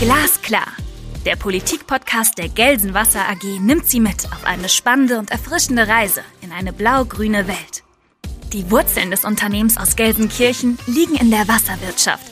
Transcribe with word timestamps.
Glasklar. 0.00 0.66
Der 1.24 1.36
Politikpodcast 1.36 2.36
der 2.36 2.48
Gelsenwasser 2.48 3.20
AG 3.28 3.60
nimmt 3.60 3.86
Sie 3.86 4.00
mit 4.00 4.26
auf 4.32 4.44
eine 4.44 4.68
spannende 4.68 5.20
und 5.20 5.30
erfrischende 5.30 5.86
Reise 5.86 6.22
in 6.40 6.50
eine 6.50 6.72
blau-grüne 6.72 7.46
Welt. 7.46 7.84
Die 8.52 8.68
Wurzeln 8.72 9.12
des 9.12 9.24
Unternehmens 9.24 9.76
aus 9.76 9.94
Gelsenkirchen 9.94 10.78
liegen 10.88 11.14
in 11.14 11.30
der 11.30 11.46
Wasserwirtschaft. 11.46 12.26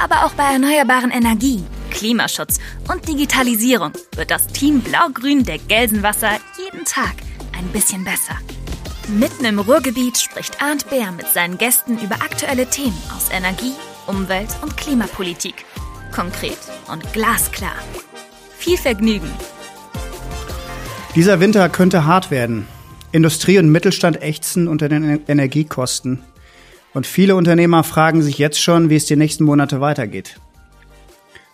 Aber 0.00 0.24
auch 0.24 0.34
bei 0.34 0.44
erneuerbaren 0.52 1.10
Energien, 1.10 1.66
Klimaschutz 1.98 2.60
und 2.88 3.08
Digitalisierung 3.08 3.90
wird 4.14 4.30
das 4.30 4.46
Team 4.46 4.80
Blau-Grün 4.82 5.42
der 5.44 5.58
Gelsenwasser 5.58 6.30
jeden 6.56 6.84
Tag 6.84 7.14
ein 7.58 7.66
bisschen 7.72 8.04
besser. 8.04 8.38
Mitten 9.08 9.44
im 9.44 9.58
Ruhrgebiet 9.58 10.16
spricht 10.16 10.62
Arndt 10.62 10.88
Bär 10.90 11.10
mit 11.10 11.26
seinen 11.26 11.58
Gästen 11.58 11.98
über 11.98 12.14
aktuelle 12.16 12.66
Themen 12.66 12.96
aus 13.16 13.30
Energie, 13.32 13.72
Umwelt 14.06 14.50
und 14.62 14.76
Klimapolitik 14.76 15.64
konkret 16.12 16.58
und 16.90 17.12
glasklar. 17.12 17.74
Viel 18.56 18.76
Vergnügen! 18.76 19.30
Dieser 21.16 21.40
Winter 21.40 21.68
könnte 21.68 22.04
hart 22.04 22.30
werden. 22.30 22.68
Industrie 23.10 23.58
und 23.58 23.70
Mittelstand 23.70 24.22
ächzen 24.22 24.68
unter 24.68 24.88
den 24.88 25.26
Energiekosten. 25.26 26.22
Und 26.94 27.08
viele 27.08 27.34
Unternehmer 27.34 27.82
fragen 27.82 28.22
sich 28.22 28.38
jetzt 28.38 28.60
schon, 28.60 28.88
wie 28.88 28.96
es 28.96 29.06
die 29.06 29.16
nächsten 29.16 29.42
Monate 29.42 29.80
weitergeht. 29.80 30.38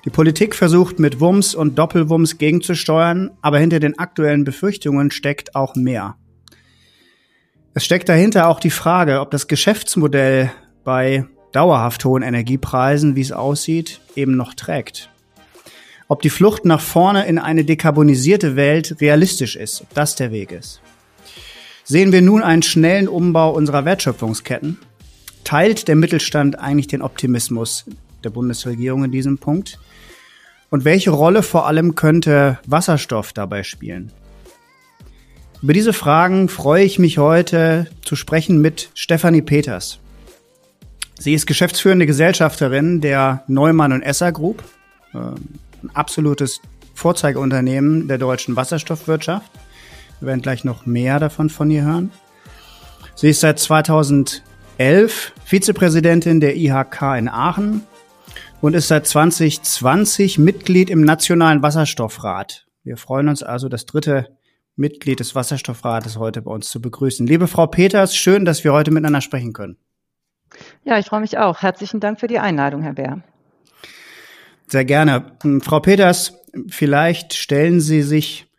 Die 0.04 0.10
Politik 0.10 0.54
versucht 0.54 0.98
mit 0.98 1.18
Wumms 1.20 1.54
und 1.54 1.78
Doppelwumms 1.78 2.36
gegenzusteuern, 2.36 3.30
aber 3.40 3.58
hinter 3.58 3.80
den 3.80 3.98
aktuellen 3.98 4.44
Befürchtungen 4.44 5.10
steckt 5.10 5.54
auch 5.54 5.76
mehr. 5.76 6.16
Es 7.72 7.86
steckt 7.86 8.10
dahinter 8.10 8.48
auch 8.48 8.60
die 8.60 8.70
Frage, 8.70 9.20
ob 9.20 9.30
das 9.30 9.48
Geschäftsmodell 9.48 10.52
bei 10.84 11.24
dauerhaft 11.52 12.04
hohen 12.04 12.22
Energiepreisen, 12.22 13.16
wie 13.16 13.22
es 13.22 13.32
aussieht, 13.32 14.00
eben 14.14 14.36
noch 14.36 14.52
trägt. 14.52 15.08
Ob 16.06 16.20
die 16.20 16.30
Flucht 16.30 16.66
nach 16.66 16.82
vorne 16.82 17.26
in 17.26 17.38
eine 17.38 17.64
dekarbonisierte 17.64 18.56
Welt 18.56 18.96
realistisch 19.00 19.56
ist, 19.56 19.80
ob 19.80 19.94
das 19.94 20.16
der 20.16 20.30
Weg 20.32 20.52
ist. 20.52 20.82
Sehen 21.82 22.12
wir 22.12 22.20
nun 22.20 22.42
einen 22.42 22.62
schnellen 22.62 23.08
Umbau 23.08 23.52
unserer 23.52 23.86
Wertschöpfungsketten? 23.86 24.78
Teilt 25.44 25.88
der 25.88 25.96
Mittelstand 25.96 26.58
eigentlich 26.58 26.88
den 26.88 27.00
Optimismus 27.00 27.86
der 28.22 28.30
Bundesregierung 28.30 29.04
in 29.04 29.12
diesem 29.12 29.38
Punkt? 29.38 29.78
Und 30.74 30.84
welche 30.84 31.12
Rolle 31.12 31.44
vor 31.44 31.68
allem 31.68 31.94
könnte 31.94 32.58
Wasserstoff 32.66 33.32
dabei 33.32 33.62
spielen? 33.62 34.10
Über 35.62 35.72
diese 35.72 35.92
Fragen 35.92 36.48
freue 36.48 36.82
ich 36.82 36.98
mich 36.98 37.16
heute 37.16 37.86
zu 38.04 38.16
sprechen 38.16 38.60
mit 38.60 38.90
Stefanie 38.94 39.40
Peters. 39.40 40.00
Sie 41.16 41.32
ist 41.32 41.46
geschäftsführende 41.46 42.06
Gesellschafterin 42.06 43.00
der 43.00 43.44
Neumann 43.46 43.92
und 43.92 44.02
Esser 44.02 44.32
Group, 44.32 44.64
äh, 45.12 45.18
ein 45.18 45.90
absolutes 45.94 46.60
Vorzeigeunternehmen 46.94 48.08
der 48.08 48.18
deutschen 48.18 48.56
Wasserstoffwirtschaft. 48.56 49.52
Wir 50.18 50.26
werden 50.26 50.42
gleich 50.42 50.64
noch 50.64 50.86
mehr 50.86 51.20
davon 51.20 51.50
von 51.50 51.70
ihr 51.70 51.84
hören. 51.84 52.10
Sie 53.14 53.28
ist 53.28 53.42
seit 53.42 53.60
2011 53.60 54.42
Vizepräsidentin 55.44 56.40
der 56.40 56.56
IHK 56.56 57.16
in 57.16 57.28
Aachen 57.28 57.82
und 58.64 58.72
ist 58.72 58.88
seit 58.88 59.06
2020 59.06 60.38
Mitglied 60.38 60.88
im 60.88 61.02
Nationalen 61.02 61.62
Wasserstoffrat. 61.62 62.66
Wir 62.82 62.96
freuen 62.96 63.28
uns 63.28 63.42
also, 63.42 63.68
das 63.68 63.84
dritte 63.84 64.38
Mitglied 64.74 65.20
des 65.20 65.34
Wasserstoffrates 65.34 66.16
heute 66.16 66.40
bei 66.40 66.50
uns 66.50 66.70
zu 66.70 66.80
begrüßen. 66.80 67.26
Liebe 67.26 67.46
Frau 67.46 67.66
Peters, 67.66 68.16
schön, 68.16 68.46
dass 68.46 68.64
wir 68.64 68.72
heute 68.72 68.90
miteinander 68.90 69.20
sprechen 69.20 69.52
können. 69.52 69.76
Ja, 70.82 70.98
ich 70.98 71.04
freue 71.04 71.20
mich 71.20 71.36
auch. 71.36 71.60
Herzlichen 71.60 72.00
Dank 72.00 72.20
für 72.20 72.26
die 72.26 72.38
Einladung, 72.38 72.80
Herr 72.80 72.94
Bär. 72.94 73.22
Sehr 74.66 74.86
gerne. 74.86 75.36
Hm, 75.42 75.60
Frau 75.60 75.80
Peters, 75.80 76.32
vielleicht 76.66 77.34
stellen 77.34 77.82
Sie 77.82 78.00
sich 78.00 78.50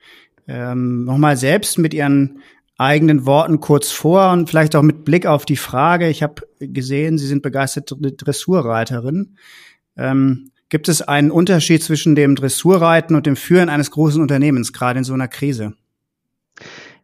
ähm, 0.47 1.05
nochmal 1.05 1.35
selbst 1.35 1.79
mit 1.79 1.95
Ihren 1.95 2.43
eigenen 2.77 3.25
Worten 3.25 3.59
kurz 3.59 3.89
vor 3.89 4.33
und 4.33 4.51
vielleicht 4.51 4.75
auch 4.75 4.83
mit 4.83 5.03
Blick 5.03 5.25
auf 5.25 5.45
die 5.45 5.57
Frage. 5.57 6.09
Ich 6.09 6.21
habe 6.21 6.43
gesehen, 6.59 7.17
Sie 7.17 7.25
sind 7.25 7.41
begeisterte 7.41 7.95
Dressurreiterin. 7.95 9.35
Ähm, 9.97 10.51
gibt 10.69 10.89
es 10.89 11.01
einen 11.01 11.31
Unterschied 11.31 11.83
zwischen 11.83 12.15
dem 12.15 12.35
Dressurreiten 12.35 13.15
und 13.15 13.25
dem 13.25 13.35
Führen 13.35 13.69
eines 13.69 13.91
großen 13.91 14.21
Unternehmens, 14.21 14.73
gerade 14.73 14.99
in 14.99 15.03
so 15.03 15.13
einer 15.13 15.27
Krise? 15.27 15.73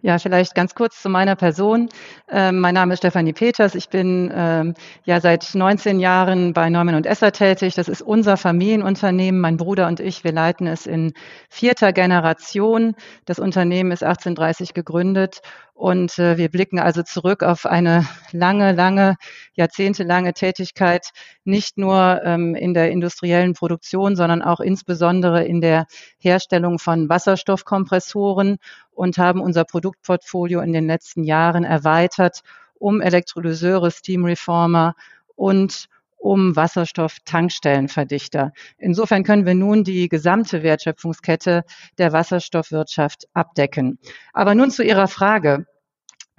Ja, 0.03 0.17
vielleicht 0.17 0.55
ganz 0.55 0.73
kurz 0.73 0.99
zu 0.99 1.09
meiner 1.09 1.35
Person. 1.35 1.87
Ähm, 2.27 2.59
mein 2.59 2.73
Name 2.73 2.93
ist 2.93 2.99
Stefanie 2.99 3.33
Peters. 3.33 3.75
Ich 3.75 3.89
bin 3.89 4.31
ähm, 4.33 4.73
ja 5.03 5.21
seit 5.21 5.53
19 5.53 5.99
Jahren 5.99 6.53
bei 6.53 6.71
Neumann 6.71 6.95
und 6.95 7.05
Esser 7.05 7.31
tätig. 7.31 7.75
Das 7.75 7.87
ist 7.87 8.01
unser 8.01 8.35
Familienunternehmen. 8.35 9.39
Mein 9.39 9.57
Bruder 9.57 9.87
und 9.87 9.99
ich, 9.99 10.23
wir 10.23 10.31
leiten 10.31 10.65
es 10.65 10.87
in 10.87 11.13
vierter 11.49 11.93
Generation. 11.93 12.95
Das 13.25 13.37
Unternehmen 13.37 13.91
ist 13.91 14.03
1830 14.03 14.73
gegründet 14.73 15.41
und 15.81 16.19
äh, 16.19 16.37
wir 16.37 16.49
blicken 16.49 16.77
also 16.77 17.01
zurück 17.01 17.41
auf 17.41 17.65
eine 17.65 18.05
lange, 18.31 18.71
lange, 18.71 19.15
jahrzehntelange 19.55 20.33
Tätigkeit, 20.33 21.09
nicht 21.43 21.79
nur 21.79 22.21
ähm, 22.23 22.53
in 22.53 22.75
der 22.75 22.91
industriellen 22.91 23.55
Produktion, 23.55 24.15
sondern 24.15 24.43
auch 24.43 24.59
insbesondere 24.59 25.43
in 25.43 25.59
der 25.59 25.87
Herstellung 26.19 26.77
von 26.77 27.09
Wasserstoffkompressoren 27.09 28.57
und 28.91 29.17
haben 29.17 29.41
unser 29.41 29.63
Produktportfolio 29.63 30.61
in 30.61 30.71
den 30.71 30.85
letzten 30.85 31.23
Jahren 31.23 31.63
erweitert 31.63 32.41
um 32.77 33.01
Elektrolyseure, 33.01 33.89
Steam 33.89 34.25
Reformer 34.25 34.93
und 35.35 35.87
um 36.17 36.55
Wasserstofftankstellenverdichter. 36.55 38.51
Insofern 38.77 39.23
können 39.23 39.47
wir 39.47 39.55
nun 39.55 39.83
die 39.83 40.07
gesamte 40.09 40.61
Wertschöpfungskette 40.61 41.63
der 41.97 42.13
Wasserstoffwirtschaft 42.13 43.27
abdecken. 43.33 43.97
Aber 44.31 44.53
nun 44.53 44.69
zu 44.69 44.83
Ihrer 44.83 45.07
Frage. 45.07 45.65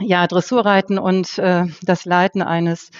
Ja, 0.00 0.26
Dressurreiten 0.26 0.98
und 0.98 1.38
äh, 1.38 1.66
das 1.82 2.04
Leiten 2.04 2.42
eines, 2.42 2.90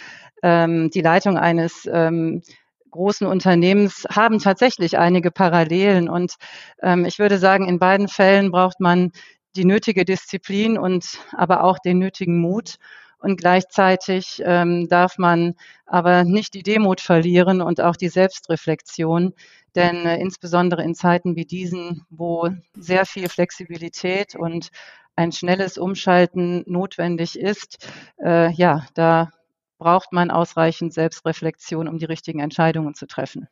ähm, 0.43 0.91
die 0.91 1.01
Leitung 1.01 1.37
eines 1.37 1.89
ähm, 1.91 2.43
großen 2.91 3.27
Unternehmens 3.27 4.07
haben 4.11 4.39
tatsächlich 4.39 4.99
einige 4.99 5.31
Parallelen. 5.31 6.09
Und 6.09 6.35
ähm, 6.81 7.05
ich 7.05 7.19
würde 7.19 7.39
sagen, 7.39 7.67
in 7.67 7.79
beiden 7.79 8.09
Fällen 8.09 8.53
braucht 8.53 8.79
man 8.79 9.11
die 9.57 9.65
nötige 9.65 10.05
Disziplin 10.05 10.79
und 10.79 11.19
aber 11.33 11.65
auch 11.65 11.79
den 11.79 11.99
nötigen 11.99 12.41
Mut. 12.41 12.77
Und 13.19 13.37
gleichzeitig 13.37 14.43
ähm, 14.45 14.89
darf 14.89 15.17
man 15.17 15.55
aber 15.87 16.25
nicht 16.25 16.55
die 16.55 16.63
Demut 16.63 17.01
verlieren 17.01 17.63
und 17.63 17.81
auch 17.81 17.97
die 17.97 18.09
Selbstreflexion. 18.09 19.33
Denn 19.75 20.05
äh, 20.05 20.19
insbesondere 20.19 20.83
in 20.83 20.95
Zeiten 20.95 21.37
wie 21.37 21.45
diesen, 21.45 22.05
wo 22.11 22.51
sehr 22.75 23.07
viel 23.07 23.29
Flexibilität 23.29 24.35
und 24.35 24.69
ein 25.17 25.33
schnelles 25.33 25.79
Umschalten 25.79 26.65
notwendig 26.67 27.39
ist, 27.39 27.89
äh, 28.23 28.53
ja, 28.53 28.87
da 28.95 29.31
braucht 29.79 30.13
man 30.13 30.31
ausreichend 30.31 30.95
Selbstreflexion, 30.95 31.89
um 31.89 31.99
die 31.99 32.05
richtigen 32.05 32.41
Entscheidungen 32.41 32.95
zu 32.95 33.07
treffen. 33.07 33.49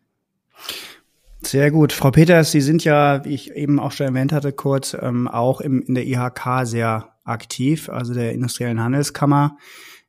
Sehr 1.42 1.70
gut. 1.70 1.92
Frau 1.92 2.10
Peters, 2.10 2.52
Sie 2.52 2.60
sind 2.60 2.84
ja, 2.84 3.24
wie 3.24 3.34
ich 3.34 3.52
eben 3.52 3.80
auch 3.80 3.92
schon 3.92 4.06
erwähnt 4.06 4.32
hatte, 4.32 4.52
kurz 4.52 4.94
ähm, 4.94 5.26
auch 5.26 5.60
im, 5.60 5.82
in 5.82 5.94
der 5.94 6.06
IHK 6.06 6.64
sehr 6.64 7.14
aktiv, 7.24 7.88
also 7.88 8.12
der 8.14 8.32
Industriellen 8.32 8.80
Handelskammer, 8.82 9.56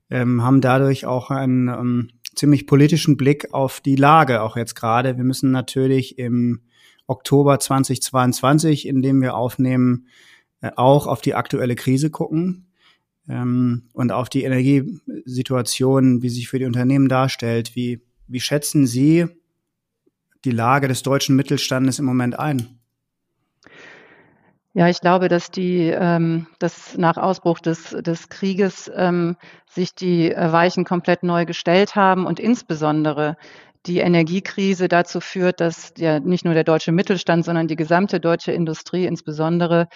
ähm, 0.09 0.44
haben 0.44 0.62
dadurch 0.62 1.06
auch 1.06 1.31
einen 1.31 1.69
ähm, 1.69 2.09
ziemlich 2.35 2.68
politischen 2.68 3.18
Blick 3.18 3.53
auf 3.53 3.79
die 3.79 3.95
Lage, 3.95 4.41
auch 4.41 4.57
jetzt 4.57 4.75
gerade. 4.75 5.18
Wir 5.18 5.23
müssen 5.23 5.51
natürlich 5.51 6.19
im 6.19 6.62
Oktober 7.07 7.59
2022, 7.59 8.88
in 8.88 9.01
dem 9.01 9.22
wir 9.22 9.35
aufnehmen, 9.35 10.07
auch 10.75 11.08
auf 11.08 11.22
die 11.22 11.36
aktuelle 11.36 11.75
Krise 11.75 12.10
gucken 12.10 12.68
ähm, 13.28 13.90
und 13.94 14.12
auf 14.12 14.30
die 14.30 14.44
Energiesituation, 14.44 16.22
wie 16.22 16.30
sich 16.30 16.50
für 16.50 16.60
die 16.60 16.66
Unternehmen 16.66 17.10
darstellt. 17.10 17.75
Wie, 17.75 18.02
wie 18.28 18.40
schätzen 18.40 18.88
Sie 18.88 19.28
die 20.46 20.52
Lage 20.52 20.88
des 20.88 21.04
deutschen 21.04 21.36
Mittelstandes 21.36 22.00
im 22.00 22.06
Moment 22.06 22.38
ein? 22.38 22.80
Ja, 24.74 24.88
ich 24.88 25.02
glaube, 25.02 25.28
dass 25.28 25.52
die, 25.52 25.90
ähm, 25.90 26.48
dass 26.60 26.98
nach 26.98 27.18
Ausbruch 27.18 27.60
des, 27.60 27.90
des 27.90 28.30
Krieges 28.30 28.90
ähm, 28.96 29.36
sich 29.69 29.94
die 29.96 30.30
Weichen 30.30 30.86
komplett 30.86 31.24
neu 31.24 31.46
gestellt 31.46 31.96
haben 31.96 32.25
und 32.25 32.40
insbesondere 32.40 33.36
die 33.86 34.00
Energiekrise 34.00 34.88
dazu 34.88 35.19
führt, 35.19 35.60
dass 35.60 35.94
ja 35.98 36.19
nicht 36.19 36.45
nur 36.45 36.54
der 36.54 36.63
deutsche 36.63 36.92
Mittelstand, 36.92 37.45
sondern 37.45 37.68
die 37.68 37.75
gesamte 37.75 38.19
deutsche 38.19 38.51
Industrie 38.51 39.06
insbesondere 39.06 39.88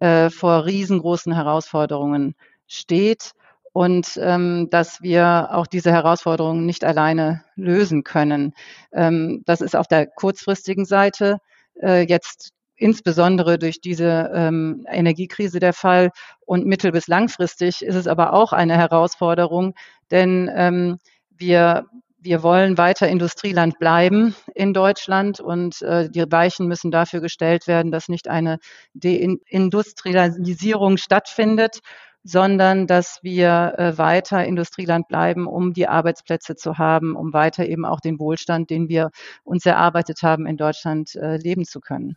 äh, 0.00 0.30
vor 0.30 0.66
riesengroßen 0.66 1.32
Herausforderungen 1.34 2.34
steht 2.66 3.32
und 3.72 4.18
ähm, 4.20 4.68
dass 4.70 5.02
wir 5.02 5.50
auch 5.52 5.66
diese 5.66 5.92
Herausforderungen 5.92 6.66
nicht 6.66 6.84
alleine 6.84 7.44
lösen 7.54 8.02
können. 8.02 8.54
Ähm, 8.92 9.42
das 9.46 9.60
ist 9.60 9.76
auf 9.76 9.86
der 9.86 10.06
kurzfristigen 10.06 10.84
Seite 10.84 11.38
äh, 11.80 12.06
jetzt 12.08 12.50
insbesondere 12.74 13.58
durch 13.58 13.80
diese 13.80 14.30
ähm, 14.34 14.84
Energiekrise 14.88 15.60
der 15.60 15.72
Fall. 15.72 16.10
Und 16.46 16.66
mittel- 16.66 16.92
bis 16.92 17.08
langfristig 17.08 17.82
ist 17.82 17.94
es 17.94 18.06
aber 18.06 18.32
auch 18.32 18.52
eine 18.52 18.76
Herausforderung, 18.76 19.74
denn 20.10 20.50
ähm, 20.54 20.98
wir 21.30 21.86
wir 22.20 22.42
wollen 22.42 22.78
weiter 22.78 23.08
Industrieland 23.08 23.78
bleiben 23.78 24.34
in 24.54 24.74
Deutschland 24.74 25.40
und 25.40 25.82
äh, 25.82 26.10
die 26.10 26.24
Weichen 26.30 26.66
müssen 26.66 26.90
dafür 26.90 27.20
gestellt 27.20 27.66
werden, 27.66 27.92
dass 27.92 28.08
nicht 28.08 28.28
eine 28.28 28.58
Deindustrialisierung 28.94 30.96
stattfindet, 30.96 31.80
sondern 32.24 32.86
dass 32.86 33.20
wir 33.22 33.74
äh, 33.78 33.96
weiter 33.96 34.44
Industrieland 34.44 35.08
bleiben, 35.08 35.46
um 35.46 35.72
die 35.72 35.86
Arbeitsplätze 35.86 36.56
zu 36.56 36.76
haben, 36.76 37.16
um 37.16 37.32
weiter 37.32 37.66
eben 37.66 37.84
auch 37.84 38.00
den 38.00 38.18
Wohlstand, 38.18 38.70
den 38.70 38.88
wir 38.88 39.10
uns 39.44 39.64
erarbeitet 39.64 40.22
haben, 40.22 40.46
in 40.46 40.56
Deutschland 40.56 41.14
äh, 41.14 41.36
leben 41.36 41.64
zu 41.64 41.80
können. 41.80 42.16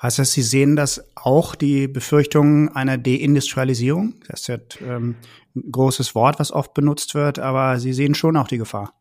Heißt 0.00 0.20
das, 0.20 0.32
Sie 0.32 0.42
sehen 0.42 0.76
das 0.76 1.04
auch, 1.16 1.56
die 1.56 1.88
Befürchtungen 1.88 2.68
einer 2.68 2.96
Deindustrialisierung? 2.96 4.14
Das 4.28 4.40
ist 4.40 4.46
ja 4.46 4.58
ähm, 4.80 5.16
ein 5.56 5.72
großes 5.72 6.14
Wort, 6.14 6.38
was 6.38 6.52
oft 6.52 6.72
benutzt 6.72 7.14
wird, 7.14 7.38
aber 7.38 7.80
Sie 7.80 7.92
sehen 7.92 8.14
schon 8.14 8.36
auch 8.36 8.48
die 8.48 8.58
Gefahr. 8.58 8.94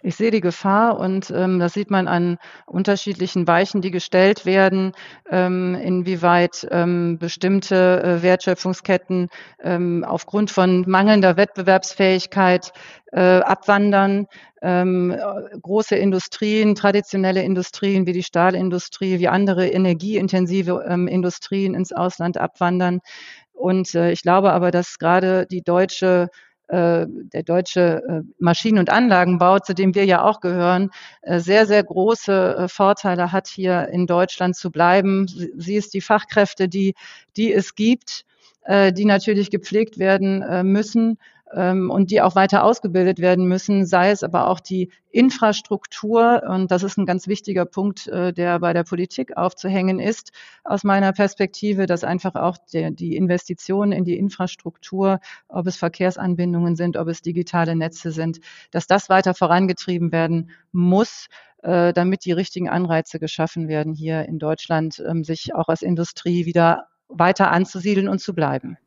Ich 0.00 0.14
sehe 0.14 0.30
die 0.30 0.40
Gefahr 0.40 0.98
und 1.00 1.30
ähm, 1.30 1.58
das 1.58 1.72
sieht 1.72 1.90
man 1.90 2.06
an 2.06 2.38
unterschiedlichen 2.66 3.48
Weichen, 3.48 3.80
die 3.80 3.90
gestellt 3.90 4.46
werden, 4.46 4.92
ähm, 5.28 5.74
inwieweit 5.74 6.68
ähm, 6.70 7.18
bestimmte 7.18 8.02
äh, 8.02 8.22
Wertschöpfungsketten 8.22 9.28
ähm, 9.60 10.04
aufgrund 10.06 10.52
von 10.52 10.84
mangelnder 10.86 11.36
Wettbewerbsfähigkeit 11.36 12.72
äh, 13.10 13.40
abwandern. 13.40 14.26
Ähm, 14.62 15.16
große 15.62 15.96
Industrien, 15.96 16.76
traditionelle 16.76 17.42
Industrien 17.42 18.06
wie 18.06 18.12
die 18.12 18.22
Stahlindustrie, 18.22 19.18
wie 19.18 19.28
andere 19.28 19.66
energieintensive 19.68 20.84
ähm, 20.88 21.08
Industrien 21.08 21.74
ins 21.74 21.92
Ausland 21.92 22.38
abwandern. 22.38 23.00
Und 23.52 23.94
äh, 23.96 24.12
ich 24.12 24.22
glaube 24.22 24.52
aber, 24.52 24.70
dass 24.70 24.98
gerade 24.98 25.46
die 25.46 25.62
deutsche 25.62 26.28
äh, 26.32 26.47
der 26.70 27.42
deutsche 27.44 28.02
äh, 28.06 28.22
Maschinen- 28.38 28.78
und 28.78 28.90
Anlagenbau, 28.90 29.58
zu 29.58 29.74
dem 29.74 29.94
wir 29.94 30.04
ja 30.04 30.22
auch 30.22 30.40
gehören, 30.40 30.90
äh, 31.22 31.40
sehr, 31.40 31.66
sehr 31.66 31.82
große 31.82 32.66
Vorteile 32.68 33.32
hat, 33.32 33.48
hier 33.48 33.88
in 33.88 34.06
Deutschland 34.06 34.56
zu 34.56 34.70
bleiben. 34.70 35.26
Sie 35.26 35.74
ist 35.74 35.94
die 35.94 36.00
Fachkräfte, 36.00 36.68
die, 36.68 36.94
die 37.36 37.52
es 37.52 37.74
gibt, 37.74 38.24
die 38.70 39.06
natürlich 39.06 39.50
gepflegt 39.50 39.98
werden 39.98 40.70
müssen 40.70 41.16
und 41.90 42.10
die 42.10 42.20
auch 42.20 42.34
weiter 42.34 42.64
ausgebildet 42.64 43.18
werden 43.18 43.46
müssen, 43.46 43.86
sei 43.86 44.10
es 44.10 44.22
aber 44.22 44.48
auch 44.48 44.60
die 44.60 44.90
Infrastruktur. 45.10 46.42
Und 46.46 46.70
das 46.70 46.82
ist 46.82 46.98
ein 46.98 47.06
ganz 47.06 47.26
wichtiger 47.26 47.64
Punkt, 47.64 48.06
äh, 48.08 48.32
der 48.32 48.58
bei 48.58 48.72
der 48.72 48.84
Politik 48.84 49.36
aufzuhängen 49.36 49.98
ist, 50.00 50.32
aus 50.64 50.84
meiner 50.84 51.12
Perspektive, 51.12 51.86
dass 51.86 52.04
einfach 52.04 52.34
auch 52.34 52.58
der, 52.72 52.90
die 52.90 53.16
Investitionen 53.16 53.92
in 53.92 54.04
die 54.04 54.18
Infrastruktur, 54.18 55.20
ob 55.48 55.66
es 55.66 55.76
Verkehrsanbindungen 55.76 56.76
sind, 56.76 56.96
ob 56.96 57.08
es 57.08 57.22
digitale 57.22 57.74
Netze 57.76 58.10
sind, 58.10 58.40
dass 58.70 58.86
das 58.86 59.08
weiter 59.08 59.34
vorangetrieben 59.34 60.12
werden 60.12 60.50
muss 60.72 61.28
äh, 61.62 61.92
damit 61.92 62.24
die 62.24 62.32
richtigen 62.32 62.68
Anreize 62.68 63.18
geschaffen 63.18 63.66
werden, 63.68 63.92
hier 63.92 64.26
in 64.26 64.38
Deutschland 64.38 65.02
ähm, 65.06 65.24
sich 65.24 65.54
auch 65.54 65.68
als 65.68 65.82
Industrie 65.82 66.46
wieder 66.46 66.86
weiter 67.08 67.50
anzusiedeln 67.50 68.08
und 68.08 68.20
zu 68.20 68.34
bleiben. 68.34 68.78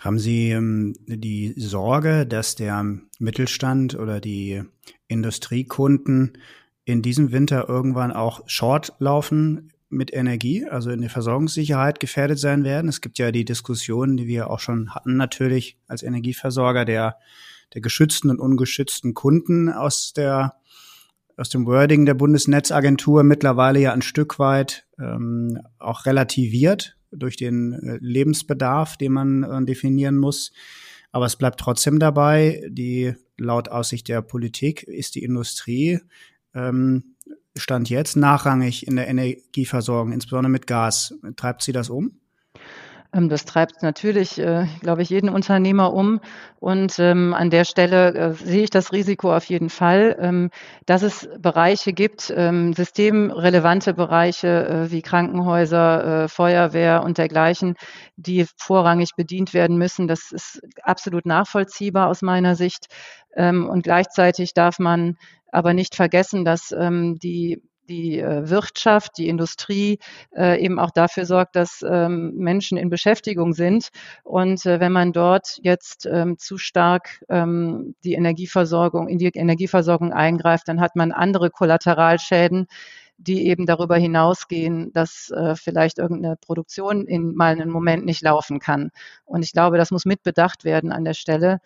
Haben 0.00 0.18
Sie 0.18 0.50
ähm, 0.50 0.94
die 1.06 1.54
Sorge, 1.56 2.26
dass 2.26 2.54
der 2.54 2.98
Mittelstand 3.18 3.94
oder 3.94 4.20
die 4.20 4.62
Industriekunden 5.08 6.38
in 6.84 7.02
diesem 7.02 7.32
Winter 7.32 7.68
irgendwann 7.68 8.12
auch 8.12 8.42
short 8.46 8.94
laufen 8.98 9.72
mit 9.88 10.12
Energie, 10.12 10.66
also 10.66 10.90
in 10.90 11.00
der 11.00 11.10
Versorgungssicherheit 11.10 12.00
gefährdet 12.00 12.38
sein 12.38 12.64
werden? 12.64 12.88
Es 12.88 13.00
gibt 13.00 13.18
ja 13.18 13.30
die 13.30 13.44
Diskussion, 13.44 14.16
die 14.16 14.26
wir 14.26 14.50
auch 14.50 14.60
schon 14.60 14.94
hatten, 14.94 15.16
natürlich 15.16 15.78
als 15.86 16.02
Energieversorger 16.02 16.84
der, 16.84 17.16
der 17.74 17.80
geschützten 17.80 18.30
und 18.30 18.40
ungeschützten 18.40 19.14
Kunden 19.14 19.68
aus 19.68 20.12
der 20.12 20.56
aus 21.38 21.48
dem 21.48 21.66
Wording 21.66 22.04
der 22.04 22.12
Bundesnetzagentur 22.12 23.22
mittlerweile 23.22 23.80
ja 23.80 23.92
ein 23.94 24.02
Stück 24.02 24.38
weit 24.38 24.86
ähm, 24.98 25.58
auch 25.78 26.04
relativiert 26.04 26.96
durch 27.12 27.36
den 27.36 27.72
äh, 27.72 27.98
Lebensbedarf, 28.00 28.96
den 28.96 29.12
man 29.12 29.42
äh, 29.42 29.64
definieren 29.64 30.16
muss. 30.16 30.52
Aber 31.10 31.26
es 31.26 31.36
bleibt 31.36 31.60
trotzdem 31.60 31.98
dabei, 31.98 32.64
die 32.68 33.14
laut 33.36 33.68
Aussicht 33.68 34.08
der 34.08 34.22
Politik 34.22 34.82
ist 34.82 35.14
die 35.14 35.22
Industrie 35.22 36.00
ähm, 36.54 37.04
Stand 37.56 37.90
jetzt 37.90 38.16
nachrangig 38.16 38.86
in 38.86 38.96
der 38.96 39.08
Energieversorgung, 39.08 40.12
insbesondere 40.12 40.50
mit 40.50 40.66
Gas. 40.66 41.14
Treibt 41.36 41.62
sie 41.62 41.72
das 41.72 41.90
um? 41.90 42.21
Ähm, 43.14 43.28
das 43.28 43.44
treibt 43.44 43.82
natürlich, 43.82 44.38
äh, 44.38 44.66
glaube 44.80 45.02
ich, 45.02 45.10
jeden 45.10 45.28
Unternehmer 45.28 45.92
um. 45.92 46.20
Und 46.58 46.98
ähm, 46.98 47.34
an 47.34 47.50
der 47.50 47.64
Stelle 47.64 48.14
äh, 48.14 48.32
sehe 48.32 48.64
ich 48.64 48.70
das 48.70 48.92
Risiko 48.92 49.34
auf 49.34 49.44
jeden 49.44 49.68
Fall, 49.70 50.16
ähm, 50.20 50.50
dass 50.86 51.02
es 51.02 51.28
Bereiche 51.38 51.92
gibt, 51.92 52.22
systemrelevante 52.22 53.94
Bereiche 53.94 54.66
äh, 54.66 54.90
wie 54.90 55.02
Krankenhäuser, 55.02 56.28
Feuerwehr 56.28 57.02
und 57.02 57.18
dergleichen, 57.18 57.74
die 58.16 58.46
vorrangig 58.56 59.10
bedient 59.16 59.54
werden 59.54 59.76
müssen. 59.76 60.08
Das 60.08 60.32
ist 60.32 60.60
absolut 60.82 61.26
nachvollziehbar 61.26 62.08
aus 62.08 62.22
meiner 62.22 62.54
Sicht. 62.56 62.86
Und 63.34 63.82
gleichzeitig 63.82 64.54
darf 64.54 64.78
man 64.78 65.16
aber 65.50 65.74
nicht 65.74 65.94
vergessen, 65.94 66.44
dass 66.44 66.68
die 66.68 67.62
die 67.88 68.18
äh, 68.18 68.48
Wirtschaft, 68.48 69.18
die 69.18 69.28
Industrie 69.28 69.98
äh, 70.36 70.62
eben 70.62 70.78
auch 70.78 70.90
dafür 70.90 71.26
sorgt, 71.26 71.56
dass 71.56 71.84
ähm, 71.86 72.34
Menschen 72.36 72.78
in 72.78 72.90
Beschäftigung 72.90 73.52
sind. 73.52 73.88
Und 74.24 74.64
äh, 74.66 74.80
wenn 74.80 74.92
man 74.92 75.12
dort 75.12 75.58
jetzt 75.62 76.06
ähm, 76.06 76.38
zu 76.38 76.58
stark 76.58 77.24
ähm, 77.28 77.94
die 78.04 78.14
Energieversorgung, 78.14 79.08
in 79.08 79.18
die 79.18 79.26
Energieversorgung 79.26 80.12
eingreift, 80.12 80.68
dann 80.68 80.80
hat 80.80 80.96
man 80.96 81.12
andere 81.12 81.50
Kollateralschäden, 81.50 82.66
die 83.18 83.46
eben 83.46 83.66
darüber 83.66 83.96
hinausgehen, 83.96 84.92
dass 84.94 85.32
vielleicht 85.54 85.98
irgendeine 85.98 86.36
Produktion 86.36 87.06
in 87.06 87.34
mal 87.36 87.52
einen 87.52 87.70
Moment 87.70 88.04
nicht 88.04 88.20
laufen 88.22 88.58
kann. 88.58 88.90
Und 89.24 89.44
ich 89.44 89.52
glaube, 89.52 89.76
das 89.76 89.92
muss 89.92 90.06
mitbedacht 90.06 90.64
werden 90.64 90.90
an 90.90 91.04
der 91.04 91.14
Stelle. 91.14 91.60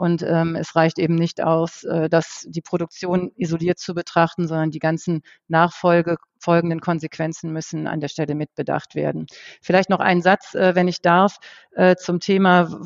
Und 0.00 0.22
ähm, 0.22 0.56
es 0.56 0.74
reicht 0.76 0.98
eben 0.98 1.14
nicht 1.14 1.42
aus, 1.42 1.84
äh, 1.84 2.08
dass 2.08 2.46
die 2.48 2.62
Produktion 2.62 3.32
isoliert 3.36 3.78
zu 3.78 3.92
betrachten, 3.92 4.48
sondern 4.48 4.70
die 4.70 4.78
ganzen 4.78 5.20
Nachfolge 5.46 6.16
folgenden 6.38 6.80
Konsequenzen 6.80 7.52
müssen 7.52 7.86
an 7.86 8.00
der 8.00 8.08
Stelle 8.08 8.34
mitbedacht 8.34 8.94
werden. 8.94 9.26
Vielleicht 9.60 9.90
noch 9.90 10.00
ein 10.00 10.22
Satz, 10.22 10.54
äh, 10.54 10.74
wenn 10.74 10.88
ich 10.88 11.02
darf, 11.02 11.36
äh, 11.72 11.96
zum 11.96 12.18
Thema 12.18 12.80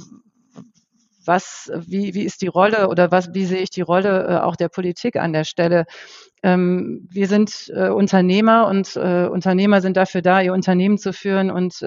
was, 1.26 1.70
wie, 1.74 2.14
wie 2.14 2.22
ist 2.24 2.42
die 2.42 2.46
Rolle 2.46 2.88
oder 2.88 3.10
was, 3.10 3.32
wie 3.34 3.44
sehe 3.44 3.60
ich 3.60 3.70
die 3.70 3.80
Rolle 3.80 4.26
äh, 4.28 4.36
auch 4.38 4.56
der 4.56 4.68
Politik 4.68 5.16
an 5.16 5.32
der 5.32 5.44
Stelle? 5.44 5.86
Ähm, 6.42 7.08
wir 7.10 7.28
sind 7.28 7.72
äh, 7.74 7.88
Unternehmer 7.88 8.66
und 8.68 8.96
äh, 8.96 9.26
Unternehmer 9.26 9.80
sind 9.80 9.96
dafür 9.96 10.22
da, 10.22 10.40
ihr 10.40 10.52
Unternehmen 10.52 10.98
zu 10.98 11.12
führen 11.12 11.50
und 11.50 11.82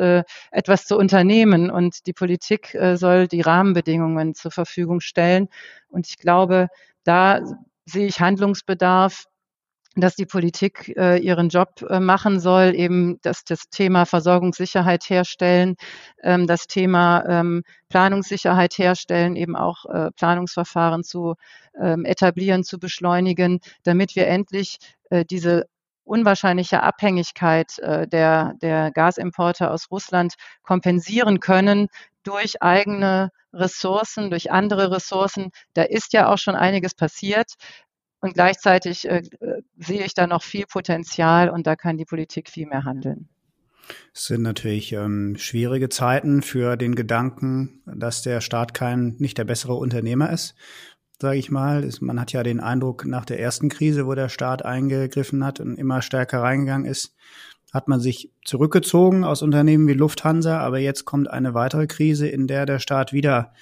etwas 0.51 0.85
zu 0.85 0.97
unternehmen. 0.97 1.69
Und 1.69 2.07
die 2.07 2.13
Politik 2.13 2.77
soll 2.95 3.27
die 3.27 3.41
Rahmenbedingungen 3.41 4.35
zur 4.35 4.51
Verfügung 4.51 4.99
stellen. 4.99 5.47
Und 5.89 6.07
ich 6.07 6.17
glaube, 6.17 6.67
da 7.03 7.41
sehe 7.85 8.07
ich 8.07 8.19
Handlungsbedarf 8.19 9.25
dass 10.01 10.15
die 10.15 10.25
Politik 10.25 10.93
äh, 10.97 11.17
ihren 11.17 11.49
Job 11.49 11.81
äh, 11.89 11.99
machen 11.99 12.39
soll, 12.39 12.75
eben 12.75 13.19
dass 13.21 13.43
das 13.43 13.69
Thema 13.69 14.05
Versorgungssicherheit 14.05 15.09
herstellen, 15.09 15.75
ähm, 16.23 16.47
das 16.47 16.67
Thema 16.67 17.23
ähm, 17.27 17.63
Planungssicherheit 17.89 18.77
herstellen, 18.77 19.35
eben 19.35 19.55
auch 19.55 19.85
äh, 19.85 20.11
Planungsverfahren 20.11 21.03
zu 21.03 21.35
ähm, 21.79 22.05
etablieren, 22.05 22.63
zu 22.63 22.79
beschleunigen, 22.79 23.59
damit 23.83 24.15
wir 24.15 24.27
endlich 24.27 24.77
äh, 25.09 25.25
diese 25.25 25.65
unwahrscheinliche 26.07 26.83
Abhängigkeit 26.83 27.77
äh, 27.79 28.07
der, 28.07 28.53
der 28.61 28.91
Gasimporte 28.91 29.69
aus 29.69 29.91
Russland 29.91 30.35
kompensieren 30.63 31.39
können 31.39 31.87
durch 32.23 32.61
eigene 32.61 33.29
Ressourcen, 33.53 34.29
durch 34.29 34.51
andere 34.51 34.91
Ressourcen. 34.91 35.49
Da 35.73 35.83
ist 35.83 36.13
ja 36.13 36.31
auch 36.31 36.37
schon 36.37 36.55
einiges 36.55 36.93
passiert. 36.93 37.53
Und 38.19 38.33
gleichzeitig 38.33 39.07
äh, 39.07 39.21
sehe 39.77 40.03
ich 40.03 40.13
da 40.13 40.27
noch 40.27 40.43
viel 40.43 40.65
Potenzial 40.65 41.49
und 41.49 41.67
da 41.67 41.75
kann 41.75 41.97
die 41.97 42.05
Politik 42.05 42.49
viel 42.49 42.67
mehr 42.67 42.83
handeln. 42.83 43.29
Es 44.13 44.25
sind 44.25 44.41
natürlich 44.41 44.91
ähm, 44.93 45.35
schwierige 45.37 45.89
Zeiten 45.89 46.41
für 46.41 46.75
den 46.75 46.95
Gedanken, 46.95 47.81
dass 47.85 48.21
der 48.21 48.41
Staat 48.41 48.73
kein 48.73 49.15
nicht 49.19 49.37
der 49.37 49.45
bessere 49.45 49.75
Unternehmer 49.75 50.31
ist, 50.31 50.55
sage 51.21 51.37
ich 51.37 51.51
mal. 51.51 51.89
Man 52.01 52.19
hat 52.19 52.33
ja 52.33 52.43
den 52.43 52.59
Eindruck, 52.59 53.05
nach 53.05 53.25
der 53.25 53.39
ersten 53.39 53.69
Krise, 53.69 54.05
wo 54.05 54.15
der 54.15 54.29
Staat 54.29 54.65
eingegriffen 54.65 55.45
hat 55.45 55.59
und 55.59 55.77
immer 55.77 56.01
stärker 56.01 56.41
reingegangen 56.41 56.85
ist, 56.85 57.15
hat 57.73 57.87
man 57.87 57.99
sich 57.99 58.31
zurückgezogen 58.45 59.23
aus 59.23 59.41
Unternehmen 59.41 59.87
wie 59.87 59.93
Lufthansa, 59.93 60.59
aber 60.59 60.79
jetzt 60.79 61.05
kommt 61.05 61.29
eine 61.29 61.53
weitere 61.53 61.87
Krise, 61.87 62.27
in 62.27 62.47
der 62.47 62.65
der 62.65 62.79
Staat 62.79 63.13
wieder 63.13 63.53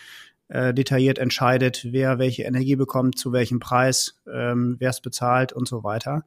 äh, 0.47 0.73
detailliert 0.73 1.17
entscheidet, 1.17 1.87
wer 1.91 2.19
welche 2.19 2.43
Energie 2.43 2.75
bekommt, 2.75 3.17
zu 3.17 3.31
welchem 3.31 3.59
Preis, 3.59 4.21
ähm, 4.31 4.75
wer 4.79 4.89
es 4.89 5.01
bezahlt 5.01 5.53
und 5.53 5.67
so 5.67 5.83
weiter. 5.83 6.25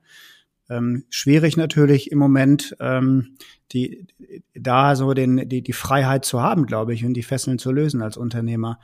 Ähm, 0.70 1.04
schwierig 1.08 1.56
natürlich 1.56 2.10
im 2.10 2.18
Moment, 2.18 2.76
ähm, 2.80 3.36
die, 3.72 4.06
da 4.54 4.96
so 4.96 5.14
den, 5.14 5.48
die, 5.48 5.62
die 5.62 5.72
Freiheit 5.72 6.24
zu 6.24 6.42
haben, 6.42 6.66
glaube 6.66 6.94
ich, 6.94 7.04
und 7.04 7.14
die 7.14 7.22
Fesseln 7.22 7.58
zu 7.58 7.72
lösen 7.72 8.02
als 8.02 8.16
Unternehmer. 8.16 8.78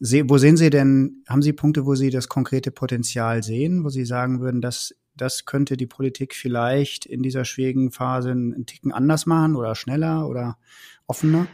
Se, 0.00 0.28
wo 0.28 0.38
sehen 0.38 0.56
Sie 0.56 0.70
denn, 0.70 1.22
haben 1.28 1.42
Sie 1.42 1.52
Punkte, 1.52 1.86
wo 1.86 1.94
Sie 1.94 2.10
das 2.10 2.28
konkrete 2.28 2.70
Potenzial 2.70 3.42
sehen, 3.42 3.84
wo 3.84 3.88
Sie 3.88 4.04
sagen 4.04 4.40
würden, 4.40 4.60
dass 4.60 4.94
das 5.16 5.44
könnte 5.44 5.76
die 5.76 5.86
Politik 5.86 6.34
vielleicht 6.34 7.06
in 7.06 7.22
dieser 7.22 7.44
schwierigen 7.44 7.92
Phase 7.92 8.32
einen 8.32 8.66
Ticken 8.66 8.92
anders 8.92 9.26
machen 9.26 9.54
oder 9.54 9.74
schneller 9.74 10.28
oder 10.28 10.58
offener? 11.06 11.46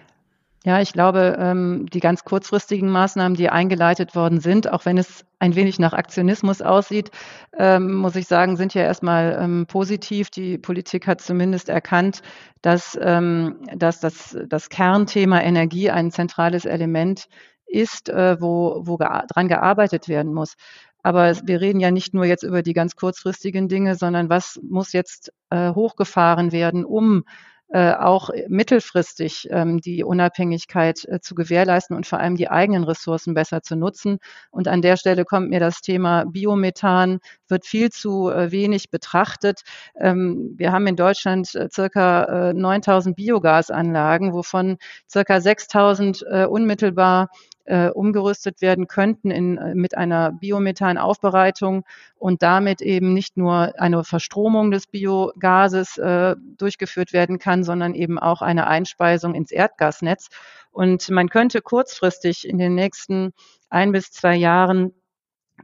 Ja, 0.64 0.82
ich 0.82 0.92
glaube, 0.92 1.38
ähm, 1.38 1.86
die 1.90 2.00
ganz 2.00 2.24
kurzfristigen 2.24 2.90
Maßnahmen, 2.90 3.34
die 3.34 3.48
eingeleitet 3.48 4.14
worden 4.14 4.40
sind, 4.40 4.70
auch 4.70 4.84
wenn 4.84 4.98
es 4.98 5.24
ein 5.38 5.54
wenig 5.54 5.78
nach 5.78 5.94
Aktionismus 5.94 6.60
aussieht, 6.60 7.10
ähm, 7.56 7.94
muss 7.94 8.14
ich 8.14 8.26
sagen, 8.26 8.56
sind 8.56 8.74
ja 8.74 8.82
erstmal 8.82 9.38
ähm, 9.40 9.64
positiv. 9.66 10.28
Die 10.28 10.58
Politik 10.58 11.06
hat 11.06 11.22
zumindest 11.22 11.70
erkannt, 11.70 12.20
dass, 12.60 12.92
dass 12.92 14.00
das, 14.00 14.36
das 14.48 14.68
Kernthema 14.68 15.40
Energie 15.40 15.88
ein 15.90 16.10
zentrales 16.10 16.66
Element 16.66 17.28
ist, 17.64 18.10
äh, 18.10 18.38
wo, 18.38 18.82
wo 18.84 18.98
dran 18.98 19.48
gearbeitet 19.48 20.08
werden 20.08 20.34
muss. 20.34 20.56
Aber 21.02 21.34
wir 21.44 21.60
reden 21.62 21.80
ja 21.80 21.90
nicht 21.90 22.12
nur 22.12 22.26
jetzt 22.26 22.42
über 22.42 22.62
die 22.62 22.74
ganz 22.74 22.96
kurzfristigen 22.96 23.68
Dinge, 23.68 23.94
sondern 23.94 24.28
was 24.28 24.60
muss 24.62 24.92
jetzt 24.92 25.32
äh, 25.48 25.72
hochgefahren 25.72 26.52
werden, 26.52 26.84
um 26.84 27.24
auch 27.72 28.30
mittelfristig 28.48 29.48
ähm, 29.50 29.80
die 29.80 30.02
Unabhängigkeit 30.02 31.04
äh, 31.04 31.20
zu 31.20 31.34
gewährleisten 31.34 31.96
und 31.96 32.06
vor 32.06 32.18
allem 32.18 32.36
die 32.36 32.50
eigenen 32.50 32.84
Ressourcen 32.84 33.32
besser 33.34 33.62
zu 33.62 33.76
nutzen. 33.76 34.18
Und 34.50 34.66
an 34.66 34.82
der 34.82 34.96
Stelle 34.96 35.24
kommt 35.24 35.50
mir 35.50 35.60
das 35.60 35.80
Thema 35.80 36.24
Biomethan, 36.24 37.20
wird 37.48 37.66
viel 37.66 37.90
zu 37.90 38.28
äh, 38.30 38.50
wenig 38.50 38.90
betrachtet. 38.90 39.60
Ähm, 39.96 40.54
wir 40.56 40.72
haben 40.72 40.86
in 40.88 40.96
Deutschland 40.96 41.54
äh, 41.54 41.68
circa 41.72 42.52
9000 42.52 43.12
äh, 43.12 43.22
Biogasanlagen, 43.22 44.32
wovon 44.32 44.76
circa 45.08 45.40
6000 45.40 46.24
äh, 46.28 46.46
unmittelbar 46.46 47.28
äh, 47.70 47.88
umgerüstet 47.88 48.60
werden 48.60 48.86
könnten 48.88 49.30
in, 49.30 49.56
äh, 49.56 49.76
mit 49.76 49.96
einer 49.96 50.32
Biomethanaufbereitung 50.32 51.84
und 52.16 52.42
damit 52.42 52.82
eben 52.82 53.14
nicht 53.14 53.36
nur 53.36 53.80
eine 53.80 54.02
Verstromung 54.02 54.72
des 54.72 54.88
Biogases 54.88 55.96
äh, 55.96 56.34
durchgeführt 56.58 57.12
werden 57.12 57.38
kann, 57.38 57.62
sondern 57.62 57.94
eben 57.94 58.18
auch 58.18 58.42
eine 58.42 58.66
Einspeisung 58.66 59.34
ins 59.34 59.52
Erdgasnetz. 59.52 60.30
Und 60.72 61.08
man 61.10 61.28
könnte 61.28 61.62
kurzfristig 61.62 62.48
in 62.48 62.58
den 62.58 62.74
nächsten 62.74 63.30
ein 63.68 63.92
bis 63.92 64.10
zwei 64.10 64.34
Jahren 64.34 64.92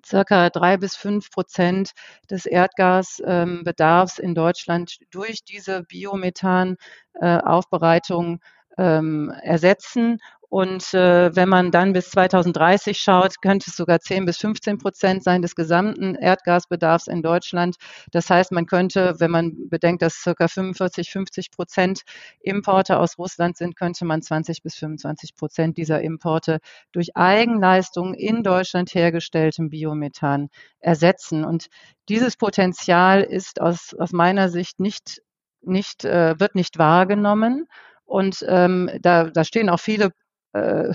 circa 0.04 0.50
drei 0.50 0.76
bis 0.76 0.94
fünf 0.94 1.32
Prozent 1.32 1.90
des 2.30 2.46
Erdgasbedarfs 2.46 4.18
ähm, 4.20 4.24
in 4.24 4.36
Deutschland 4.36 4.98
durch 5.10 5.42
diese 5.42 5.82
Biomethanaufbereitung 5.82 8.38
ähm, 8.78 9.32
ersetzen. 9.42 10.20
Und 10.48 10.94
äh, 10.94 11.34
wenn 11.34 11.48
man 11.48 11.70
dann 11.70 11.92
bis 11.92 12.10
2030 12.10 12.98
schaut, 12.98 13.40
könnte 13.42 13.66
es 13.68 13.76
sogar 13.76 14.00
10 14.00 14.26
bis 14.26 14.38
15 14.38 14.78
Prozent 14.78 15.24
sein 15.24 15.42
des 15.42 15.54
gesamten 15.54 16.14
Erdgasbedarfs 16.14 17.08
in 17.08 17.22
Deutschland. 17.22 17.76
Das 18.12 18.30
heißt, 18.30 18.52
man 18.52 18.66
könnte, 18.66 19.16
wenn 19.18 19.30
man 19.30 19.68
bedenkt, 19.68 20.02
dass 20.02 20.14
circa 20.22 20.48
45, 20.48 21.10
50 21.10 21.50
Prozent 21.50 22.02
Importe 22.40 22.98
aus 22.98 23.18
Russland 23.18 23.56
sind, 23.56 23.76
könnte 23.76 24.04
man 24.04 24.22
20 24.22 24.62
bis 24.62 24.76
25 24.76 25.34
Prozent 25.34 25.76
dieser 25.78 26.00
Importe 26.00 26.58
durch 26.92 27.16
Eigenleistung 27.16 28.14
in 28.14 28.42
Deutschland 28.42 28.94
hergestelltem 28.94 29.70
Biomethan 29.70 30.48
ersetzen. 30.78 31.44
Und 31.44 31.66
dieses 32.08 32.36
Potenzial 32.36 33.22
ist 33.22 33.60
aus, 33.60 33.94
aus 33.98 34.12
meiner 34.12 34.48
Sicht 34.48 34.78
nicht, 34.78 35.22
nicht, 35.62 36.04
äh, 36.04 36.38
wird 36.38 36.54
nicht 36.54 36.78
wahrgenommen. 36.78 37.66
Und 38.04 38.44
ähm, 38.48 38.88
da, 39.02 39.24
da 39.24 39.44
stehen 39.44 39.68
auch 39.68 39.80
viele 39.80 40.12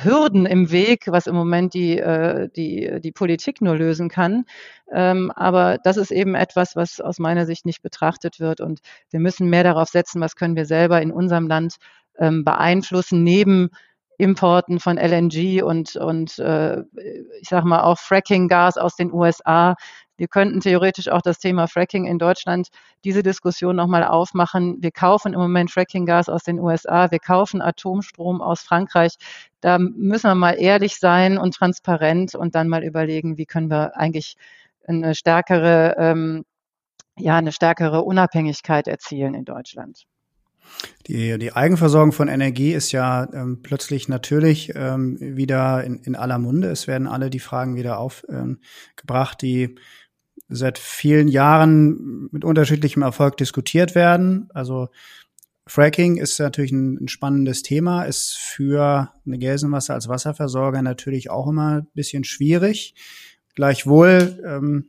Hürden 0.03 0.46
im 0.46 0.72
Weg, 0.72 1.06
was 1.08 1.27
im 1.27 1.36
Moment 1.36 1.74
die, 1.74 1.98
äh, 1.98 2.50
die, 2.56 3.00
die 3.01 3.12
Politik 3.12 3.62
nur 3.62 3.75
lösen 3.75 4.10
kann. 4.10 4.46
Ähm, 4.91 5.32
aber 5.36 5.77
das 5.84 5.98
ist 5.98 6.12
eben 6.12 6.36
etwas, 6.36 6.75
was 6.75 7.00
aus 7.01 7.20
meiner 7.20 7.46
Sicht 7.46 7.65
nicht 7.65 7.82
betrachtet 7.82 8.39
wird. 8.39 8.62
Und 8.62 8.82
wir 9.10 9.20
müssen 9.20 9.50
mehr 9.50 9.63
darauf 9.63 9.89
setzen, 9.89 10.22
was 10.22 10.36
können 10.36 10.56
wir 10.56 10.65
selber 10.65 11.01
in 11.01 11.12
unserem 11.12 11.48
Land 11.48 11.75
ähm, 12.18 12.44
beeinflussen, 12.44 13.24
neben 13.24 13.70
Importen 14.18 14.80
von 14.80 14.98
LNG 14.98 15.63
und, 15.63 15.96
und 15.96 16.38
äh, 16.38 16.82
ich 17.41 17.50
sage 17.50 17.68
mal 17.68 17.82
auch 17.82 17.98
Fracking-Gas 17.98 18.77
aus 18.77 18.96
den 18.96 19.12
USA. 19.12 19.75
Wir 20.22 20.28
könnten 20.28 20.60
theoretisch 20.60 21.08
auch 21.08 21.24
das 21.24 21.40
Thema 21.40 21.66
Fracking 21.66 22.06
in 22.06 22.20
Deutschland 22.20 22.68
diese 23.04 23.24
Diskussion 23.24 23.75
nochmal 23.75 24.04
aufmachen. 24.04 24.78
Wir 24.80 24.92
kaufen 24.92 25.34
im 25.34 25.40
Moment 25.40 25.72
Fracking-Gas 25.72 26.30
aus 26.30 26.44
den 26.44 26.60
USA, 26.60 27.10
wir 27.10 27.18
kaufen 27.18 27.60
Atomstrom 27.60 28.40
aus 28.40 28.62
Frankreich. 28.62 29.16
Da 29.62 29.80
müssen 29.80 30.28
wir 30.30 30.36
mal 30.36 30.51
ehrlich 30.51 31.00
sein 31.00 31.40
und 31.40 31.56
transparent 31.56 32.36
und 32.36 32.54
dann 32.54 32.68
mal 32.68 32.84
überlegen, 32.84 33.40
wie 33.40 33.48
können 33.48 33.72
wir 33.72 33.98
eigentlich 33.98 34.36
eine 34.86 35.16
stärkere, 35.16 35.96
ähm, 35.98 36.46
ja, 37.18 37.38
eine 37.38 37.51
stärkere 37.51 38.04
Unabhängigkeit 38.04 38.88
erzielen 38.88 39.34
in 39.34 39.46
Deutschland. 39.46 40.06
Die, 41.08 41.40
die 41.40 41.54
Eigenversorgung 41.54 42.12
von 42.12 42.28
Energie 42.28 42.74
ist 42.74 42.92
ja 42.92 43.28
ähm, 43.34 43.62
plötzlich 43.63 44.08
natürlich 44.08 44.72
ähm, 44.75 45.18
wieder 45.20 45.84
in, 45.84 45.96
in 46.04 46.16
aller 46.16 46.38
Munde. 46.38 46.70
Es 46.70 46.86
werden 46.86 47.08
alle 47.08 47.32
die 47.32 47.40
Fragen 47.40 47.75
wieder 47.75 47.98
aufgebracht, 47.98 49.44
ähm, 49.44 49.48
die 49.48 49.75
seit 50.50 50.78
vielen 50.78 51.28
Jahren 51.28 52.30
mit 52.32 52.44
unterschiedlichem 52.44 53.02
Erfolg 53.02 53.38
diskutiert 53.38 53.96
werden. 53.96 54.50
Also 54.54 54.90
Fracking 55.68 56.18
ist 56.18 56.40
natürlich 56.40 56.72
ein, 56.72 57.08
spannendes 57.08 57.64
Thema, 57.64 58.04
ist 58.04 58.38
für 58.38 59.12
eine 59.26 59.38
Gelsenwasser 59.38 59.94
als 59.94 60.08
Wasserversorger 60.08 60.82
natürlich 60.82 61.30
auch 61.30 61.48
immer 61.48 61.78
ein 61.78 61.88
bisschen 61.94 62.24
schwierig. 62.24 62.96
Gleichwohl 63.56 64.42
ähm, 64.46 64.88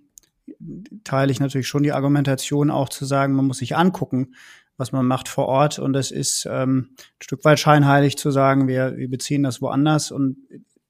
teile 1.05 1.31
ich 1.31 1.41
natürlich 1.41 1.69
schon 1.69 1.83
die 1.83 1.93
Argumentation 1.93 2.71
auch 2.71 2.89
zu 2.89 3.05
sagen, 3.05 3.35
man 3.35 3.47
muss 3.47 3.59
sich 3.59 3.77
angucken, 3.77 4.35
was 4.77 4.93
man 4.93 5.07
macht 5.07 5.29
vor 5.29 5.47
Ort. 5.47 5.79
Und 5.79 5.95
es 5.95 6.11
ist 6.11 6.49
ähm, 6.51 6.89
ein 6.99 7.23
Stück 7.23 7.45
weit 7.45 7.61
scheinheilig 7.61 8.17
zu 8.17 8.31
sagen, 8.31 8.67
wir, 8.67 8.97
wir 8.97 9.09
beziehen 9.09 9.43
das 9.43 9.63
woanders 9.63 10.11
und 10.11 10.37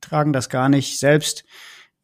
tragen 0.01 0.33
das 0.33 0.49
gar 0.49 0.69
nicht 0.69 0.99
selbst 0.99 1.45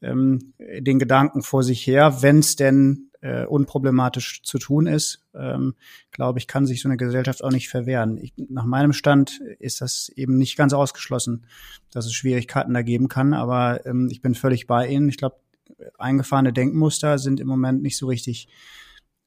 ähm, 0.02 0.54
den 0.58 0.98
Gedanken 0.98 1.42
vor 1.42 1.62
sich 1.62 1.86
her, 1.86 2.22
wenn 2.22 2.38
es 2.38 2.56
denn 2.56 3.10
äh, 3.20 3.44
unproblematisch 3.44 4.42
zu 4.42 4.58
tun 4.58 4.86
ist, 4.86 5.24
ähm, 5.34 5.74
glaube 6.12 6.38
ich, 6.38 6.46
kann 6.46 6.66
sich 6.66 6.82
so 6.82 6.88
eine 6.88 6.96
Gesellschaft 6.96 7.42
auch 7.42 7.50
nicht 7.50 7.68
verwehren. 7.68 8.16
Ich, 8.16 8.32
nach 8.36 8.64
meinem 8.64 8.92
Stand 8.92 9.40
ist 9.58 9.80
das 9.80 10.08
eben 10.14 10.38
nicht 10.38 10.56
ganz 10.56 10.72
ausgeschlossen, 10.72 11.46
dass 11.90 12.06
es 12.06 12.12
Schwierigkeiten 12.12 12.74
da 12.74 12.82
geben 12.82 13.08
kann, 13.08 13.34
aber 13.34 13.84
ähm, 13.86 14.08
ich 14.10 14.22
bin 14.22 14.34
völlig 14.34 14.66
bei 14.66 14.86
Ihnen. 14.86 15.08
Ich 15.08 15.16
glaube, 15.16 15.36
eingefahrene 15.98 16.52
Denkmuster 16.52 17.18
sind 17.18 17.40
im 17.40 17.48
Moment 17.48 17.82
nicht 17.82 17.96
so 17.96 18.06
richtig 18.06 18.48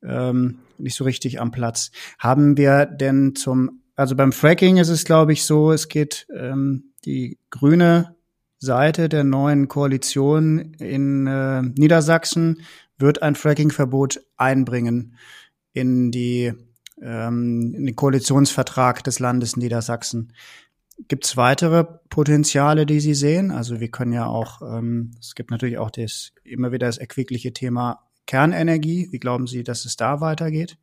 ähm, 0.04 0.60
nicht 0.78 0.96
so 0.96 1.04
richtig 1.04 1.40
am 1.40 1.51
Platz. 1.51 1.92
Haben 2.18 2.58
wir 2.58 2.86
denn 2.86 3.36
zum, 3.36 3.82
also 3.96 4.16
beim 4.16 4.32
Fracking 4.32 4.78
ist 4.78 4.90
es, 4.90 5.06
glaube 5.06 5.34
ich, 5.34 5.44
so, 5.44 5.72
es 5.72 5.88
geht 5.88 6.28
ähm, 6.36 6.94
die 7.06 7.38
grüne 7.50 8.16
Seite 8.62 9.10
der 9.10 9.24
neuen 9.24 9.68
Koalition 9.68 10.75
in 10.75 11.25
äh, 11.25 11.63
Niedersachsen 11.63 12.62
wird 13.00 13.24
ein 13.24 13.34
Fracking-Verbot 13.34 14.22
einbringen 14.38 15.18
in 15.74 16.12
die 16.12 16.53
ähm, 17.01 17.74
in 17.75 17.88
den 17.88 17.96
Koalitionsvertrag 17.96 19.03
des 19.03 19.18
Landes 19.18 19.58
Niedersachsen. 19.58 20.34
Gibt 21.08 21.25
es 21.25 21.36
weitere 21.36 21.84
Potenziale, 22.10 22.86
die 22.86 23.00
Sie 23.00 23.15
sehen? 23.15 23.50
Also 23.50 23.80
wir 23.80 23.89
können 23.89 24.13
ja 24.13 24.27
auch, 24.27 24.62
ähm, 24.62 25.12
es 25.20 25.34
gibt 25.34 25.50
natürlich 25.50 25.80
auch 25.80 25.89
das 25.89 26.32
immer 26.44 26.72
wieder 26.72 26.86
das 26.86 27.00
erquickliche 27.00 27.53
Thema 27.53 28.03
Kernenergie. 28.27 29.08
Wie 29.12 29.20
glauben 29.20 29.48
Sie, 29.48 29.63
dass 29.63 29.86
es 29.86 29.96
da 29.96 30.22
weitergeht? 30.22 30.77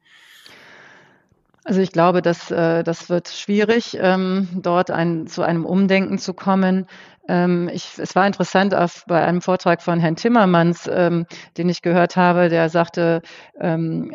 Also 1.69 1.83
ich 1.83 1.93
glaube, 1.93 2.23
dass 2.23 2.51
äh, 2.51 2.83
das 2.83 3.11
wird 3.11 3.29
schwierig, 3.29 3.99
ähm, 4.01 4.49
dort 4.55 4.91
ein, 4.91 5.27
zu 5.27 5.43
einem 5.43 5.67
Umdenken 5.67 6.19
zu 6.19 6.33
kommen. 6.33 6.87
Ähm, 7.29 7.71
ich, 7.73 7.99
es 7.99 8.17
war 8.17 8.27
interessant 8.27 8.75
auf, 8.75 9.05
bei 9.07 9.25
einem 9.25 9.43
Vortrag 9.43 9.83
von 9.83 10.01
Herrn 10.01 10.17
Timmermans, 10.17 10.89
ähm, 10.93 11.27
den 11.57 11.69
ich 11.69 11.83
gehört 11.83 12.17
habe, 12.17 12.49
der 12.49 12.69
sagte, 12.71 13.23
ähm, 13.61 14.13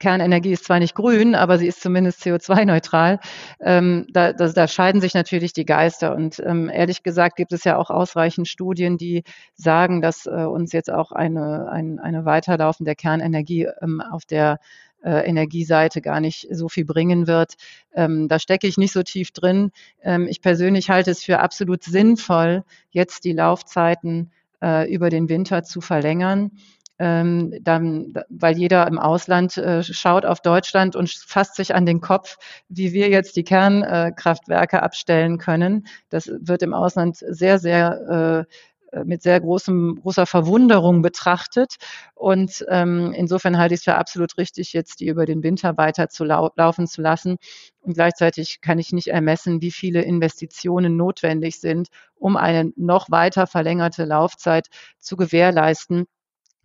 Kernenergie 0.00 0.52
ist 0.52 0.64
zwar 0.64 0.80
nicht 0.80 0.94
grün, 0.94 1.34
aber 1.34 1.56
sie 1.56 1.66
ist 1.66 1.80
zumindest 1.80 2.22
CO2-neutral. 2.22 3.20
Ähm, 3.60 4.06
da, 4.10 4.32
da, 4.32 4.48
da, 4.48 4.68
scheiden 4.68 5.00
sich 5.00 5.14
natürlich 5.14 5.52
die 5.52 5.64
Geister. 5.64 6.14
Und 6.14 6.42
ähm, 6.44 6.68
ehrlich 6.68 7.02
gesagt 7.02 7.36
gibt 7.36 7.52
es 7.52 7.64
ja 7.64 7.78
auch 7.78 7.88
ausreichend 7.90 8.48
Studien, 8.48 8.98
die 8.98 9.22
sagen, 9.54 10.02
dass 10.02 10.26
äh, 10.26 10.30
uns 10.30 10.72
jetzt 10.72 10.92
auch 10.92 11.12
eine, 11.12 11.70
ein, 11.70 12.00
eine 12.00 12.24
Weiterlaufen 12.24 12.84
der 12.84 12.96
Kernenergie 12.96 13.68
ähm, 13.80 14.02
auf 14.02 14.24
der 14.26 14.58
äh, 15.04 15.28
Energieseite 15.28 16.00
gar 16.00 16.20
nicht 16.20 16.48
so 16.50 16.68
viel 16.68 16.84
bringen 16.84 17.26
wird. 17.26 17.54
Ähm, 17.94 18.28
da 18.28 18.38
stecke 18.38 18.66
ich 18.66 18.78
nicht 18.78 18.92
so 18.92 19.02
tief 19.02 19.30
drin. 19.30 19.70
Ähm, 20.02 20.26
ich 20.28 20.40
persönlich 20.40 20.90
halte 20.90 21.10
es 21.10 21.22
für 21.22 21.40
absolut 21.40 21.84
sinnvoll, 21.84 22.64
jetzt 22.90 23.24
die 23.24 23.32
Laufzeiten 23.32 24.32
äh, 24.62 24.92
über 24.92 25.10
den 25.10 25.28
Winter 25.28 25.62
zu 25.62 25.80
verlängern 25.80 26.50
ähm, 26.98 27.52
dann, 27.62 28.14
weil 28.28 28.56
jeder 28.56 28.86
im 28.86 28.98
Ausland 28.98 29.56
äh, 29.56 29.82
schaut 29.82 30.24
auf 30.24 30.40
Deutschland 30.40 30.94
und 30.94 31.10
fasst 31.10 31.56
sich 31.56 31.74
an 31.74 31.86
den 31.86 32.00
Kopf, 32.00 32.36
wie 32.68 32.92
wir 32.92 33.08
jetzt 33.08 33.36
die 33.36 33.42
Kernkraftwerke 33.44 34.82
abstellen 34.82 35.38
können. 35.38 35.86
Das 36.08 36.30
wird 36.40 36.62
im 36.62 36.72
Ausland 36.72 37.16
sehr, 37.16 37.58
sehr 37.58 38.46
äh, 38.48 38.54
mit 39.04 39.22
sehr 39.22 39.40
großem, 39.40 40.00
großer 40.02 40.26
Verwunderung 40.26 41.02
betrachtet. 41.02 41.76
Und 42.14 42.64
ähm, 42.68 43.12
insofern 43.16 43.58
halte 43.58 43.74
ich 43.74 43.80
es 43.80 43.84
für 43.84 43.96
absolut 43.96 44.38
richtig, 44.38 44.72
jetzt 44.72 45.00
die 45.00 45.06
über 45.08 45.26
den 45.26 45.42
Winter 45.42 45.76
weiter 45.76 46.08
zu 46.08 46.24
lau 46.24 46.50
laufen 46.56 46.86
zu 46.86 47.02
lassen. 47.02 47.36
Und 47.80 47.94
gleichzeitig 47.94 48.60
kann 48.60 48.78
ich 48.78 48.92
nicht 48.92 49.08
ermessen, 49.08 49.60
wie 49.60 49.70
viele 49.70 50.02
Investitionen 50.02 50.96
notwendig 50.96 51.60
sind, 51.60 51.88
um 52.16 52.36
eine 52.36 52.72
noch 52.76 53.10
weiter 53.10 53.46
verlängerte 53.46 54.04
Laufzeit 54.04 54.68
zu 54.98 55.16
gewährleisten. 55.16 56.06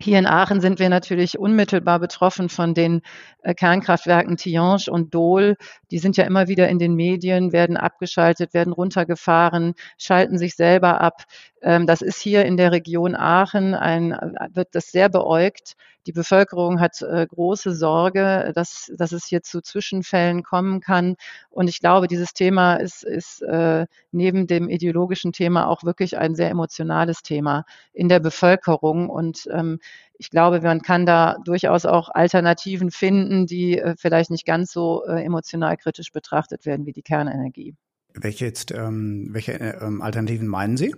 Hier 0.02 0.18
in 0.18 0.28
Aachen 0.28 0.62
sind 0.62 0.80
wir 0.80 0.88
natürlich 0.88 1.38
unmittelbar 1.38 2.00
betroffen 2.00 2.48
von 2.48 2.74
den 2.74 3.02
äh, 3.44 3.54
Kernkraftwerken 3.54 4.38
Tihange 4.38 4.86
und 4.90 5.14
Dole. 5.14 5.58
Die 5.92 6.00
sind 6.00 6.16
ja 6.16 6.24
immer 6.24 6.48
wieder 6.48 6.70
in 6.70 6.80
den 6.80 6.96
Medien, 6.96 7.52
werden 7.52 7.76
abgeschaltet, 7.76 8.54
werden 8.54 8.72
runtergefahren, 8.72 9.74
schalten 9.98 10.38
sich 10.38 10.56
selber 10.56 11.02
ab. 11.02 11.26
Ähm, 11.62 11.86
das 11.86 12.02
ist 12.02 12.22
hier 12.22 12.46
in 12.46 12.56
der 12.56 12.72
Region 12.72 13.14
Aachen 13.14 13.76
ein, 13.76 14.12
wird 14.54 14.70
das 14.74 14.90
sehr 14.90 15.10
beäugt. 15.10 15.76
Die 16.10 16.14
Bevölkerung 16.14 16.80
hat 16.80 17.04
äh, 17.04 17.28
große 17.28 17.72
Sorge, 17.76 18.52
dass, 18.56 18.92
dass 18.98 19.12
es 19.12 19.28
hier 19.28 19.44
zu 19.44 19.62
Zwischenfällen 19.62 20.42
kommen 20.42 20.82
kann. 20.82 21.18
Und 21.52 21.68
ich 21.68 21.82
glaube, 21.82 22.08
dieses 22.08 22.34
Thema 22.34 22.78
ist, 22.78 23.04
ist 23.04 23.44
äh, 23.44 23.86
neben 24.12 24.48
dem 24.48 24.70
ideologischen 24.70 25.34
Thema 25.34 25.68
auch 25.68 25.84
wirklich 25.84 26.18
ein 26.18 26.34
sehr 26.34 26.50
emotionales 26.50 27.22
Thema 27.22 27.64
in 27.94 28.10
der 28.10 28.20
Bevölkerung. 28.20 29.08
Und 29.08 29.48
ähm, 29.54 29.78
ich 30.18 30.32
glaube, 30.32 30.62
man 30.62 30.82
kann 30.82 31.06
da 31.06 31.38
durchaus 31.46 31.86
auch 31.86 32.10
Alternativen 32.10 32.90
finden, 32.90 33.46
die 33.46 33.78
äh, 33.78 33.94
vielleicht 33.96 34.32
nicht 34.32 34.48
ganz 34.48 34.72
so 34.72 35.06
äh, 35.06 35.24
emotional 35.24 35.78
kritisch 35.78 36.12
betrachtet 36.12 36.66
werden 36.66 36.88
wie 36.88 36.94
die 36.94 37.04
Kernenergie. 37.04 37.76
Welche 38.16 38.46
jetzt, 38.46 38.72
ähm, 38.72 39.28
welche 39.30 39.60
äh, 39.60 39.78
ähm, 39.80 40.02
Alternativen 40.02 40.48
meinen 40.48 40.76
Sie? 40.76 40.92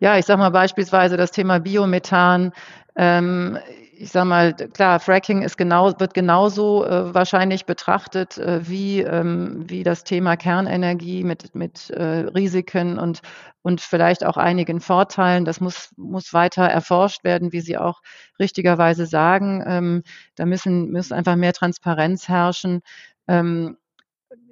Ja, 0.00 0.18
ich 0.18 0.26
sage 0.26 0.38
mal 0.40 0.50
beispielsweise 0.50 1.16
das 1.16 1.30
Thema 1.30 1.58
Biomethan. 1.60 2.52
Ähm, 2.96 3.58
ich 4.02 4.10
sage 4.10 4.26
mal, 4.26 4.52
klar, 4.54 4.98
Fracking 4.98 5.42
ist 5.42 5.56
genau, 5.56 5.92
wird 6.00 6.12
genauso 6.12 6.84
äh, 6.84 7.14
wahrscheinlich 7.14 7.66
betrachtet 7.66 8.36
äh, 8.36 8.68
wie, 8.68 9.00
ähm, 9.00 9.64
wie 9.68 9.84
das 9.84 10.02
Thema 10.02 10.36
Kernenergie 10.36 11.22
mit, 11.22 11.54
mit 11.54 11.88
äh, 11.90 12.02
Risiken 12.34 12.98
und, 12.98 13.20
und 13.62 13.80
vielleicht 13.80 14.24
auch 14.24 14.36
einigen 14.36 14.80
Vorteilen. 14.80 15.44
Das 15.44 15.60
muss, 15.60 15.90
muss 15.96 16.32
weiter 16.32 16.64
erforscht 16.64 17.22
werden, 17.22 17.52
wie 17.52 17.60
Sie 17.60 17.78
auch 17.78 18.00
richtigerweise 18.40 19.06
sagen. 19.06 19.62
Ähm, 19.64 20.02
da 20.34 20.46
müssen, 20.46 20.90
muss 20.90 21.12
einfach 21.12 21.36
mehr 21.36 21.52
Transparenz 21.52 22.28
herrschen. 22.28 22.80
Ähm, 23.28 23.76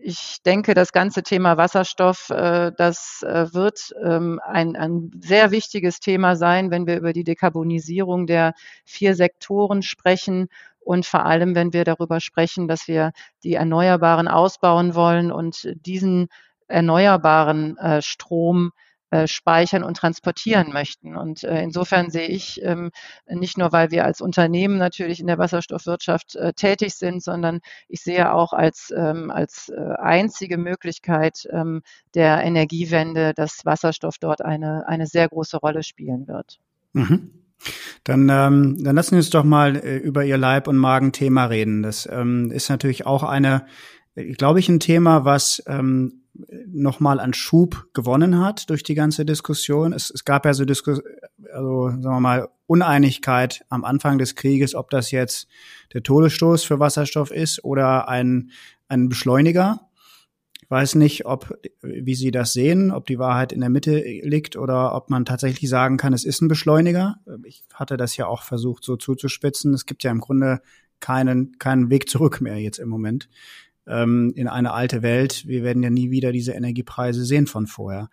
ich 0.02 0.42
denke, 0.44 0.74
das 0.74 0.92
ganze 0.92 1.22
Thema 1.22 1.56
Wasserstoff, 1.56 2.30
äh, 2.30 2.72
das 2.76 3.22
äh, 3.22 3.52
wird 3.52 3.94
ähm, 4.02 4.40
ein, 4.44 4.76
ein 4.76 5.10
sehr 5.22 5.50
wichtiges 5.50 6.00
Thema 6.00 6.36
sein, 6.36 6.70
wenn 6.70 6.86
wir 6.86 6.96
über 6.96 7.12
die 7.12 7.24
Dekarbonisierung 7.24 8.26
der 8.26 8.54
vier 8.84 9.14
Sektoren 9.14 9.82
sprechen 9.82 10.48
und 10.80 11.06
vor 11.06 11.26
allem, 11.26 11.54
wenn 11.54 11.72
wir 11.72 11.84
darüber 11.84 12.20
sprechen, 12.20 12.66
dass 12.66 12.88
wir 12.88 13.12
die 13.44 13.54
Erneuerbaren 13.54 14.28
ausbauen 14.28 14.94
wollen 14.94 15.30
und 15.30 15.68
diesen 15.86 16.28
erneuerbaren 16.68 17.76
äh, 17.78 18.00
Strom 18.02 18.72
äh, 19.10 19.26
speichern 19.26 19.82
und 19.82 19.96
transportieren 19.96 20.72
möchten. 20.72 21.16
Und 21.16 21.42
äh, 21.44 21.62
insofern 21.62 22.10
sehe 22.10 22.28
ich 22.28 22.60
ähm, 22.62 22.90
nicht 23.26 23.58
nur, 23.58 23.72
weil 23.72 23.90
wir 23.90 24.04
als 24.04 24.20
Unternehmen 24.20 24.78
natürlich 24.78 25.20
in 25.20 25.26
der 25.26 25.38
Wasserstoffwirtschaft 25.38 26.36
äh, 26.36 26.52
tätig 26.52 26.94
sind, 26.94 27.22
sondern 27.22 27.60
ich 27.88 28.02
sehe 28.02 28.32
auch 28.32 28.52
als, 28.52 28.92
ähm, 28.96 29.30
als 29.30 29.72
einzige 29.98 30.58
Möglichkeit 30.58 31.46
ähm, 31.50 31.82
der 32.14 32.42
Energiewende, 32.42 33.34
dass 33.34 33.64
Wasserstoff 33.64 34.18
dort 34.18 34.42
eine, 34.42 34.86
eine 34.86 35.06
sehr 35.06 35.28
große 35.28 35.56
Rolle 35.58 35.82
spielen 35.82 36.28
wird. 36.28 36.58
Mhm. 36.92 37.30
Dann, 38.04 38.28
ähm, 38.30 38.82
dann 38.82 38.96
lassen 38.96 39.12
wir 39.12 39.18
uns 39.18 39.30
doch 39.30 39.44
mal 39.44 39.76
äh, 39.76 39.96
über 39.96 40.24
Ihr 40.24 40.38
Leib- 40.38 40.68
und 40.68 40.78
Magenthema 40.78 41.46
reden. 41.46 41.82
Das 41.82 42.08
ähm, 42.10 42.50
ist 42.50 42.70
natürlich 42.70 43.06
auch 43.06 43.22
eine, 43.22 43.66
glaube 44.14 44.60
ich, 44.60 44.68
ein 44.68 44.80
Thema, 44.80 45.24
was 45.24 45.62
ähm, 45.66 46.19
nochmal 46.66 47.20
an 47.20 47.34
Schub 47.34 47.88
gewonnen 47.92 48.40
hat 48.40 48.70
durch 48.70 48.82
die 48.82 48.94
ganze 48.94 49.24
Diskussion. 49.24 49.92
Es, 49.92 50.10
es 50.10 50.24
gab 50.24 50.44
ja 50.44 50.54
so 50.54 50.64
Diskus 50.64 51.00
also 51.52 51.88
sagen 51.88 52.02
wir 52.02 52.20
mal 52.20 52.48
Uneinigkeit 52.66 53.64
am 53.68 53.84
Anfang 53.84 54.18
des 54.18 54.34
Krieges, 54.34 54.74
ob 54.74 54.90
das 54.90 55.10
jetzt 55.10 55.48
der 55.92 56.02
Todesstoß 56.02 56.64
für 56.64 56.78
Wasserstoff 56.78 57.30
ist 57.30 57.64
oder 57.64 58.08
ein, 58.08 58.50
ein 58.88 59.08
Beschleuniger. 59.08 59.88
Ich 60.62 60.70
weiß 60.70 60.94
nicht, 60.94 61.26
ob 61.26 61.58
wie 61.82 62.14
Sie 62.14 62.30
das 62.30 62.52
sehen, 62.52 62.92
ob 62.92 63.06
die 63.06 63.18
Wahrheit 63.18 63.52
in 63.52 63.60
der 63.60 63.70
Mitte 63.70 63.98
liegt 64.22 64.56
oder 64.56 64.94
ob 64.94 65.10
man 65.10 65.24
tatsächlich 65.24 65.68
sagen 65.68 65.96
kann, 65.96 66.12
es 66.12 66.24
ist 66.24 66.42
ein 66.42 66.48
Beschleuniger. 66.48 67.16
Ich 67.44 67.64
hatte 67.74 67.96
das 67.96 68.16
ja 68.16 68.26
auch 68.26 68.42
versucht 68.42 68.84
so 68.84 68.96
zuzuspitzen. 68.96 69.74
Es 69.74 69.84
gibt 69.84 70.04
ja 70.04 70.12
im 70.12 70.20
Grunde 70.20 70.60
keinen 71.00 71.58
keinen 71.58 71.90
Weg 71.90 72.08
zurück 72.08 72.40
mehr 72.40 72.58
jetzt 72.58 72.78
im 72.78 72.88
Moment 72.88 73.28
ähm, 73.90 74.32
in 74.36 74.48
eine 74.48 74.72
alte 74.72 75.02
Welt. 75.02 75.46
Wir 75.46 75.62
werden 75.62 75.82
ja 75.82 75.90
nie 75.90 76.10
wieder 76.10 76.32
diese 76.32 76.52
Energiepreise 76.52 77.24
sehen 77.24 77.46
von 77.46 77.66
vorher. 77.66 78.08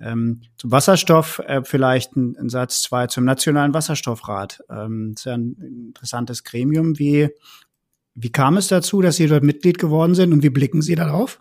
Ähm, 0.00 0.42
zum 0.56 0.70
Wasserstoff 0.70 1.40
äh, 1.40 1.62
vielleicht 1.64 2.16
ein, 2.16 2.36
ein, 2.36 2.48
Satz 2.48 2.82
zwei 2.82 3.08
zum 3.08 3.24
Nationalen 3.24 3.74
Wasserstoffrat. 3.74 4.60
Ähm, 4.70 5.12
das 5.14 5.22
ist 5.22 5.26
ja 5.26 5.34
ein 5.34 5.56
interessantes 5.88 6.44
Gremium. 6.44 6.98
Wie, 6.98 7.30
wie 8.14 8.30
kam 8.30 8.56
es 8.56 8.68
dazu, 8.68 9.00
dass 9.00 9.16
Sie 9.16 9.26
dort 9.26 9.42
Mitglied 9.42 9.78
geworden 9.78 10.14
sind 10.14 10.32
und 10.32 10.42
wie 10.42 10.50
blicken 10.50 10.82
Sie 10.82 10.94
darauf? 10.94 11.40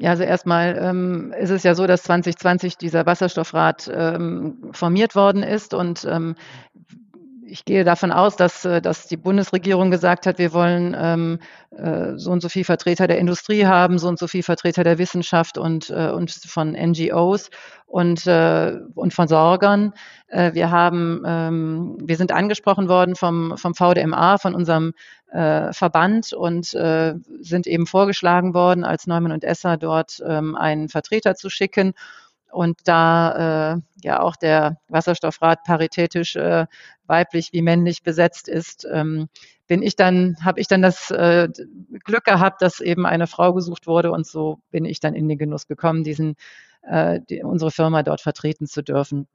Ja, 0.00 0.10
also 0.10 0.22
erstmal 0.22 0.78
ähm, 0.80 1.34
ist 1.36 1.50
es 1.50 1.64
ja 1.64 1.74
so, 1.74 1.88
dass 1.88 2.04
2020 2.04 2.76
dieser 2.76 3.04
Wasserstoffrat 3.04 3.90
ähm, 3.92 4.70
formiert 4.70 5.16
worden 5.16 5.42
ist 5.42 5.74
und 5.74 6.06
ähm, 6.08 6.36
ich 7.50 7.64
gehe 7.64 7.84
davon 7.84 8.12
aus, 8.12 8.36
dass, 8.36 8.64
äh, 8.64 8.80
dass 8.80 9.06
die 9.06 9.16
Bundesregierung 9.16 9.90
gesagt 9.90 10.26
hat, 10.26 10.38
wir 10.38 10.52
wollen 10.52 10.94
ähm, 10.98 11.38
äh, 11.70 12.16
so 12.16 12.30
und 12.30 12.40
so 12.40 12.48
viel 12.48 12.64
Vertreter 12.64 13.06
der 13.06 13.18
Industrie 13.18 13.66
haben, 13.66 13.98
so 13.98 14.08
und 14.08 14.18
so 14.18 14.26
viel 14.26 14.42
Vertreter 14.42 14.84
der 14.84 14.98
Wissenschaft 14.98 15.58
und, 15.58 15.90
äh, 15.90 16.10
und 16.10 16.30
von 16.30 16.72
NGOs 16.72 17.50
und, 17.86 18.26
äh, 18.26 18.78
und 18.94 19.14
von 19.14 19.28
Sorgern. 19.28 19.92
Äh, 20.28 20.54
wir 20.54 20.70
haben, 20.70 21.22
ähm, 21.26 21.98
wir 22.00 22.16
sind 22.16 22.32
angesprochen 22.32 22.88
worden 22.88 23.16
vom, 23.16 23.56
vom 23.56 23.74
VDMA, 23.74 24.38
von 24.38 24.54
unserem 24.54 24.92
äh, 25.32 25.72
Verband 25.72 26.32
und 26.32 26.74
äh, 26.74 27.14
sind 27.40 27.66
eben 27.66 27.86
vorgeschlagen 27.86 28.54
worden, 28.54 28.84
als 28.84 29.06
Neumann 29.06 29.32
und 29.32 29.44
Esser 29.44 29.76
dort 29.76 30.22
ähm, 30.26 30.54
einen 30.54 30.88
Vertreter 30.88 31.34
zu 31.34 31.50
schicken. 31.50 31.94
Und 32.50 32.80
da 32.84 33.74
äh, 33.74 33.80
ja 34.02 34.20
auch 34.20 34.36
der 34.36 34.78
Wasserstoffrat 34.88 35.64
paritätisch 35.64 36.36
äh, 36.36 36.66
weiblich 37.06 37.52
wie 37.52 37.62
männlich 37.62 38.02
besetzt 38.02 38.48
ist, 38.48 38.86
ähm, 38.90 39.28
bin 39.66 39.82
ich 39.82 39.96
dann, 39.96 40.36
habe 40.42 40.60
ich 40.60 40.66
dann 40.66 40.82
das 40.82 41.10
äh, 41.10 41.48
Glück 42.04 42.24
gehabt, 42.24 42.62
dass 42.62 42.80
eben 42.80 43.06
eine 43.06 43.26
Frau 43.26 43.52
gesucht 43.52 43.86
wurde 43.86 44.10
und 44.12 44.26
so 44.26 44.60
bin 44.70 44.84
ich 44.84 45.00
dann 45.00 45.14
in 45.14 45.28
den 45.28 45.38
Genuss 45.38 45.66
gekommen, 45.66 46.04
diesen 46.04 46.36
äh, 46.82 47.20
die, 47.28 47.42
unsere 47.42 47.70
Firma 47.70 48.02
dort 48.02 48.20
vertreten 48.20 48.66
zu 48.66 48.82
dürfen 48.82 49.28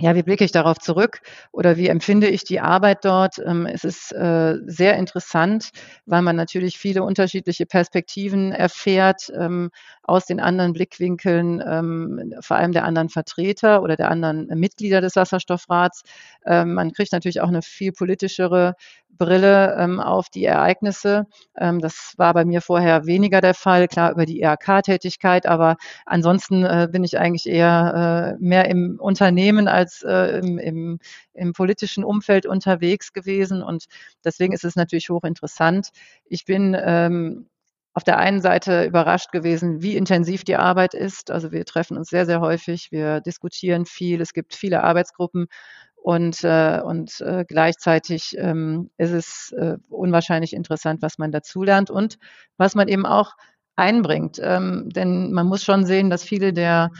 ja, 0.00 0.14
wie 0.14 0.22
blicke 0.22 0.44
ich 0.44 0.52
darauf 0.52 0.78
zurück 0.78 1.20
oder 1.50 1.76
wie 1.76 1.88
empfinde 1.88 2.28
ich 2.28 2.44
die 2.44 2.60
Arbeit 2.60 3.04
dort? 3.04 3.38
Ähm, 3.44 3.66
es 3.66 3.82
ist 3.82 4.12
äh, 4.12 4.54
sehr 4.64 4.96
interessant, 4.96 5.70
weil 6.06 6.22
man 6.22 6.36
natürlich 6.36 6.78
viele 6.78 7.02
unterschiedliche 7.02 7.66
Perspektiven 7.66 8.52
erfährt 8.52 9.28
ähm, 9.36 9.70
aus 10.04 10.24
den 10.26 10.38
anderen 10.38 10.72
Blickwinkeln, 10.72 11.60
ähm, 11.66 12.32
vor 12.40 12.56
allem 12.56 12.70
der 12.72 12.84
anderen 12.84 13.08
Vertreter 13.08 13.82
oder 13.82 13.96
der 13.96 14.10
anderen 14.10 14.46
Mitglieder 14.58 15.00
des 15.00 15.16
Wasserstoffrats. 15.16 16.02
Man 16.46 16.92
kriegt 16.92 17.12
natürlich 17.12 17.40
auch 17.40 17.48
eine 17.48 17.60
viel 17.62 17.92
politischere 17.92 18.74
Brille 19.18 19.76
ähm, 19.78 20.00
auf 20.00 20.28
die 20.30 20.44
Ereignisse. 20.44 21.26
Ähm, 21.56 21.80
das 21.80 22.14
war 22.16 22.32
bei 22.34 22.44
mir 22.44 22.60
vorher 22.60 23.06
weniger 23.06 23.40
der 23.40 23.54
Fall, 23.54 23.88
klar 23.88 24.12
über 24.12 24.24
die 24.24 24.40
IHK-Tätigkeit, 24.40 25.46
aber 25.46 25.76
ansonsten 26.06 26.64
äh, 26.64 26.88
bin 26.90 27.04
ich 27.04 27.18
eigentlich 27.18 27.46
eher 27.46 28.36
äh, 28.38 28.42
mehr 28.42 28.68
im 28.70 28.98
Unternehmen 29.00 29.68
als 29.68 30.02
äh, 30.02 30.38
im, 30.38 30.58
im, 30.58 30.98
im 31.34 31.52
politischen 31.52 32.04
Umfeld 32.04 32.46
unterwegs 32.46 33.12
gewesen 33.12 33.62
und 33.62 33.86
deswegen 34.24 34.52
ist 34.52 34.64
es 34.64 34.76
natürlich 34.76 35.10
hochinteressant. 35.10 35.90
Ich 36.24 36.44
bin 36.44 36.76
ähm, 36.78 37.48
auf 37.98 38.04
der 38.04 38.18
einen 38.18 38.40
Seite 38.40 38.84
überrascht 38.84 39.32
gewesen, 39.32 39.82
wie 39.82 39.96
intensiv 39.96 40.44
die 40.44 40.54
Arbeit 40.54 40.94
ist. 40.94 41.32
Also 41.32 41.50
wir 41.50 41.64
treffen 41.64 41.96
uns 41.96 42.08
sehr, 42.08 42.26
sehr 42.26 42.40
häufig, 42.40 42.92
wir 42.92 43.20
diskutieren 43.20 43.86
viel, 43.86 44.20
es 44.20 44.32
gibt 44.32 44.54
viele 44.54 44.84
Arbeitsgruppen 44.84 45.48
und, 46.02 46.42
äh, 46.44 46.80
und 46.82 47.20
äh, 47.20 47.44
gleichzeitig 47.46 48.36
ähm, 48.38 48.90
ist 48.96 49.12
es 49.12 49.52
äh, 49.52 49.76
unwahrscheinlich 49.88 50.52
interessant, 50.54 51.02
was 51.02 51.18
man 51.18 51.32
dazulernt 51.32 51.90
und 51.90 52.18
was 52.56 52.74
man 52.74 52.88
eben 52.88 53.04
auch 53.06 53.32
einbringt. 53.76 54.40
Ähm, 54.42 54.90
denn 54.90 55.32
man 55.32 55.46
muss 55.46 55.64
schon 55.64 55.84
sehen, 55.84 56.10
dass 56.10 56.24
viele 56.24 56.52
der 56.52 56.90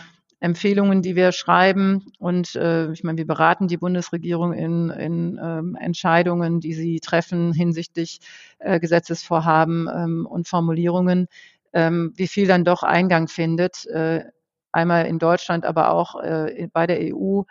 Empfehlungen, 0.40 1.02
die 1.02 1.16
wir 1.16 1.32
schreiben. 1.32 2.12
Und 2.18 2.54
äh, 2.54 2.92
ich 2.92 3.02
meine, 3.02 3.18
wir 3.18 3.26
beraten 3.26 3.66
die 3.66 3.76
Bundesregierung 3.76 4.52
in, 4.52 4.90
in 4.90 5.40
ähm, 5.42 5.76
Entscheidungen, 5.80 6.60
die 6.60 6.74
sie 6.74 7.00
treffen 7.00 7.52
hinsichtlich 7.52 8.20
äh, 8.58 8.78
Gesetzesvorhaben 8.78 9.88
ähm, 9.92 10.26
und 10.26 10.46
Formulierungen, 10.46 11.26
ähm, 11.72 12.12
wie 12.14 12.28
viel 12.28 12.46
dann 12.46 12.64
doch 12.64 12.82
Eingang 12.84 13.26
findet. 13.26 13.86
Äh, 13.86 14.24
einmal 14.70 15.06
in 15.06 15.18
Deutschland, 15.18 15.64
aber 15.64 15.90
auch 15.90 16.20
äh, 16.20 16.68
bei 16.72 16.86
der 16.86 17.14
EU. 17.14 17.42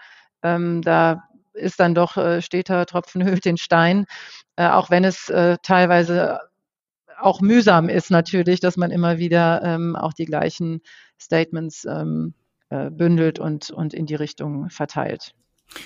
Ähm, 0.43 0.81
da 0.81 1.23
ist 1.57 1.79
dann 1.79 1.95
doch 1.95 2.17
äh, 2.17 2.41
steter 2.41 2.85
Tropfen 2.85 3.23
höhlt 3.23 3.45
den 3.45 3.57
Stein, 3.57 4.05
äh, 4.55 4.67
auch 4.67 4.89
wenn 4.89 5.03
es 5.03 5.29
äh, 5.29 5.57
teilweise 5.63 6.39
auch 7.19 7.41
mühsam 7.41 7.89
ist 7.89 8.11
natürlich, 8.11 8.59
dass 8.59 8.77
man 8.77 8.91
immer 8.91 9.17
wieder 9.17 9.61
ähm, 9.63 9.95
auch 9.95 10.13
die 10.13 10.25
gleichen 10.25 10.81
Statements 11.19 11.85
ähm, 11.85 12.33
äh, 12.69 12.89
bündelt 12.89 13.39
und, 13.39 13.71
und 13.71 13.93
in 13.93 14.05
die 14.05 14.15
Richtung 14.15 14.69
verteilt. 14.69 15.33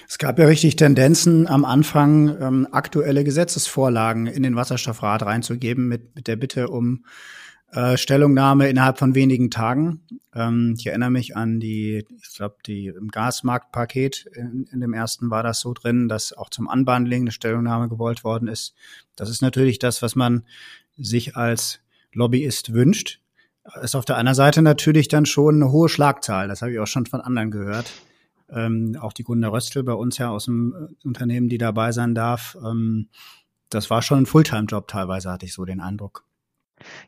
Es 0.07 0.17
gab 0.17 0.37
ja 0.37 0.45
richtig 0.45 0.75
Tendenzen 0.75 1.47
am 1.47 1.65
Anfang, 1.65 2.37
ähm, 2.39 2.67
aktuelle 2.71 3.23
Gesetzesvorlagen 3.23 4.27
in 4.27 4.43
den 4.43 4.55
Wasserstoffrat 4.55 5.23
reinzugeben 5.23 5.87
mit, 5.87 6.15
mit 6.15 6.27
der 6.27 6.35
Bitte 6.35 6.67
um 6.67 7.05
äh, 7.71 7.97
Stellungnahme 7.97 8.69
innerhalb 8.69 8.97
von 8.97 9.15
wenigen 9.15 9.49
Tagen. 9.49 10.01
Ähm, 10.33 10.75
ich 10.77 10.87
erinnere 10.87 11.09
mich 11.09 11.35
an 11.35 11.59
die, 11.59 12.05
ich 12.21 12.35
glaube, 12.35 12.57
die 12.65 12.87
im 12.87 13.07
Gasmarktpaket 13.07 14.25
in, 14.33 14.67
in, 14.71 14.81
dem 14.81 14.93
ersten 14.93 15.29
war 15.29 15.43
das 15.43 15.61
so 15.61 15.73
drin, 15.73 16.09
dass 16.09 16.33
auch 16.33 16.49
zum 16.49 16.67
Unbundling 16.67 17.23
eine 17.23 17.31
Stellungnahme 17.31 17.87
gewollt 17.87 18.23
worden 18.23 18.47
ist. 18.47 18.75
Das 19.15 19.29
ist 19.29 19.41
natürlich 19.41 19.79
das, 19.79 20.01
was 20.01 20.15
man 20.15 20.43
sich 20.97 21.35
als 21.37 21.79
Lobbyist 22.13 22.73
wünscht. 22.73 23.19
Ist 23.81 23.95
auf 23.95 24.05
der 24.05 24.17
anderen 24.17 24.35
Seite 24.35 24.61
natürlich 24.61 25.07
dann 25.07 25.25
schon 25.25 25.55
eine 25.55 25.71
hohe 25.71 25.87
Schlagzahl. 25.87 26.47
Das 26.47 26.61
habe 26.61 26.73
ich 26.73 26.79
auch 26.79 26.87
schon 26.87 27.05
von 27.05 27.21
anderen 27.21 27.51
gehört. 27.51 27.91
Ähm, 28.49 28.97
auch 28.99 29.13
die 29.13 29.23
Gunda 29.23 29.47
Röstl 29.47 29.83
bei 29.83 29.93
uns 29.93 30.17
ja 30.17 30.29
aus 30.29 30.45
dem 30.45 30.73
äh, 30.73 31.07
Unternehmen, 31.07 31.47
die 31.47 31.57
dabei 31.57 31.93
sein 31.93 32.15
darf. 32.15 32.57
Ähm, 32.61 33.07
das 33.69 33.89
war 33.89 34.01
schon 34.01 34.19
ein 34.19 34.25
Fulltime-Job 34.25 34.89
teilweise, 34.89 35.31
hatte 35.31 35.45
ich 35.45 35.53
so 35.53 35.63
den 35.63 35.79
Eindruck. 35.79 36.25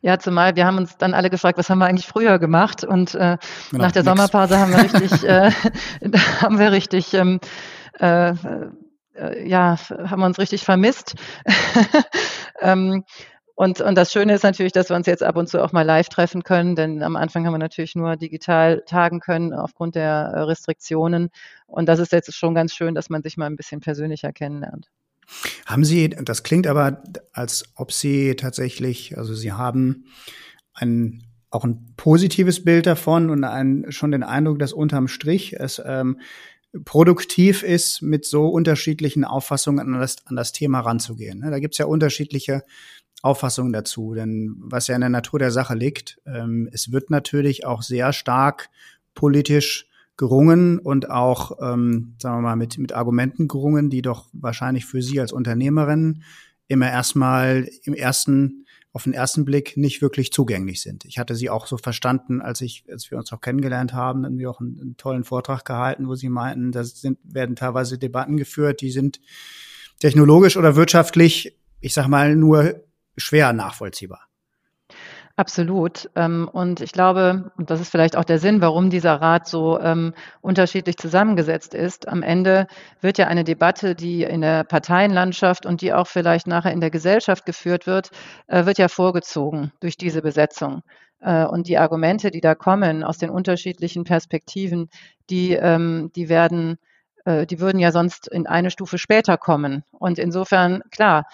Ja, 0.01 0.19
zumal 0.19 0.55
wir 0.55 0.65
haben 0.65 0.77
uns 0.77 0.97
dann 0.97 1.13
alle 1.13 1.29
gefragt, 1.29 1.57
was 1.57 1.69
haben 1.69 1.79
wir 1.79 1.85
eigentlich 1.85 2.07
früher 2.07 2.39
gemacht? 2.39 2.83
Und 2.83 3.15
äh, 3.15 3.37
genau, 3.71 3.83
nach 3.83 3.91
der 3.91 4.03
nix. 4.03 4.11
Sommerpause 4.11 4.59
haben 4.59 4.71
wir 4.71 4.83
richtig, 5.01 5.23
äh, 5.23 5.51
haben 6.41 6.59
wir 6.59 6.71
richtig, 6.71 7.13
ähm, 7.13 7.39
äh, 7.99 8.33
äh, 9.15 9.47
ja, 9.47 9.77
haben 9.89 10.19
wir 10.19 10.25
uns 10.25 10.39
richtig 10.39 10.63
vermisst. 10.63 11.15
ähm, 12.61 13.03
und, 13.55 13.81
und 13.81 13.95
das 13.95 14.11
Schöne 14.11 14.33
ist 14.33 14.43
natürlich, 14.43 14.71
dass 14.71 14.89
wir 14.89 14.95
uns 14.95 15.05
jetzt 15.05 15.21
ab 15.21 15.35
und 15.35 15.47
zu 15.47 15.63
auch 15.63 15.71
mal 15.71 15.83
live 15.83 16.09
treffen 16.09 16.43
können, 16.43 16.75
denn 16.75 17.03
am 17.03 17.15
Anfang 17.15 17.45
haben 17.45 17.53
wir 17.53 17.59
natürlich 17.59 17.95
nur 17.95 18.15
digital 18.15 18.81
tagen 18.87 19.19
können 19.19 19.53
aufgrund 19.53 19.95
der 19.95 20.31
äh, 20.33 20.39
Restriktionen. 20.41 21.29
Und 21.67 21.87
das 21.87 21.99
ist 21.99 22.11
jetzt 22.11 22.33
schon 22.33 22.55
ganz 22.55 22.73
schön, 22.73 22.95
dass 22.95 23.09
man 23.09 23.21
sich 23.21 23.37
mal 23.37 23.45
ein 23.45 23.55
bisschen 23.55 23.79
persönlicher 23.79 24.33
kennenlernt. 24.33 24.89
Haben 25.65 25.85
Sie, 25.85 26.09
das 26.09 26.43
klingt 26.43 26.67
aber, 26.67 27.03
als 27.31 27.63
ob 27.75 27.91
Sie 27.91 28.35
tatsächlich, 28.35 29.17
also 29.17 29.33
Sie 29.33 29.51
haben 29.51 30.05
ein, 30.73 31.23
auch 31.49 31.63
ein 31.63 31.93
positives 31.97 32.63
Bild 32.63 32.85
davon 32.85 33.29
und 33.29 33.43
ein, 33.43 33.85
schon 33.89 34.11
den 34.11 34.23
Eindruck, 34.23 34.59
dass 34.59 34.73
unterm 34.73 35.07
Strich 35.07 35.53
es 35.53 35.81
ähm, 35.85 36.19
produktiv 36.85 37.63
ist, 37.63 38.01
mit 38.01 38.25
so 38.25 38.47
unterschiedlichen 38.47 39.23
Auffassungen 39.25 39.93
an 39.93 39.99
das, 39.99 40.25
an 40.25 40.35
das 40.35 40.51
Thema 40.51 40.79
ranzugehen. 40.79 41.39
Ne? 41.39 41.51
Da 41.51 41.59
gibt's 41.59 41.77
ja 41.77 41.85
unterschiedliche 41.85 42.63
Auffassungen 43.21 43.71
dazu, 43.71 44.13
denn 44.13 44.55
was 44.57 44.87
ja 44.87 44.95
in 44.95 45.01
der 45.01 45.09
Natur 45.09 45.39
der 45.39 45.51
Sache 45.51 45.75
liegt, 45.75 46.19
ähm, 46.25 46.67
es 46.73 46.91
wird 46.91 47.09
natürlich 47.09 47.65
auch 47.65 47.81
sehr 47.81 48.11
stark 48.11 48.69
politisch 49.13 49.87
gerungen 50.17 50.79
und 50.79 51.09
auch, 51.09 51.57
ähm, 51.61 52.15
sagen 52.19 52.37
wir 52.37 52.41
mal, 52.41 52.55
mit, 52.55 52.77
mit 52.77 52.93
Argumenten 52.93 53.47
gerungen, 53.47 53.89
die 53.89 54.01
doch 54.01 54.29
wahrscheinlich 54.33 54.85
für 54.85 55.01
Sie 55.01 55.19
als 55.19 55.31
Unternehmerin 55.31 56.23
immer 56.67 56.89
erstmal 56.89 57.67
im 57.83 57.93
ersten, 57.93 58.65
auf 58.91 59.03
den 59.03 59.13
ersten 59.13 59.43
Blick 59.43 59.75
nicht 59.75 60.01
wirklich 60.01 60.31
zugänglich 60.31 60.81
sind. 60.81 61.05
Ich 61.05 61.17
hatte 61.17 61.35
Sie 61.35 61.49
auch 61.49 61.65
so 61.65 61.77
verstanden, 61.77 62.41
als 62.41 62.61
ich, 62.61 62.85
als 62.91 63.09
wir 63.09 63.17
uns 63.17 63.33
auch 63.33 63.41
kennengelernt 63.41 63.93
haben, 63.93 64.25
haben 64.25 64.37
wir 64.37 64.49
auch 64.49 64.59
einen, 64.59 64.79
einen 64.79 64.97
tollen 64.97 65.23
Vortrag 65.23 65.65
gehalten, 65.65 66.07
wo 66.07 66.15
Sie 66.15 66.29
meinten, 66.29 66.71
da 66.71 66.83
sind, 66.83 67.17
werden 67.23 67.55
teilweise 67.55 67.97
Debatten 67.97 68.37
geführt, 68.37 68.81
die 68.81 68.91
sind 68.91 69.19
technologisch 69.99 70.57
oder 70.57 70.75
wirtschaftlich, 70.75 71.57
ich 71.79 71.93
sag 71.93 72.07
mal, 72.07 72.35
nur 72.35 72.83
schwer 73.17 73.53
nachvollziehbar. 73.53 74.27
Absolut. 75.35 76.09
Ähm, 76.15 76.47
und 76.51 76.79
ich 76.79 76.91
glaube, 76.91 77.51
und 77.57 77.71
das 77.71 77.81
ist 77.81 77.89
vielleicht 77.89 78.15
auch 78.15 78.23
der 78.23 78.37
Sinn, 78.37 78.61
warum 78.61 78.91
dieser 78.91 79.15
Rat 79.19 79.47
so 79.47 79.79
ähm, 79.79 80.13
unterschiedlich 80.41 80.97
zusammengesetzt 80.97 81.73
ist. 81.73 82.07
Am 82.07 82.21
Ende 82.21 82.67
wird 83.01 83.17
ja 83.17 83.27
eine 83.27 83.43
Debatte, 83.43 83.95
die 83.95 84.21
in 84.23 84.41
der 84.41 84.63
Parteienlandschaft 84.63 85.65
und 85.65 85.81
die 85.81 85.91
auch 85.91 86.05
vielleicht 86.07 86.45
nachher 86.45 86.71
in 86.71 86.81
der 86.81 86.91
Gesellschaft 86.91 87.47
geführt 87.47 87.87
wird, 87.87 88.11
äh, 88.47 88.65
wird 88.67 88.77
ja 88.77 88.87
vorgezogen 88.89 89.71
durch 89.79 89.97
diese 89.97 90.21
Besetzung. 90.21 90.83
Äh, 91.19 91.45
und 91.45 91.67
die 91.67 91.79
Argumente, 91.79 92.29
die 92.29 92.41
da 92.41 92.53
kommen 92.53 93.03
aus 93.03 93.17
den 93.17 93.31
unterschiedlichen 93.31 94.03
Perspektiven, 94.03 94.87
die, 95.31 95.53
ähm, 95.53 96.11
die 96.15 96.29
werden 96.29 96.77
äh, 97.25 97.45
die 97.47 97.59
würden 97.59 97.79
ja 97.79 97.91
sonst 97.91 98.27
in 98.27 98.47
eine 98.47 98.69
Stufe 98.71 98.97
später 98.97 99.37
kommen. 99.37 99.83
Und 99.91 100.19
insofern, 100.19 100.81
klar, 100.91 101.25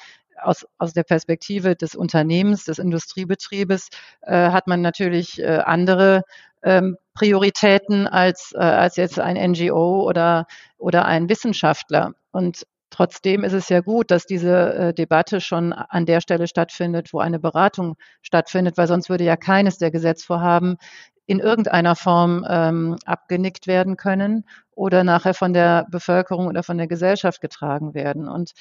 aus, 0.42 0.66
aus 0.78 0.94
der 0.94 1.04
Perspektive 1.04 1.76
des 1.76 1.96
Unternehmens, 1.96 2.66
des 2.66 2.80
Industriebetriebes, 2.80 3.90
äh, 4.22 4.50
hat 4.52 4.68
man 4.68 4.82
natürlich 4.82 5.40
äh, 5.40 5.60
andere 5.66 6.24
ähm, 6.64 6.98
Prioritäten 7.14 8.08
als, 8.08 8.54
äh, 8.54 8.60
als 8.60 8.96
jetzt 8.96 9.20
ein 9.20 9.52
NGO 9.52 10.04
oder, 10.08 10.46
oder 10.78 11.06
ein 11.06 11.30
Wissenschaftler. 11.30 12.14
Und 12.32 12.66
Trotzdem 12.92 13.44
ist 13.44 13.54
es 13.54 13.70
ja 13.70 13.82
gut, 13.82 14.10
dass 14.10 14.26
diese 14.26 14.74
äh, 14.74 14.94
Debatte 14.94 15.42
schon 15.42 15.74
an 15.74 16.06
der 16.06 16.22
Stelle 16.22 16.48
stattfindet, 16.48 17.14
wo 17.14 17.20
eine 17.20 17.40
Beratung 17.40 17.98
stattfindet, 18.22 18.78
weil 18.78 18.88
sonst 18.88 19.10
würde 19.10 19.24
ja 19.24 19.38
keines 19.38 19.78
der 19.78 19.92
Gesetzvorhaben 19.92 20.78
in 21.28 21.40
irgendeiner 21.40 21.96
Form 21.96 22.46
ähm, 22.50 22.98
abgenickt 23.06 23.68
werden 23.68 23.96
können 23.98 24.46
oder 24.72 25.04
nachher 25.04 25.36
von 25.36 25.54
der 25.54 25.86
Bevölkerung 25.92 26.48
oder 26.48 26.64
von 26.64 26.80
der 26.80 26.88
Gesellschaft 26.88 27.42
getragen 27.42 27.94
werden. 27.94 28.28
Und 28.28 28.54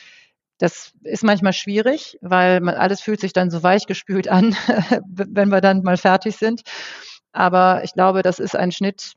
das 0.59 0.93
ist 1.03 1.25
manchmal 1.25 1.53
schwierig, 1.53 2.19
weil 2.21 2.61
man 2.61 2.75
alles 2.75 3.01
fühlt 3.01 3.21
sich 3.21 3.33
dann 3.33 3.51
so 3.51 3.63
weichgespült 3.63 4.29
an, 4.29 4.57
wenn 5.09 5.49
wir 5.51 5.61
dann 5.61 5.83
mal 5.83 5.97
fertig 5.97 6.37
sind. 6.37 6.63
Aber 7.33 7.85
ich 7.85 7.93
glaube, 7.93 8.23
das 8.23 8.39
ist 8.39 8.57
ein 8.57 8.73
Schnitt, 8.73 9.13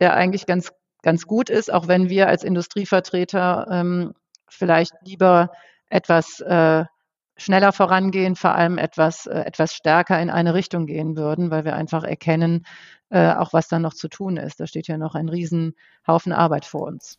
der 0.00 0.14
eigentlich 0.14 0.46
ganz, 0.46 0.72
ganz 1.02 1.26
gut 1.26 1.48
ist, 1.48 1.72
auch 1.72 1.88
wenn 1.88 2.10
wir 2.10 2.28
als 2.28 2.44
Industrievertreter 2.44 3.66
ähm, 3.70 4.12
vielleicht 4.48 4.92
lieber 5.02 5.50
etwas 5.88 6.40
äh, 6.40 6.84
schneller 7.36 7.72
vorangehen, 7.72 8.36
vor 8.36 8.54
allem 8.54 8.78
etwas, 8.78 9.26
äh, 9.26 9.40
etwas 9.40 9.74
stärker 9.74 10.20
in 10.20 10.30
eine 10.30 10.54
Richtung 10.54 10.86
gehen 10.86 11.16
würden, 11.16 11.50
weil 11.50 11.64
wir 11.64 11.74
einfach 11.74 12.04
erkennen, 12.04 12.66
äh, 13.10 13.32
auch 13.32 13.52
was 13.52 13.68
dann 13.68 13.82
noch 13.82 13.94
zu 13.94 14.08
tun 14.08 14.36
ist. 14.36 14.60
Da 14.60 14.66
steht 14.66 14.88
ja 14.88 14.98
noch 14.98 15.14
ein 15.14 15.28
Riesenhaufen 15.28 16.32
Arbeit 16.32 16.64
vor 16.64 16.82
uns. 16.82 17.18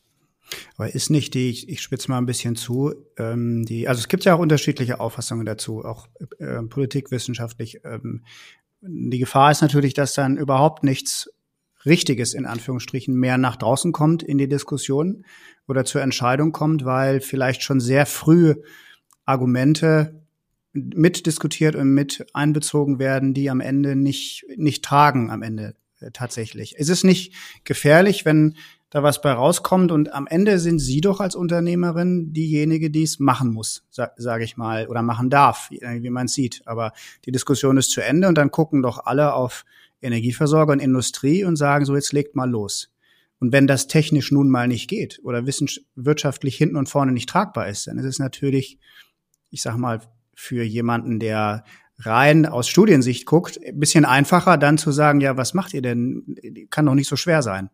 Aber 0.75 0.93
ist 0.93 1.09
nicht 1.09 1.33
die, 1.33 1.49
ich, 1.49 1.69
ich 1.69 1.81
spitze 1.81 2.09
mal 2.09 2.17
ein 2.17 2.25
bisschen 2.25 2.55
zu, 2.55 2.93
ähm, 3.17 3.65
die, 3.65 3.87
also 3.87 3.99
es 3.99 4.07
gibt 4.07 4.25
ja 4.25 4.35
auch 4.35 4.39
unterschiedliche 4.39 4.99
Auffassungen 4.99 5.45
dazu, 5.45 5.83
auch 5.83 6.07
äh, 6.39 6.61
politikwissenschaftlich. 6.63 7.81
Ähm, 7.83 8.23
die 8.81 9.19
Gefahr 9.19 9.51
ist 9.51 9.61
natürlich, 9.61 9.93
dass 9.93 10.13
dann 10.13 10.37
überhaupt 10.37 10.83
nichts 10.83 11.29
Richtiges 11.85 12.33
in 12.33 12.45
Anführungsstrichen 12.45 13.15
mehr 13.15 13.37
nach 13.37 13.55
draußen 13.55 13.91
kommt 13.91 14.23
in 14.23 14.37
die 14.37 14.49
Diskussion 14.49 15.25
oder 15.67 15.85
zur 15.85 16.01
Entscheidung 16.01 16.51
kommt, 16.51 16.85
weil 16.85 17.21
vielleicht 17.21 17.63
schon 17.63 17.79
sehr 17.79 18.05
früh 18.05 18.55
Argumente 19.25 20.21
mitdiskutiert 20.73 21.75
und 21.75 21.93
mit 21.93 22.25
einbezogen 22.33 22.99
werden, 22.99 23.33
die 23.33 23.49
am 23.49 23.61
Ende 23.61 23.95
nicht, 23.95 24.45
nicht 24.57 24.83
tragen 24.83 25.31
am 25.31 25.41
Ende 25.41 25.75
äh, 25.99 26.11
tatsächlich. 26.11 26.75
Ist 26.75 26.89
es 26.89 27.03
nicht 27.03 27.33
gefährlich, 27.63 28.25
wenn 28.25 28.55
da 28.89 29.03
was 29.03 29.21
bei 29.21 29.31
rauskommt. 29.31 29.91
Und 29.91 30.13
am 30.13 30.27
Ende 30.27 30.59
sind 30.59 30.79
Sie 30.79 31.01
doch 31.01 31.19
als 31.19 31.35
Unternehmerin 31.35 32.33
diejenige, 32.33 32.89
die 32.89 33.03
es 33.03 33.19
machen 33.19 33.51
muss, 33.51 33.85
sage 33.89 34.13
sag 34.17 34.41
ich 34.41 34.57
mal, 34.57 34.87
oder 34.87 35.01
machen 35.01 35.29
darf, 35.29 35.69
wie 35.69 36.09
man 36.09 36.25
es 36.25 36.33
sieht. 36.33 36.61
Aber 36.65 36.93
die 37.25 37.31
Diskussion 37.31 37.77
ist 37.77 37.91
zu 37.91 38.01
Ende 38.01 38.27
und 38.27 38.37
dann 38.37 38.51
gucken 38.51 38.81
doch 38.81 39.05
alle 39.05 39.33
auf 39.33 39.65
Energieversorger 40.01 40.73
und 40.73 40.79
Industrie 40.79 41.43
und 41.43 41.55
sagen 41.55 41.85
so, 41.85 41.95
jetzt 41.95 42.13
legt 42.13 42.35
mal 42.35 42.49
los. 42.49 42.91
Und 43.39 43.51
wenn 43.51 43.67
das 43.67 43.87
technisch 43.87 44.31
nun 44.31 44.49
mal 44.49 44.67
nicht 44.67 44.89
geht 44.89 45.19
oder 45.23 45.45
wirtschaftlich 45.45 46.55
hinten 46.55 46.75
und 46.75 46.89
vorne 46.89 47.11
nicht 47.11 47.29
tragbar 47.29 47.67
ist, 47.67 47.87
dann 47.87 47.99
ist 47.99 48.05
es 48.05 48.19
natürlich, 48.19 48.79
ich 49.49 49.61
sag 49.61 49.77
mal, 49.77 50.01
für 50.33 50.63
jemanden, 50.63 51.19
der 51.19 51.63
rein 51.99 52.45
aus 52.45 52.67
Studiensicht 52.67 53.25
guckt, 53.25 53.59
ein 53.63 53.79
bisschen 53.79 54.05
einfacher 54.05 54.57
dann 54.57 54.77
zu 54.77 54.91
sagen, 54.91 55.19
ja, 55.19 55.35
was 55.35 55.53
macht 55.53 55.73
ihr 55.73 55.81
denn? 55.81 56.67
Kann 56.69 56.85
doch 56.85 56.93
nicht 56.93 57.09
so 57.09 57.15
schwer 57.15 57.41
sein. 57.41 57.69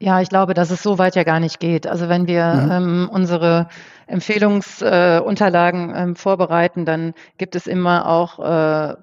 Ja, 0.00 0.20
ich 0.20 0.28
glaube, 0.28 0.54
dass 0.54 0.70
es 0.70 0.82
so 0.82 0.98
weit 0.98 1.16
ja 1.16 1.24
gar 1.24 1.40
nicht 1.40 1.58
geht. 1.58 1.86
Also 1.88 2.08
wenn 2.08 2.28
wir 2.28 2.54
mhm. 2.54 2.70
ähm, 2.70 3.10
unsere 3.12 3.68
Empfehlungsunterlagen 4.06 5.94
äh, 5.94 6.02
ähm, 6.02 6.16
vorbereiten, 6.16 6.84
dann 6.84 7.14
gibt 7.36 7.56
es 7.56 7.66
immer 7.66 8.08
auch 8.08 8.38
äh, 8.38 8.94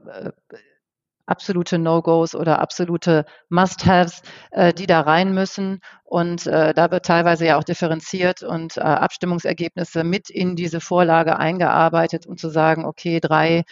absolute 1.25 1.79
No-Gos 1.79 2.33
oder 2.33 2.59
absolute 2.59 3.25
Must-Haves, 3.49 4.21
äh, 4.51 4.73
die 4.73 4.85
da 4.87 5.01
rein 5.01 5.33
müssen. 5.33 5.79
Und 6.03 6.47
äh, 6.47 6.73
da 6.73 6.91
wird 6.91 7.05
teilweise 7.05 7.45
ja 7.45 7.57
auch 7.57 7.63
differenziert 7.63 8.43
und 8.43 8.77
äh, 8.77 8.81
Abstimmungsergebnisse 8.81 10.03
mit 10.05 10.29
in 10.29 10.55
diese 10.55 10.79
Vorlage 10.79 11.37
eingearbeitet, 11.37 12.25
um 12.25 12.37
zu 12.37 12.49
sagen, 12.49 12.85
okay, 12.85 13.19
drei 13.19 13.63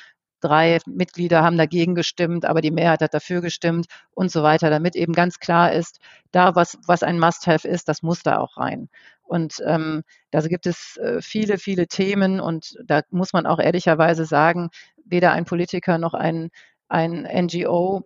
drei 0.44 0.80
Mitglieder 0.86 1.44
haben 1.44 1.58
dagegen 1.58 1.96
gestimmt, 1.96 2.46
aber 2.46 2.62
die 2.62 2.72
Mehrheit 2.72 3.02
hat 3.02 3.14
dafür 3.14 3.42
gestimmt 3.42 3.88
und 4.14 4.32
so 4.32 4.44
weiter, 4.44 4.70
damit 4.70 4.96
eben 4.96 5.14
ganz 5.14 5.40
klar 5.40 5.72
ist, 5.74 6.00
da 6.32 6.56
was, 6.56 6.78
was 6.86 7.04
ein 7.04 7.20
Must-Have 7.20 7.68
ist, 7.68 7.88
das 7.88 8.04
muss 8.04 8.24
da 8.24 8.38
auch 8.38 8.58
rein. 8.58 8.90
Und 9.24 9.64
ähm, 9.66 10.04
da 10.32 10.42
gibt 10.42 10.66
es 10.68 10.98
äh, 10.98 11.22
viele, 11.22 11.58
viele 11.58 11.88
Themen 11.88 12.40
und 12.40 12.76
da 12.86 13.02
muss 13.10 13.34
man 13.34 13.46
auch 13.46 13.60
ehrlicherweise 13.60 14.26
sagen, 14.26 14.70
weder 15.06 15.32
ein 15.32 15.46
Politiker 15.46 15.98
noch 15.98 16.14
ein, 16.14 16.50
ein 16.90 17.24
NGO 17.24 18.04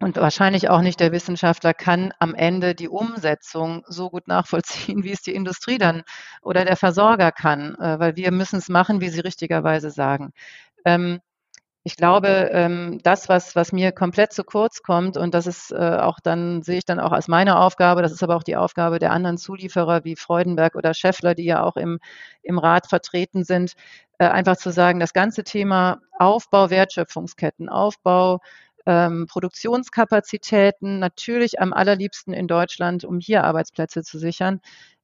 und 0.00 0.16
wahrscheinlich 0.16 0.68
auch 0.68 0.80
nicht 0.80 1.00
der 1.00 1.10
Wissenschaftler 1.10 1.74
kann 1.74 2.12
am 2.20 2.34
Ende 2.34 2.74
die 2.74 2.88
Umsetzung 2.88 3.84
so 3.88 4.10
gut 4.10 4.28
nachvollziehen, 4.28 5.02
wie 5.04 5.12
es 5.12 5.22
die 5.22 5.34
Industrie 5.34 5.78
dann 5.78 6.02
oder 6.42 6.64
der 6.64 6.76
Versorger 6.76 7.32
kann, 7.32 7.74
äh, 7.76 7.98
weil 7.98 8.16
wir 8.16 8.30
müssen 8.30 8.56
es 8.58 8.68
machen, 8.68 9.00
wie 9.00 9.08
Sie 9.08 9.20
richtigerweise 9.20 9.90
sagen. 9.90 10.32
Ähm, 10.84 11.20
ich 11.84 11.96
glaube, 11.96 12.50
ähm, 12.52 13.00
das, 13.02 13.28
was, 13.28 13.56
was 13.56 13.72
mir 13.72 13.92
komplett 13.92 14.32
zu 14.32 14.44
kurz 14.44 14.82
kommt, 14.82 15.16
und 15.16 15.32
das 15.32 15.46
ist 15.46 15.72
äh, 15.72 15.98
auch 16.00 16.20
dann, 16.20 16.62
sehe 16.62 16.78
ich 16.78 16.84
dann 16.84 17.00
auch 17.00 17.12
als 17.12 17.28
meine 17.28 17.58
Aufgabe, 17.58 18.02
das 18.02 18.12
ist 18.12 18.22
aber 18.22 18.36
auch 18.36 18.42
die 18.42 18.56
Aufgabe 18.56 18.98
der 18.98 19.12
anderen 19.12 19.38
Zulieferer 19.38 20.04
wie 20.04 20.16
Freudenberg 20.16 20.74
oder 20.74 20.92
Scheffler, 20.92 21.34
die 21.34 21.44
ja 21.44 21.62
auch 21.62 21.76
im, 21.76 21.98
im 22.42 22.58
Rat 22.58 22.88
vertreten 22.88 23.44
sind, 23.44 23.72
äh, 24.18 24.26
einfach 24.26 24.56
zu 24.56 24.70
sagen, 24.70 25.00
das 25.00 25.12
ganze 25.12 25.44
Thema 25.44 26.00
Aufbau 26.18 26.70
Wertschöpfungsketten, 26.70 27.68
Aufbau 27.68 28.40
ähm, 28.86 29.26
Produktionskapazitäten, 29.28 30.98
natürlich 30.98 31.60
am 31.60 31.72
allerliebsten 31.72 32.34
in 32.34 32.48
Deutschland, 32.48 33.04
um 33.04 33.20
hier 33.20 33.44
Arbeitsplätze 33.44 34.02
zu 34.02 34.18
sichern. 34.18 34.60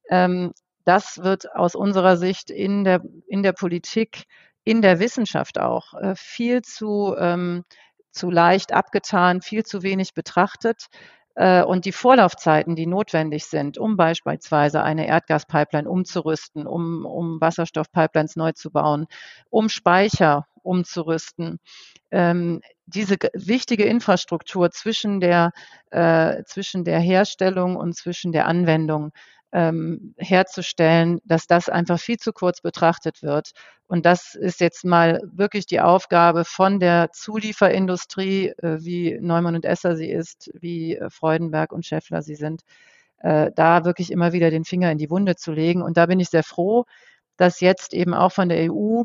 Ähm, 0.09 0.53
das 0.85 1.23
wird 1.23 1.55
aus 1.55 1.75
unserer 1.75 2.17
Sicht 2.17 2.51
in 2.51 2.83
der, 2.83 3.01
in 3.27 3.43
der 3.43 3.53
Politik 3.53 4.25
in 4.65 4.81
der 4.81 4.99
Wissenschaft 4.99 5.59
auch 5.59 5.93
äh, 5.93 6.15
viel 6.17 6.61
zu, 6.61 7.15
ähm, 7.17 7.63
zu 8.11 8.29
leicht 8.29 8.73
abgetan, 8.73 9.41
viel 9.41 9.63
zu 9.63 9.83
wenig 9.83 10.13
betrachtet. 10.13 10.87
Äh, 11.35 11.63
und 11.63 11.85
die 11.85 11.91
Vorlaufzeiten, 11.91 12.75
die 12.75 12.87
notwendig 12.87 13.45
sind, 13.45 13.77
um 13.77 13.95
beispielsweise 13.95 14.83
eine 14.83 15.07
Erdgaspipeline 15.07 15.89
umzurüsten, 15.89 16.65
um, 16.65 17.05
um 17.05 17.39
Wasserstoffpipelines 17.39 18.35
neu 18.35 18.53
zu 18.53 18.71
bauen, 18.71 19.05
um 19.49 19.69
Speicher 19.69 20.47
umzurüsten, 20.63 21.59
ähm, 22.11 22.61
diese 22.87 23.17
wichtige 23.33 23.83
Infrastruktur 23.85 24.71
zwischen 24.71 25.19
der, 25.19 25.51
äh, 25.91 26.43
zwischen 26.45 26.85
der 26.85 26.99
Herstellung 26.99 27.75
und 27.75 27.95
zwischen 27.95 28.31
der 28.31 28.47
Anwendung 28.47 29.11
ähm, 29.55 30.13
herzustellen, 30.17 31.19
dass 31.23 31.47
das 31.47 31.69
einfach 31.69 31.97
viel 31.97 32.17
zu 32.17 32.33
kurz 32.33 32.59
betrachtet 32.59 33.23
wird. 33.23 33.51
Und 33.87 34.05
das 34.05 34.35
ist 34.35 34.59
jetzt 34.59 34.83
mal 34.83 35.21
wirklich 35.31 35.65
die 35.65 35.79
Aufgabe 35.79 36.43
von 36.43 36.81
der 36.81 37.11
Zulieferindustrie, 37.13 38.49
äh, 38.49 38.79
wie 38.81 39.17
Neumann 39.21 39.55
und 39.55 39.63
Esser 39.63 39.95
sie 39.95 40.11
ist, 40.11 40.51
wie 40.59 40.97
äh, 40.97 41.09
Freudenberg 41.09 41.71
und 41.71 41.85
Scheffler 41.85 42.21
sie 42.21 42.35
sind, 42.35 42.63
äh, 43.19 43.49
da 43.55 43.85
wirklich 43.85 44.11
immer 44.11 44.33
wieder 44.33 44.51
den 44.51 44.65
Finger 44.65 44.91
in 44.91 44.97
die 44.97 45.09
Wunde 45.09 45.37
zu 45.37 45.53
legen. 45.53 45.81
Und 45.81 45.95
da 45.95 46.07
bin 46.07 46.19
ich 46.19 46.29
sehr 46.29 46.43
froh, 46.43 46.83
dass 47.37 47.61
jetzt 47.61 47.93
eben 47.93 48.13
auch 48.13 48.33
von 48.33 48.49
der 48.49 48.69
EU 48.69 49.03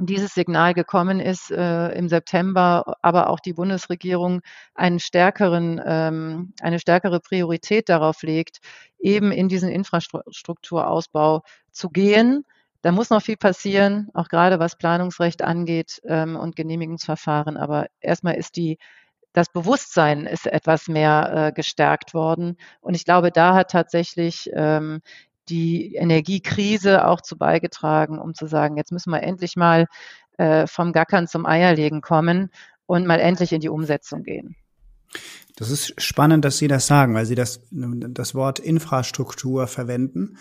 dieses 0.00 0.34
Signal 0.34 0.74
gekommen 0.74 1.20
ist 1.20 1.50
äh, 1.50 1.88
im 1.90 2.08
September, 2.08 2.96
aber 3.02 3.30
auch 3.30 3.40
die 3.40 3.52
Bundesregierung 3.52 4.42
einen 4.74 5.00
stärkeren, 5.00 5.80
ähm, 5.84 6.52
eine 6.60 6.78
stärkere 6.78 7.20
Priorität 7.20 7.88
darauf 7.88 8.22
legt, 8.22 8.58
eben 8.98 9.32
in 9.32 9.48
diesen 9.48 9.70
Infrastrukturausbau 9.70 11.42
zu 11.72 11.90
gehen. 11.90 12.44
Da 12.82 12.92
muss 12.92 13.10
noch 13.10 13.22
viel 13.22 13.36
passieren, 13.36 14.08
auch 14.14 14.28
gerade 14.28 14.60
was 14.60 14.78
Planungsrecht 14.78 15.42
angeht 15.42 16.00
ähm, 16.04 16.36
und 16.36 16.54
Genehmigungsverfahren. 16.54 17.56
Aber 17.56 17.86
erstmal 18.00 18.34
ist 18.34 18.56
die, 18.56 18.78
das 19.32 19.48
Bewusstsein 19.52 20.26
ist 20.26 20.46
etwas 20.46 20.86
mehr 20.86 21.48
äh, 21.48 21.52
gestärkt 21.52 22.14
worden. 22.14 22.56
Und 22.80 22.94
ich 22.94 23.04
glaube, 23.04 23.32
da 23.32 23.54
hat 23.54 23.72
tatsächlich 23.72 24.48
ähm, 24.54 25.00
die 25.48 25.94
Energiekrise 25.94 27.06
auch 27.06 27.20
zu 27.20 27.36
beigetragen, 27.36 28.18
um 28.18 28.34
zu 28.34 28.46
sagen, 28.46 28.76
jetzt 28.76 28.92
müssen 28.92 29.10
wir 29.10 29.22
endlich 29.22 29.56
mal 29.56 29.86
äh, 30.36 30.66
vom 30.66 30.92
Gackern 30.92 31.26
zum 31.26 31.46
Eierlegen 31.46 32.00
kommen 32.00 32.50
und 32.86 33.06
mal 33.06 33.20
endlich 33.20 33.52
in 33.52 33.60
die 33.60 33.68
Umsetzung 33.68 34.22
gehen. 34.22 34.56
Das 35.56 35.70
ist 35.70 36.00
spannend, 36.00 36.44
dass 36.44 36.58
Sie 36.58 36.68
das 36.68 36.86
sagen, 36.86 37.14
weil 37.14 37.26
Sie 37.26 37.34
das, 37.34 37.60
das 37.70 38.34
Wort 38.34 38.58
Infrastruktur 38.58 39.66
verwenden. 39.66 40.36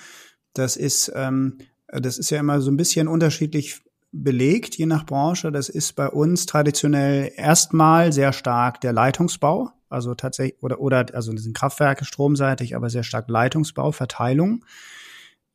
Das 0.54 0.78
ist, 0.78 1.12
ähm, 1.16 1.58
das 1.88 2.18
ist 2.18 2.30
ja 2.30 2.40
immer 2.40 2.62
so 2.62 2.70
ein 2.70 2.78
bisschen 2.78 3.08
unterschiedlich 3.08 3.82
belegt, 4.12 4.76
je 4.76 4.86
nach 4.86 5.06
Branche. 5.06 5.52
Das 5.52 5.70
ist 5.70 5.94
bei 5.94 6.08
uns 6.08 6.46
traditionell 6.46 7.32
erstmal 7.36 8.14
sehr 8.14 8.34
stark 8.34 8.82
der 8.82 8.94
Leitungsbau, 8.94 9.72
also 9.90 10.16
tatsächlich, 10.16 10.62
oder, 10.62 10.80
oder, 10.80 11.06
also 11.14 11.32
das 11.34 11.44
sind 11.44 11.56
Kraftwerke 11.56 12.06
stromseitig, 12.06 12.76
aber 12.76 12.90
sehr 12.90 13.04
stark 13.04 13.30
Leitungsbau, 13.30 13.92
Verteilung. 13.92 14.66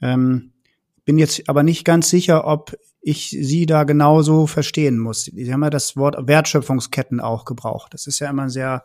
Ähm, 0.00 0.52
bin 1.04 1.18
jetzt 1.18 1.48
aber 1.48 1.62
nicht 1.62 1.84
ganz 1.84 2.10
sicher, 2.10 2.46
ob 2.46 2.76
ich 3.00 3.30
Sie 3.30 3.66
da 3.66 3.84
genauso 3.84 4.46
verstehen 4.46 4.98
muss. 4.98 5.24
Sie 5.24 5.52
haben 5.52 5.62
ja 5.62 5.70
das 5.70 5.96
Wort 5.96 6.16
Wertschöpfungsketten 6.26 7.20
auch 7.20 7.44
gebraucht. 7.44 7.92
Das 7.94 8.06
ist 8.06 8.20
ja 8.20 8.30
immer 8.30 8.48
sehr, 8.48 8.84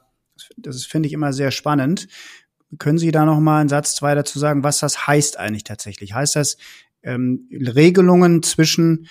das 0.58 0.86
finde 0.86 1.08
ich 1.08 1.14
immer 1.14 1.34
sehr 1.34 1.52
spannend. 1.52 2.08
Können 2.80 2.98
Sie 2.98 3.12
da 3.12 3.26
noch 3.26 3.40
mal 3.40 3.60
einen 3.60 3.70
Satz, 3.70 3.96
zwei 3.96 4.16
dazu 4.16 4.40
sagen, 4.40 4.64
was 4.64 4.80
das 4.80 5.08
heißt 5.08 5.38
eigentlich 5.38 5.64
tatsächlich? 5.64 6.14
Heißt 6.14 6.36
das 6.36 6.58
ähm, 7.04 7.48
Regelungen 7.52 8.42
zwischen 8.42 9.08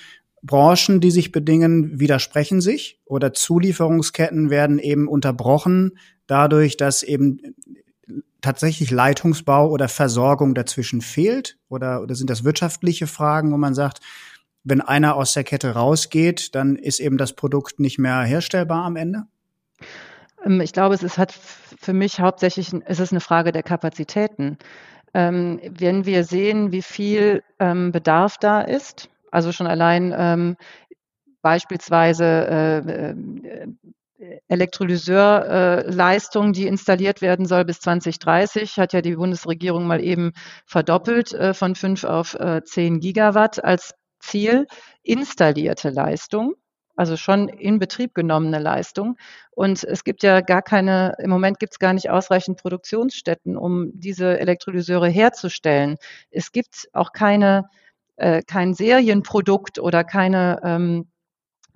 Branchen, 0.46 1.00
die 1.00 1.10
sich 1.10 1.32
bedingen, 1.32 1.98
widersprechen 1.98 2.60
sich 2.60 3.00
oder 3.04 3.32
Zulieferungsketten 3.32 4.50
werden 4.50 4.78
eben 4.78 5.08
unterbrochen 5.08 5.98
dadurch, 6.26 6.76
dass 6.76 7.02
eben 7.02 7.40
tatsächlich 8.40 8.90
Leitungsbau 8.90 9.68
oder 9.68 9.88
Versorgung 9.88 10.54
dazwischen 10.54 11.00
fehlt? 11.00 11.58
Oder, 11.68 12.02
oder 12.02 12.14
sind 12.14 12.30
das 12.30 12.44
wirtschaftliche 12.44 13.06
Fragen, 13.06 13.52
wo 13.52 13.56
man 13.56 13.74
sagt, 13.74 14.00
wenn 14.62 14.80
einer 14.80 15.16
aus 15.16 15.32
der 15.32 15.44
Kette 15.44 15.70
rausgeht, 15.70 16.54
dann 16.54 16.76
ist 16.76 17.00
eben 17.00 17.18
das 17.18 17.34
Produkt 17.34 17.80
nicht 17.80 17.98
mehr 17.98 18.22
herstellbar 18.22 18.84
am 18.84 18.96
Ende? 18.96 19.24
Ähm, 20.44 20.60
ich 20.60 20.72
glaube, 20.72 20.94
es 20.94 21.02
ist, 21.02 21.18
hat 21.18 21.32
für 21.32 21.92
mich 21.92 22.20
hauptsächlich 22.20 22.72
es 22.84 23.00
ist 23.00 23.12
eine 23.12 23.20
Frage 23.20 23.52
der 23.52 23.62
Kapazitäten. 23.62 24.58
Ähm, 25.14 25.60
wenn 25.70 26.04
wir 26.04 26.24
sehen, 26.24 26.72
wie 26.72 26.82
viel 26.82 27.42
ähm, 27.58 27.90
Bedarf 27.92 28.38
da 28.38 28.60
ist, 28.60 29.08
also 29.30 29.52
schon 29.52 29.66
allein 29.66 30.14
ähm, 30.16 30.56
beispielsweise 31.42 32.24
äh, 32.24 33.10
äh, 33.10 33.66
Elektrolyseurleistung, 34.48 36.52
die 36.52 36.66
installiert 36.66 37.20
werden 37.20 37.46
soll 37.46 37.64
bis 37.64 37.80
2030, 37.80 38.78
hat 38.78 38.92
ja 38.92 39.02
die 39.02 39.16
Bundesregierung 39.16 39.86
mal 39.86 40.02
eben 40.02 40.32
verdoppelt 40.66 41.32
äh, 41.32 41.54
von 41.54 41.74
5 41.74 42.04
auf 42.04 42.34
äh, 42.34 42.62
10 42.64 43.00
Gigawatt 43.00 43.62
als 43.62 43.94
Ziel. 44.20 44.66
Installierte 45.02 45.90
Leistung, 45.90 46.54
also 46.96 47.16
schon 47.16 47.48
in 47.48 47.78
Betrieb 47.78 48.14
genommene 48.14 48.58
Leistung. 48.58 49.16
Und 49.52 49.84
es 49.84 50.02
gibt 50.02 50.22
ja 50.22 50.40
gar 50.40 50.62
keine, 50.62 51.14
im 51.18 51.30
Moment 51.30 51.58
gibt 51.58 51.74
es 51.74 51.78
gar 51.78 51.92
nicht 51.92 52.10
ausreichend 52.10 52.60
Produktionsstätten, 52.60 53.56
um 53.56 53.90
diese 53.94 54.40
Elektrolyseure 54.40 55.08
herzustellen. 55.08 55.96
Es 56.30 56.52
gibt 56.52 56.88
auch 56.92 57.12
keine, 57.12 57.68
äh, 58.16 58.42
kein 58.42 58.74
Serienprodukt 58.74 59.78
oder 59.78 60.04
keine, 60.04 60.60
ähm, 60.62 61.08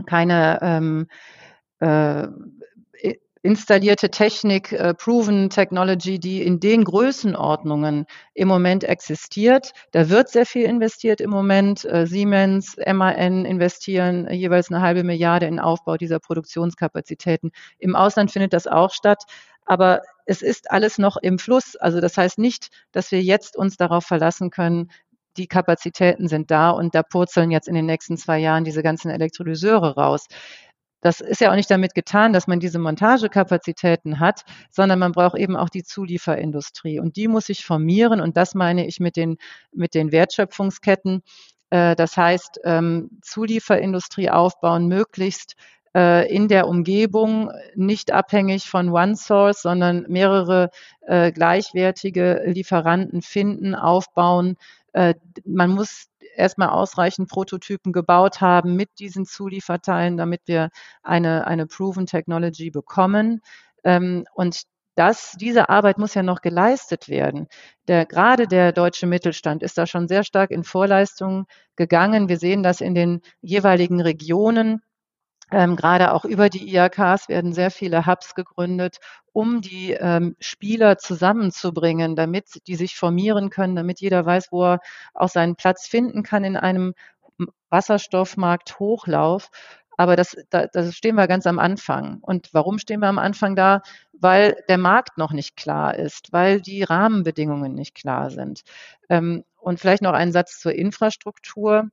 keine 0.07 0.59
ähm, 0.63 1.07
äh, 1.81 2.29
installierte 3.43 4.11
Technik, 4.11 4.73
äh, 4.73 4.93
proven 4.93 5.49
Technology, 5.49 6.19
die 6.19 6.43
in 6.43 6.61
den 6.61 6.85
Größenordnungen 6.85 8.05
im 8.35 8.49
Moment 8.49 8.85
existiert. 8.85 9.73
Da 9.93 10.11
wird 10.11 10.29
sehr 10.29 10.45
viel 10.45 10.65
investiert 10.65 11.21
im 11.21 11.31
Moment. 11.31 11.85
Äh, 11.87 12.07
Siemens, 12.07 12.77
MAN 12.87 13.47
investieren 13.47 14.29
jeweils 14.31 14.71
eine 14.71 14.83
halbe 14.83 15.05
Milliarde 15.05 15.47
in 15.47 15.59
Aufbau 15.59 15.97
dieser 15.97 16.19
Produktionskapazitäten. 16.19 17.51
Im 17.79 17.97
Ausland 17.97 18.31
findet 18.31 18.53
das 18.53 18.67
auch 18.67 18.93
statt. 18.93 19.25
Aber 19.65 20.03
es 20.27 20.43
ist 20.43 20.71
alles 20.71 20.99
noch 20.99 21.17
im 21.17 21.39
Fluss. 21.39 21.77
Also 21.77 22.01
das 22.01 22.17
heißt 22.17 22.39
nicht, 22.39 22.71
dass 22.93 23.11
wir 23.11 23.23
jetzt 23.23 23.57
uns 23.57 23.77
darauf 23.77 24.05
verlassen 24.05 24.51
können, 24.51 24.91
die 25.37 25.47
Kapazitäten 25.47 26.29
sind 26.29 26.51
da 26.51 26.71
und 26.71 26.95
da 26.95 27.03
purzeln 27.03 27.51
jetzt 27.51 27.69
in 27.69 27.75
den 27.75 27.87
nächsten 27.87 28.17
zwei 28.17 28.39
Jahren 28.39 28.65
diese 28.65 28.83
ganzen 28.83 29.11
Elektrolyseure 29.11 29.95
raus. 29.95 30.27
Das 31.03 31.21
ist 31.21 31.41
ja 31.41 31.51
auch 31.51 31.57
nicht 31.57 31.71
damit 31.71 31.95
getan, 31.95 32.33
dass 32.33 32.47
man 32.47 32.61
diese 32.61 32.79
Montagekapazitäten 32.79 34.21
hat, 34.21 34.43
sondern 34.71 34.99
man 34.99 35.13
braucht 35.13 35.39
eben 35.39 35.57
auch 35.57 35.71
die 35.71 35.83
Zulieferindustrie. 35.83 37.01
Und 37.01 37.17
die 37.17 37.27
muss 37.27 37.47
sich 37.47 37.65
formieren. 37.65 38.21
Und 38.21 38.37
das 38.37 38.55
meine 38.55 38.87
ich 38.87 39.01
mit 39.01 39.17
den, 39.17 39.39
mit 39.73 39.95
den 39.95 40.13
Wertschöpfungsketten. 40.13 41.23
Äh, 41.71 41.97
das 41.97 42.17
heißt, 42.17 42.61
ähm, 42.65 43.19
Zulieferindustrie 43.23 44.29
aufbauen, 44.29 44.89
möglichst 44.89 45.55
äh, 45.95 46.33
in 46.33 46.49
der 46.49 46.69
Umgebung, 46.69 47.51
nicht 47.75 48.13
abhängig 48.13 48.69
von 48.69 48.91
One 48.91 49.17
Source, 49.17 49.63
sondern 49.63 50.05
mehrere 50.09 50.71
äh, 51.01 51.33
gleichwertige 51.33 52.43
Lieferanten 52.45 53.23
finden, 53.23 53.75
aufbauen. 53.75 54.57
Äh, 54.93 55.15
man 55.45 55.71
muss 55.71 56.09
erstmal 56.37 56.71
ausreichend 56.71 57.29
Prototypen 57.29 57.93
gebaut 57.93 58.41
haben 58.41 58.77
mit 58.77 58.91
diesen 58.99 59.25
Zulieferteilen, 59.27 60.17
damit 60.17 60.43
wir 60.47 60.71
eine, 61.03 61.47
eine 61.47 61.67
Proven 61.67 62.07
Technology 62.07 62.71
bekommen. 62.71 63.41
Ähm, 63.85 64.25
und 64.35 64.63
das, 64.97 65.37
diese 65.41 65.69
Arbeit 65.69 65.99
muss 65.99 66.15
ja 66.15 66.23
noch 66.23 66.43
geleistet 66.43 67.09
werden. 67.09 67.47
Der, 67.89 68.05
gerade 68.07 68.47
der 68.47 68.73
deutsche 68.73 69.07
Mittelstand 69.07 69.63
ist 69.63 69.79
da 69.79 69.87
schon 69.87 70.09
sehr 70.09 70.25
stark 70.25 70.51
in 70.51 70.65
Vorleistungen 70.65 71.47
gegangen. 71.77 72.29
Wir 72.29 72.39
sehen 72.39 72.63
das 72.63 72.81
in 72.81 72.95
den 72.95 73.23
jeweiligen 73.41 74.01
Regionen. 74.01 74.83
Ähm, 75.53 75.77
gerade 75.77 76.13
auch 76.13 76.25
über 76.25 76.49
die 76.49 76.69
IAKs 76.73 77.29
werden 77.29 77.53
sehr 77.53 77.71
viele 77.71 78.07
Hubs 78.07 78.35
gegründet, 78.35 78.99
um 79.33 79.61
die 79.61 79.93
ähm, 79.93 80.37
Spieler 80.41 80.99
zusammenzubringen, 80.99 82.17
damit 82.17 82.67
die 82.67 82.77
sich 82.77 82.97
formieren 82.97 83.51
können, 83.51 83.77
damit 83.77 84.01
jeder 84.01 84.25
weiß, 84.25 84.53
wo 84.53 84.65
er 84.65 84.81
auch 85.15 85.29
seinen 85.29 85.57
Platz 85.57 85.87
finden 85.87 86.23
kann 86.23 86.45
in 86.45 86.57
einem 86.57 86.95
Wasserstoffmarkt 87.71 88.79
Hochlauf. 88.79 89.51
Aber 89.97 90.17
das, 90.17 90.37
da, 90.51 90.67
das 90.67 90.95
stehen 90.95 91.17
wir 91.17 91.29
ganz 91.29 91.47
am 91.47 91.59
Anfang. 91.59 92.19
Und 92.23 92.49
warum 92.53 92.79
stehen 92.79 93.01
wir 93.01 93.09
am 93.09 93.19
Anfang 93.19 93.55
da? 93.55 93.83
Weil 94.13 94.57
der 94.69 94.79
Markt 94.79 95.19
noch 95.19 95.33
nicht 95.33 95.57
klar 95.57 95.95
ist, 95.95 96.33
weil 96.33 96.61
die 96.61 96.83
Rahmenbedingungen 96.83 97.75
nicht 97.75 97.95
klar 97.95 98.31
sind. 98.31 98.63
Ähm, 99.09 99.45
und 99.57 99.79
vielleicht 99.79 100.03
noch 100.03 100.15
ein 100.15 100.33
Satz 100.33 100.59
zur 100.59 100.73
Infrastruktur. 100.75 101.91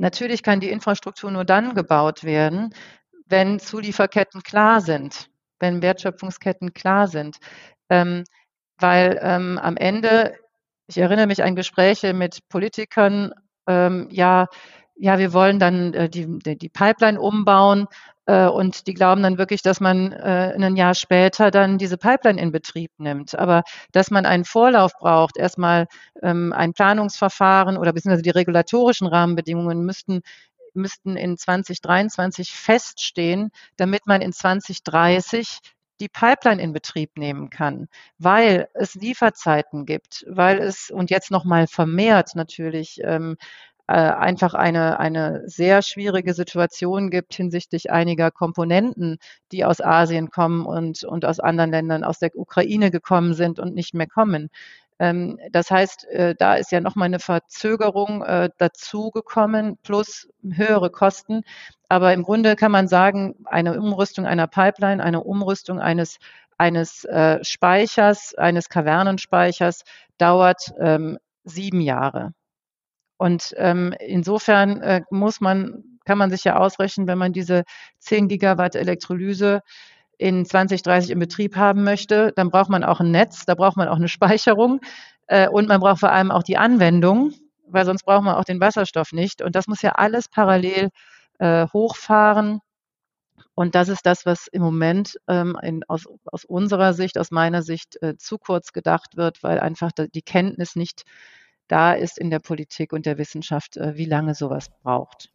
Natürlich 0.00 0.42
kann 0.42 0.60
die 0.60 0.70
Infrastruktur 0.70 1.30
nur 1.30 1.44
dann 1.44 1.74
gebaut 1.74 2.24
werden, 2.24 2.74
wenn 3.26 3.60
Zulieferketten 3.60 4.42
klar 4.42 4.80
sind, 4.80 5.28
wenn 5.58 5.82
Wertschöpfungsketten 5.82 6.72
klar 6.72 7.06
sind. 7.06 7.36
Ähm, 7.90 8.24
weil 8.78 9.20
ähm, 9.22 9.58
am 9.58 9.76
Ende, 9.76 10.38
ich 10.86 10.96
erinnere 10.96 11.26
mich 11.26 11.42
an 11.42 11.54
Gespräche 11.54 12.14
mit 12.14 12.48
Politikern, 12.48 13.34
ähm, 13.66 14.08
ja, 14.10 14.46
ja, 14.96 15.18
wir 15.18 15.34
wollen 15.34 15.58
dann 15.58 15.92
äh, 15.92 16.08
die, 16.08 16.26
die 16.56 16.70
Pipeline 16.70 17.20
umbauen 17.20 17.86
und 18.46 18.86
die 18.86 18.94
glauben 18.94 19.22
dann 19.22 19.38
wirklich, 19.38 19.62
dass 19.62 19.80
man 19.80 20.12
äh, 20.12 20.54
ein 20.56 20.76
Jahr 20.76 20.94
später 20.94 21.50
dann 21.50 21.78
diese 21.78 21.96
Pipeline 21.96 22.40
in 22.40 22.52
Betrieb 22.52 22.90
nimmt. 22.98 23.38
Aber 23.38 23.62
dass 23.92 24.10
man 24.10 24.26
einen 24.26 24.44
Vorlauf 24.44 24.92
braucht, 24.98 25.36
erstmal 25.36 25.86
ähm, 26.22 26.52
ein 26.52 26.72
Planungsverfahren 26.72 27.76
oder 27.76 27.92
beziehungsweise 27.92 28.22
die 28.22 28.30
regulatorischen 28.30 29.06
Rahmenbedingungen 29.06 29.84
müssten 29.84 30.22
müssten 30.72 31.16
in 31.16 31.36
2023 31.36 32.52
feststehen, 32.52 33.50
damit 33.76 34.06
man 34.06 34.20
in 34.20 34.32
2030 34.32 35.58
die 36.00 36.08
Pipeline 36.08 36.62
in 36.62 36.72
Betrieb 36.72 37.16
nehmen 37.16 37.50
kann, 37.50 37.88
weil 38.18 38.68
es 38.74 38.94
Lieferzeiten 38.94 39.84
gibt, 39.84 40.24
weil 40.28 40.58
es 40.58 40.90
und 40.90 41.10
jetzt 41.10 41.30
noch 41.30 41.44
mal 41.44 41.66
vermehrt 41.66 42.34
natürlich 42.34 43.00
ähm, 43.04 43.36
äh, 43.90 43.94
einfach 43.94 44.54
eine, 44.54 45.00
eine 45.00 45.42
sehr 45.46 45.82
schwierige 45.82 46.32
Situation 46.32 47.10
gibt 47.10 47.34
hinsichtlich 47.34 47.90
einiger 47.90 48.30
Komponenten, 48.30 49.18
die 49.50 49.64
aus 49.64 49.80
Asien 49.80 50.30
kommen 50.30 50.64
und, 50.64 51.02
und 51.02 51.24
aus 51.24 51.40
anderen 51.40 51.72
Ländern, 51.72 52.04
aus 52.04 52.20
der 52.20 52.30
Ukraine 52.36 52.92
gekommen 52.92 53.34
sind 53.34 53.58
und 53.58 53.74
nicht 53.74 53.92
mehr 53.92 54.06
kommen. 54.06 54.48
Ähm, 55.00 55.40
das 55.50 55.72
heißt, 55.72 56.04
äh, 56.08 56.36
da 56.38 56.54
ist 56.54 56.70
ja 56.70 56.80
nochmal 56.80 57.06
eine 57.06 57.18
Verzögerung 57.18 58.22
äh, 58.22 58.50
dazugekommen 58.58 59.76
plus 59.82 60.28
höhere 60.48 60.90
Kosten. 60.90 61.42
Aber 61.88 62.12
im 62.12 62.22
Grunde 62.22 62.54
kann 62.54 62.70
man 62.70 62.86
sagen, 62.86 63.34
eine 63.46 63.76
Umrüstung 63.76 64.24
einer 64.24 64.46
Pipeline, 64.46 65.02
eine 65.02 65.24
Umrüstung 65.24 65.80
eines 65.80 66.18
eines 66.58 67.04
äh, 67.06 67.42
Speichers, 67.42 68.34
eines 68.36 68.68
Kavernenspeichers 68.68 69.82
dauert 70.18 70.72
ähm, 70.78 71.18
sieben 71.42 71.80
Jahre. 71.80 72.34
Und 73.20 73.52
ähm, 73.58 73.92
insofern 74.00 74.80
äh, 74.80 75.02
muss 75.10 75.42
man, 75.42 75.84
kann 76.06 76.16
man 76.16 76.30
sich 76.30 76.42
ja 76.44 76.56
ausrechnen, 76.56 77.06
wenn 77.06 77.18
man 77.18 77.34
diese 77.34 77.64
10 77.98 78.28
Gigawatt 78.28 78.74
Elektrolyse 78.74 79.60
in 80.16 80.46
2030 80.46 81.10
in 81.10 81.18
Betrieb 81.18 81.54
haben 81.54 81.84
möchte, 81.84 82.32
dann 82.34 82.48
braucht 82.48 82.70
man 82.70 82.82
auch 82.82 82.98
ein 82.98 83.10
Netz, 83.10 83.44
da 83.44 83.54
braucht 83.54 83.76
man 83.76 83.88
auch 83.88 83.96
eine 83.96 84.08
Speicherung 84.08 84.80
äh, 85.26 85.50
und 85.50 85.68
man 85.68 85.80
braucht 85.80 86.00
vor 86.00 86.10
allem 86.10 86.30
auch 86.30 86.42
die 86.42 86.56
Anwendung, 86.56 87.34
weil 87.66 87.84
sonst 87.84 88.04
braucht 88.04 88.24
man 88.24 88.36
auch 88.36 88.44
den 88.44 88.58
Wasserstoff 88.58 89.12
nicht. 89.12 89.42
Und 89.42 89.54
das 89.54 89.66
muss 89.66 89.82
ja 89.82 89.92
alles 89.96 90.30
parallel 90.30 90.88
äh, 91.40 91.66
hochfahren. 91.74 92.60
Und 93.54 93.74
das 93.74 93.90
ist 93.90 94.06
das, 94.06 94.24
was 94.24 94.46
im 94.46 94.62
Moment 94.62 95.18
ähm, 95.28 95.58
in, 95.62 95.84
aus, 95.88 96.06
aus 96.24 96.46
unserer 96.46 96.94
Sicht, 96.94 97.18
aus 97.18 97.30
meiner 97.30 97.60
Sicht 97.60 98.02
äh, 98.02 98.16
zu 98.16 98.38
kurz 98.38 98.72
gedacht 98.72 99.18
wird, 99.18 99.42
weil 99.42 99.60
einfach 99.60 99.90
die 99.92 100.22
Kenntnis 100.22 100.74
nicht 100.74 101.02
da 101.70 101.92
ist 101.92 102.18
in 102.18 102.30
der 102.30 102.40
Politik 102.40 102.92
und 102.92 103.06
der 103.06 103.18
Wissenschaft, 103.18 103.76
äh, 103.76 103.96
wie 103.96 104.04
lange 104.04 104.34
sowas 104.34 104.70
braucht. 104.82 105.30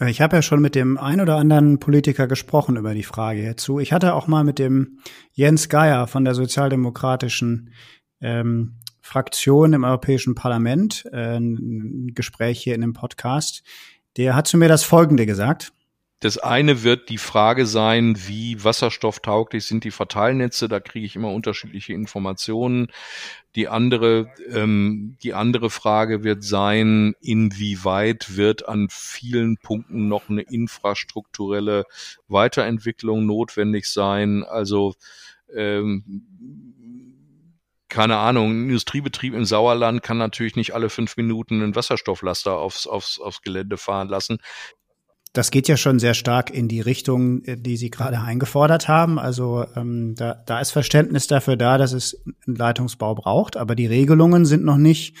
Äh, 0.00 0.10
ich 0.10 0.20
habe 0.20 0.36
ja 0.36 0.42
schon 0.42 0.60
mit 0.60 0.74
dem 0.74 0.98
ein 0.98 1.20
oder 1.20 1.36
anderen 1.36 1.78
Politiker 1.78 2.26
gesprochen 2.26 2.76
über 2.76 2.94
die 2.94 3.02
Frage 3.02 3.40
hierzu. 3.40 3.80
Ich 3.80 3.92
hatte 3.92 4.14
auch 4.14 4.26
mal 4.26 4.44
mit 4.44 4.58
dem 4.58 4.98
Jens 5.32 5.68
Geier 5.68 6.06
von 6.06 6.24
der 6.24 6.34
sozialdemokratischen 6.34 7.72
ähm, 8.20 8.74
Fraktion 9.00 9.72
im 9.72 9.84
Europäischen 9.84 10.34
Parlament 10.34 11.06
äh, 11.12 11.38
ein 11.38 12.12
Gespräch 12.14 12.60
hier 12.60 12.74
in 12.74 12.82
dem 12.82 12.92
Podcast. 12.92 13.62
Der 14.16 14.34
hat 14.34 14.46
zu 14.46 14.58
mir 14.58 14.68
das 14.68 14.82
Folgende 14.82 15.24
gesagt. 15.26 15.72
Das 16.20 16.36
eine 16.36 16.82
wird 16.82 17.10
die 17.10 17.18
Frage 17.18 17.64
sein, 17.64 18.16
wie 18.26 18.64
wasserstofftauglich 18.64 19.64
sind 19.64 19.84
die 19.84 19.92
Verteilnetze. 19.92 20.66
Da 20.66 20.80
kriege 20.80 21.06
ich 21.06 21.14
immer 21.14 21.30
unterschiedliche 21.30 21.92
Informationen. 21.92 22.88
Die 23.54 23.68
andere, 23.68 24.28
ähm, 24.50 25.16
die 25.22 25.34
andere 25.34 25.70
Frage 25.70 26.24
wird 26.24 26.42
sein, 26.42 27.14
inwieweit 27.20 28.36
wird 28.36 28.68
an 28.68 28.88
vielen 28.90 29.58
Punkten 29.58 30.08
noch 30.08 30.28
eine 30.28 30.42
infrastrukturelle 30.42 31.84
Weiterentwicklung 32.26 33.24
notwendig 33.24 33.86
sein. 33.86 34.42
Also 34.42 34.94
ähm, 35.54 36.24
keine 37.88 38.18
Ahnung, 38.18 38.50
ein 38.50 38.64
Industriebetrieb 38.64 39.34
im 39.34 39.44
Sauerland 39.44 40.02
kann 40.02 40.18
natürlich 40.18 40.56
nicht 40.56 40.74
alle 40.74 40.90
fünf 40.90 41.16
Minuten 41.16 41.62
einen 41.62 41.76
Wasserstofflaster 41.76 42.56
aufs, 42.58 42.86
aufs, 42.88 43.18
aufs 43.20 43.40
Gelände 43.40 43.78
fahren 43.78 44.08
lassen 44.08 44.40
das 45.32 45.50
geht 45.50 45.68
ja 45.68 45.76
schon 45.76 45.98
sehr 45.98 46.14
stark 46.14 46.50
in 46.50 46.68
die 46.68 46.80
Richtung, 46.80 47.42
äh, 47.44 47.56
die 47.56 47.76
Sie 47.76 47.90
gerade 47.90 48.20
eingefordert 48.20 48.88
haben. 48.88 49.18
Also 49.18 49.64
ähm, 49.76 50.14
da, 50.16 50.42
da 50.46 50.60
ist 50.60 50.70
Verständnis 50.70 51.26
dafür 51.26 51.56
da, 51.56 51.78
dass 51.78 51.92
es 51.92 52.22
einen 52.46 52.56
Leitungsbau 52.56 53.14
braucht, 53.14 53.56
aber 53.56 53.74
die 53.74 53.86
Regelungen 53.86 54.44
sind 54.44 54.64
noch 54.64 54.76
nicht 54.78 55.16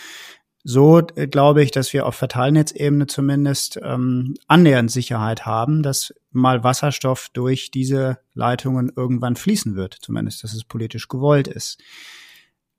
so, 0.64 0.98
äh, 1.14 1.26
glaube 1.26 1.62
ich, 1.62 1.70
dass 1.70 1.92
wir 1.92 2.06
auf 2.06 2.14
Verteilnetzebene 2.14 3.06
zumindest 3.06 3.78
ähm, 3.82 4.34
annähernd 4.48 4.90
Sicherheit 4.90 5.46
haben, 5.46 5.82
dass 5.82 6.14
mal 6.30 6.64
Wasserstoff 6.64 7.30
durch 7.32 7.70
diese 7.70 8.18
Leitungen 8.34 8.92
irgendwann 8.94 9.36
fließen 9.36 9.76
wird, 9.76 9.96
zumindest, 10.00 10.44
dass 10.44 10.52
es 10.52 10.64
politisch 10.64 11.08
gewollt 11.08 11.48
ist. 11.48 11.78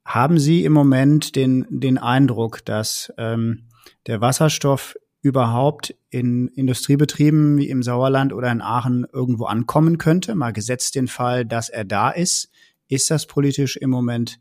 Haben 0.04 0.38
Sie 0.38 0.64
im 0.64 0.72
Moment 0.72 1.36
den, 1.36 1.66
den 1.68 1.98
Eindruck, 1.98 2.64
dass 2.64 3.12
ähm, 3.18 3.68
der 4.06 4.20
Wasserstoff 4.20 4.96
überhaupt 5.22 5.94
in 6.08 6.48
Industriebetrieben 6.48 7.58
wie 7.58 7.68
im 7.68 7.82
Sauerland 7.82 8.32
oder 8.32 8.50
in 8.50 8.62
Aachen 8.62 9.06
irgendwo 9.12 9.44
ankommen 9.44 9.98
könnte. 9.98 10.34
Mal 10.34 10.52
gesetzt 10.52 10.94
den 10.94 11.08
Fall, 11.08 11.44
dass 11.44 11.68
er 11.68 11.84
da 11.84 12.10
ist. 12.10 12.50
Ist 12.88 13.10
das 13.10 13.26
politisch 13.26 13.76
im 13.76 13.90
Moment 13.90 14.40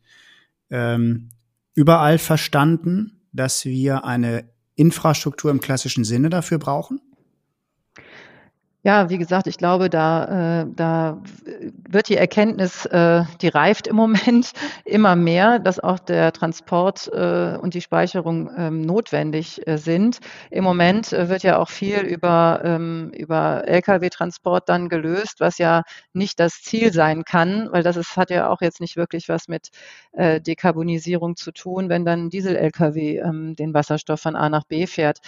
ähm, 0.69 1.29
überall 1.73 2.17
verstanden, 2.17 3.21
dass 3.33 3.65
wir 3.65 4.05
eine 4.05 4.49
Infrastruktur 4.75 5.51
im 5.51 5.59
klassischen 5.59 6.03
Sinne 6.03 6.29
dafür 6.29 6.57
brauchen? 6.57 7.01
Ja, 8.83 9.09
wie 9.09 9.17
gesagt, 9.17 9.47
ich 9.47 9.57
glaube, 9.57 9.89
da, 9.89 10.61
äh, 10.61 10.65
da 10.73 11.21
wird 11.89 12.07
die 12.07 12.15
Erkenntnis, 12.15 12.85
äh, 12.85 13.23
die 13.41 13.49
reift 13.49 13.87
im 13.87 13.97
Moment 13.97 14.53
immer 14.85 15.17
mehr, 15.17 15.59
dass 15.59 15.81
auch 15.81 15.99
der 15.99 16.31
Transport 16.31 17.09
äh, 17.13 17.57
und 17.61 17.73
die 17.73 17.81
Speicherung 17.81 18.49
ähm, 18.57 18.79
notwendig 18.81 19.67
äh, 19.67 19.77
sind. 19.77 20.19
Im 20.49 20.63
Moment 20.63 21.11
äh, 21.11 21.27
wird 21.27 21.43
ja 21.43 21.57
auch 21.57 21.67
viel 21.67 21.99
über, 21.99 22.61
ähm, 22.63 23.11
über 23.17 23.63
Lkw-Transport 23.67 24.69
dann 24.69 24.88
gelöst, 24.88 25.41
was 25.41 25.57
ja 25.57 25.84
nicht 26.13 26.39
das 26.39 26.61
Ziel 26.61 26.93
sein 26.93 27.25
kann, 27.25 27.67
weil 27.73 27.84
das 27.84 27.97
ist, 27.97 28.15
hat 28.15 28.30
ja 28.30 28.49
auch 28.49 28.61
jetzt 28.61 28.80
nicht 28.80 28.95
wirklich 28.95 29.27
was 29.27 29.49
mit 29.49 29.67
äh, 30.13 30.39
Dekarbonisierung 30.39 31.36
zu 31.36 31.51
tun, 31.51 31.89
wenn 31.89 32.05
dann 32.05 32.30
Diesel-Lkw 32.30 33.17
ähm, 33.19 33.55
den 33.57 33.73
Wasserstoff 33.73 34.21
von 34.21 34.38
A 34.38 34.47
nach 34.49 34.63
B 34.63 34.88
fährt. 34.88 35.19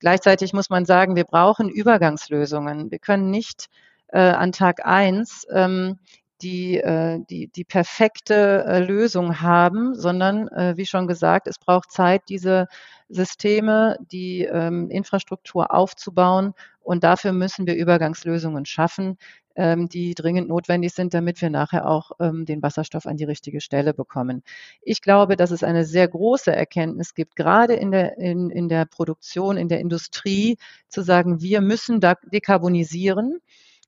Gleichzeitig 0.00 0.52
muss 0.52 0.70
man 0.70 0.84
sagen, 0.84 1.16
wir 1.16 1.24
brauchen 1.24 1.68
Übergangslösungen. 1.68 2.88
Wir 2.98 3.14
können 3.14 3.30
nicht 3.30 3.68
äh, 4.08 4.18
an 4.18 4.50
Tag 4.50 4.84
eins 4.84 5.46
ähm, 5.52 6.00
die, 6.42 6.78
äh, 6.78 7.20
die, 7.30 7.46
die 7.46 7.62
perfekte 7.62 8.64
äh, 8.66 8.80
Lösung 8.80 9.40
haben, 9.40 9.94
sondern 9.94 10.48
äh, 10.48 10.76
wie 10.76 10.84
schon 10.84 11.06
gesagt, 11.06 11.46
es 11.46 11.60
braucht 11.60 11.92
Zeit, 11.92 12.22
diese 12.28 12.66
Systeme, 13.08 13.98
die 14.10 14.42
ähm, 14.42 14.90
Infrastruktur 14.90 15.72
aufzubauen 15.72 16.54
Und 16.88 17.04
dafür 17.04 17.32
müssen 17.32 17.66
wir 17.66 17.76
Übergangslösungen 17.76 18.64
schaffen, 18.64 19.18
ähm, 19.56 19.90
die 19.90 20.14
dringend 20.14 20.48
notwendig 20.48 20.94
sind, 20.94 21.12
damit 21.12 21.42
wir 21.42 21.50
nachher 21.50 21.86
auch 21.86 22.12
ähm, 22.18 22.46
den 22.46 22.62
Wasserstoff 22.62 23.04
an 23.04 23.18
die 23.18 23.24
richtige 23.24 23.60
Stelle 23.60 23.92
bekommen. 23.92 24.42
Ich 24.80 25.02
glaube, 25.02 25.36
dass 25.36 25.50
es 25.50 25.62
eine 25.62 25.84
sehr 25.84 26.08
große 26.08 26.50
Erkenntnis 26.50 27.12
gibt, 27.12 27.36
gerade 27.36 27.74
in 27.74 27.90
der, 27.90 28.16
in, 28.16 28.48
in 28.48 28.70
der 28.70 28.86
Produktion, 28.86 29.58
in 29.58 29.68
der 29.68 29.80
Industrie, 29.80 30.56
zu 30.88 31.02
sagen, 31.02 31.42
wir 31.42 31.60
müssen 31.60 32.00
da 32.00 32.14
dekarbonisieren. 32.32 33.40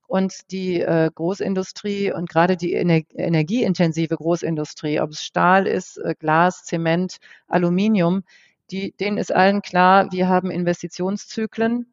Und 0.05 0.51
die 0.51 0.81
äh, 0.81 1.09
Großindustrie 1.11 2.13
und 2.13 2.29
gerade 2.29 2.55
die 2.55 2.75
ener 2.75 3.01
energieintensive 3.15 4.15
Großindustrie, 4.15 4.99
ob 4.99 5.09
es 5.09 5.23
Stahl 5.23 5.65
ist, 5.65 5.97
äh, 5.97 6.13
Glas, 6.19 6.65
Zement, 6.65 7.17
Aluminium, 7.47 8.21
die, 8.69 8.91
denen 8.91 9.17
ist 9.17 9.33
allen 9.33 9.63
klar, 9.63 10.11
wir 10.11 10.27
haben 10.27 10.51
Investitionszyklen. 10.51 11.91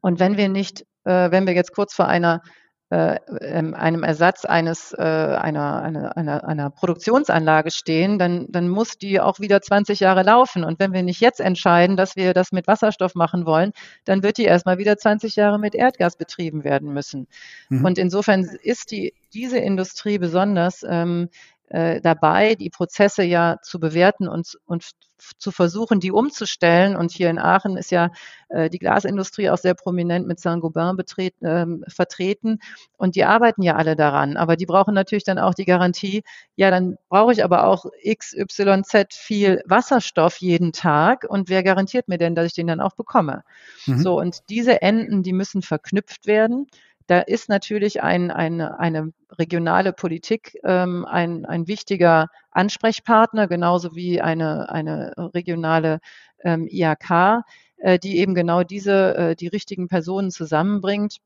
Und 0.00 0.20
wenn 0.20 0.36
wir 0.36 0.48
nicht, 0.48 0.82
äh, 1.04 1.30
wenn 1.30 1.46
wir 1.46 1.54
jetzt 1.54 1.74
kurz 1.74 1.94
vor 1.94 2.06
einer 2.06 2.42
äh, 2.92 3.20
ähm, 3.40 3.74
einem 3.74 4.02
Ersatz 4.02 4.44
eines 4.44 4.92
äh, 4.92 5.00
einer, 5.00 5.80
einer, 5.80 6.16
einer, 6.16 6.42
einer 6.42 6.70
Produktionsanlage 6.70 7.70
stehen, 7.70 8.18
dann, 8.18 8.46
dann 8.48 8.68
muss 8.68 8.98
die 8.98 9.20
auch 9.20 9.38
wieder 9.38 9.62
20 9.62 10.00
Jahre 10.00 10.24
laufen. 10.24 10.64
Und 10.64 10.80
wenn 10.80 10.92
wir 10.92 11.04
nicht 11.04 11.20
jetzt 11.20 11.40
entscheiden, 11.40 11.96
dass 11.96 12.16
wir 12.16 12.34
das 12.34 12.50
mit 12.50 12.66
Wasserstoff 12.66 13.14
machen 13.14 13.46
wollen, 13.46 13.70
dann 14.04 14.24
wird 14.24 14.38
die 14.38 14.44
erstmal 14.44 14.78
wieder 14.78 14.96
20 14.96 15.36
Jahre 15.36 15.60
mit 15.60 15.76
Erdgas 15.76 16.16
betrieben 16.16 16.64
werden 16.64 16.92
müssen. 16.92 17.28
Mhm. 17.68 17.84
Und 17.84 17.96
insofern 17.96 18.42
ist 18.60 18.90
die, 18.90 19.14
diese 19.32 19.58
Industrie 19.58 20.18
besonders 20.18 20.84
ähm, 20.84 21.28
äh, 21.70 22.00
dabei, 22.00 22.54
die 22.54 22.70
Prozesse 22.70 23.22
ja 23.22 23.56
zu 23.62 23.80
bewerten 23.80 24.28
und, 24.28 24.58
und 24.66 24.90
zu 25.38 25.50
versuchen, 25.50 26.00
die 26.00 26.12
umzustellen. 26.12 26.96
Und 26.96 27.12
hier 27.12 27.30
in 27.30 27.38
Aachen 27.38 27.76
ist 27.76 27.90
ja 27.90 28.10
äh, 28.48 28.70
die 28.70 28.78
Glasindustrie 28.78 29.50
auch 29.50 29.58
sehr 29.58 29.74
prominent 29.74 30.26
mit 30.26 30.40
Saint-Gobain 30.40 30.96
äh, 30.98 31.66
vertreten. 31.88 32.58
Und 32.96 33.16
die 33.16 33.24
arbeiten 33.24 33.62
ja 33.62 33.76
alle 33.76 33.96
daran. 33.96 34.36
Aber 34.36 34.56
die 34.56 34.66
brauchen 34.66 34.94
natürlich 34.94 35.24
dann 35.24 35.38
auch 35.38 35.54
die 35.54 35.64
Garantie, 35.64 36.22
ja, 36.56 36.70
dann 36.70 36.96
brauche 37.08 37.32
ich 37.32 37.44
aber 37.44 37.64
auch 37.64 37.84
X, 38.02 38.34
Y, 38.34 38.84
Z 38.84 39.14
viel 39.14 39.62
Wasserstoff 39.66 40.38
jeden 40.38 40.72
Tag. 40.72 41.24
Und 41.28 41.48
wer 41.48 41.62
garantiert 41.62 42.08
mir 42.08 42.18
denn, 42.18 42.34
dass 42.34 42.46
ich 42.46 42.54
den 42.54 42.66
dann 42.66 42.80
auch 42.80 42.94
bekomme? 42.94 43.42
Mhm. 43.86 44.02
So, 44.02 44.18
und 44.18 44.38
diese 44.48 44.82
Enden, 44.82 45.22
die 45.22 45.32
müssen 45.32 45.62
verknüpft 45.62 46.26
werden. 46.26 46.66
Da 47.10 47.18
ist 47.18 47.48
natürlich 47.48 48.04
ein, 48.04 48.30
eine, 48.30 48.78
eine 48.78 49.12
regionale 49.32 49.92
Politik 49.92 50.56
ähm, 50.62 51.04
ein, 51.04 51.44
ein 51.44 51.66
wichtiger 51.66 52.28
Ansprechpartner, 52.52 53.48
genauso 53.48 53.96
wie 53.96 54.20
eine, 54.20 54.70
eine 54.70 55.12
regionale 55.34 55.98
ähm, 56.44 56.68
IHK, 56.70 57.42
äh, 57.78 57.98
die 57.98 58.18
eben 58.18 58.36
genau 58.36 58.62
diese, 58.62 59.16
äh, 59.16 59.34
die 59.34 59.48
richtigen 59.48 59.88
Personen 59.88 60.30
zusammenbringt. 60.30 61.16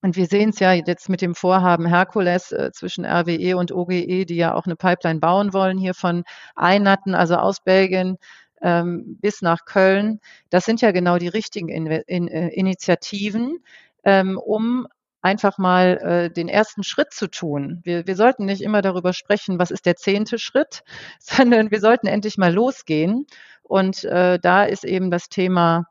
Und 0.00 0.16
wir 0.16 0.26
sehen 0.26 0.50
es 0.50 0.58
ja 0.58 0.72
jetzt 0.72 1.08
mit 1.08 1.20
dem 1.20 1.36
Vorhaben 1.36 1.86
Herkules 1.86 2.50
äh, 2.50 2.72
zwischen 2.72 3.04
RWE 3.04 3.56
und 3.56 3.70
OGE, 3.70 4.26
die 4.26 4.34
ja 4.34 4.54
auch 4.54 4.66
eine 4.66 4.74
Pipeline 4.74 5.20
bauen 5.20 5.52
wollen, 5.52 5.78
hier 5.78 5.94
von 5.94 6.24
Einatten, 6.56 7.14
also 7.14 7.36
aus 7.36 7.60
Belgien, 7.60 8.18
ähm, 8.60 9.18
bis 9.20 9.40
nach 9.40 9.66
Köln. 9.66 10.18
Das 10.50 10.64
sind 10.64 10.80
ja 10.80 10.90
genau 10.90 11.18
die 11.18 11.28
richtigen 11.28 11.68
in, 11.68 11.86
in, 11.86 12.26
äh, 12.26 12.48
Initiativen, 12.48 13.62
ähm, 14.02 14.36
um 14.36 14.88
einfach 15.22 15.56
mal 15.56 15.98
äh, 15.98 16.30
den 16.30 16.48
ersten 16.48 16.82
Schritt 16.82 17.12
zu 17.12 17.28
tun. 17.28 17.80
Wir, 17.84 18.06
wir 18.06 18.16
sollten 18.16 18.44
nicht 18.44 18.60
immer 18.60 18.82
darüber 18.82 19.12
sprechen, 19.12 19.58
was 19.58 19.70
ist 19.70 19.86
der 19.86 19.96
zehnte 19.96 20.38
Schritt, 20.38 20.82
sondern 21.20 21.70
wir 21.70 21.80
sollten 21.80 22.08
endlich 22.08 22.36
mal 22.36 22.52
losgehen. 22.52 23.26
Und 23.62 24.04
äh, 24.04 24.38
da 24.38 24.64
ist 24.64 24.84
eben 24.84 25.10
das 25.10 25.28
Thema 25.28 25.86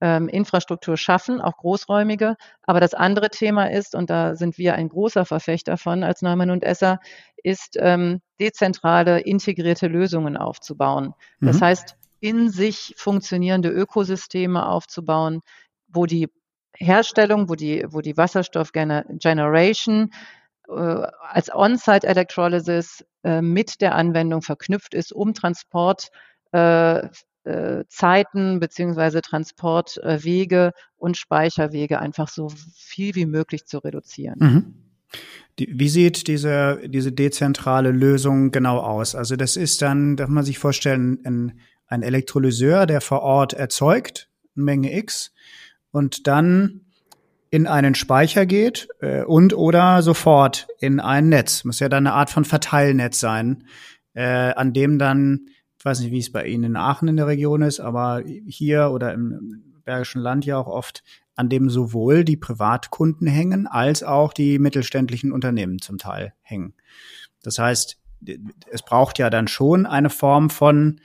ähm, 0.00 0.28
Infrastruktur 0.28 0.96
schaffen, 0.96 1.40
auch 1.40 1.56
großräumige. 1.56 2.36
Aber 2.62 2.78
das 2.78 2.94
andere 2.94 3.30
Thema 3.30 3.70
ist, 3.70 3.94
und 3.94 4.10
da 4.10 4.36
sind 4.36 4.58
wir 4.58 4.74
ein 4.74 4.90
großer 4.90 5.24
Verfechter 5.24 5.78
von 5.78 6.04
als 6.04 6.20
Neumann 6.20 6.50
und 6.50 6.62
Esser, 6.62 7.00
ist 7.42 7.76
ähm, 7.80 8.20
dezentrale, 8.38 9.20
integrierte 9.20 9.86
Lösungen 9.86 10.36
aufzubauen. 10.36 11.14
Mhm. 11.40 11.46
Das 11.46 11.62
heißt, 11.62 11.96
in 12.20 12.50
sich 12.50 12.94
funktionierende 12.96 13.70
Ökosysteme 13.70 14.68
aufzubauen, 14.68 15.40
wo 15.88 16.06
die 16.06 16.28
Herstellung, 16.76 17.48
wo 17.48 17.54
die, 17.54 17.84
wo 17.88 18.00
die 18.00 18.16
Wasserstoff-Generation 18.16 20.10
äh, 20.68 20.72
als 20.72 21.54
On-Site 21.54 22.06
Electrolysis 22.06 23.04
äh, 23.22 23.40
mit 23.42 23.80
der 23.80 23.94
Anwendung 23.94 24.42
verknüpft 24.42 24.94
ist, 24.94 25.12
um 25.12 25.34
Transportzeiten 25.34 27.10
äh, 27.44 27.80
äh, 28.54 28.58
beziehungsweise 28.58 29.20
Transportwege 29.22 30.72
und 30.96 31.16
Speicherwege 31.16 32.00
einfach 32.00 32.28
so 32.28 32.50
viel 32.74 33.14
wie 33.14 33.26
möglich 33.26 33.66
zu 33.66 33.78
reduzieren. 33.78 34.36
Mhm. 34.38 34.74
Die, 35.58 35.68
wie 35.72 35.88
sieht 35.88 36.26
diese, 36.26 36.80
diese 36.86 37.12
dezentrale 37.12 37.92
Lösung 37.92 38.50
genau 38.50 38.78
aus? 38.78 39.14
Also 39.14 39.36
das 39.36 39.56
ist 39.56 39.82
dann, 39.82 40.16
darf 40.16 40.28
man 40.28 40.44
sich 40.44 40.58
vorstellen, 40.58 41.20
ein, 41.24 41.60
ein 41.86 42.02
Elektrolyseur, 42.02 42.86
der 42.86 43.00
vor 43.00 43.22
Ort 43.22 43.52
erzeugt, 43.52 44.28
Menge 44.54 44.96
X, 44.96 45.32
und 45.94 46.26
dann 46.26 46.80
in 47.50 47.68
einen 47.68 47.94
Speicher 47.94 48.46
geht 48.46 48.88
äh, 49.00 49.22
und 49.22 49.54
oder 49.54 50.02
sofort 50.02 50.66
in 50.80 50.98
ein 50.98 51.28
Netz. 51.28 51.62
Muss 51.62 51.78
ja 51.78 51.88
dann 51.88 52.08
eine 52.08 52.16
Art 52.16 52.30
von 52.30 52.44
Verteilnetz 52.44 53.20
sein, 53.20 53.62
äh, 54.12 54.52
an 54.54 54.72
dem 54.72 54.98
dann, 54.98 55.46
ich 55.78 55.84
weiß 55.84 56.00
nicht, 56.00 56.10
wie 56.10 56.18
es 56.18 56.32
bei 56.32 56.46
Ihnen 56.46 56.64
in 56.64 56.76
Aachen 56.76 57.06
in 57.06 57.16
der 57.16 57.28
Region 57.28 57.62
ist, 57.62 57.78
aber 57.78 58.24
hier 58.44 58.90
oder 58.90 59.14
im 59.14 59.62
Bergischen 59.84 60.20
Land 60.20 60.44
ja 60.46 60.58
auch 60.58 60.66
oft, 60.66 61.04
an 61.36 61.48
dem 61.48 61.70
sowohl 61.70 62.24
die 62.24 62.36
Privatkunden 62.36 63.28
hängen, 63.28 63.68
als 63.68 64.02
auch 64.02 64.32
die 64.32 64.58
mittelständischen 64.58 65.30
Unternehmen 65.30 65.80
zum 65.80 65.98
Teil 65.98 66.34
hängen. 66.42 66.74
Das 67.44 67.60
heißt, 67.60 67.98
es 68.68 68.82
braucht 68.82 69.20
ja 69.20 69.30
dann 69.30 69.46
schon 69.46 69.86
eine 69.86 70.10
Form 70.10 70.50
von 70.50 71.00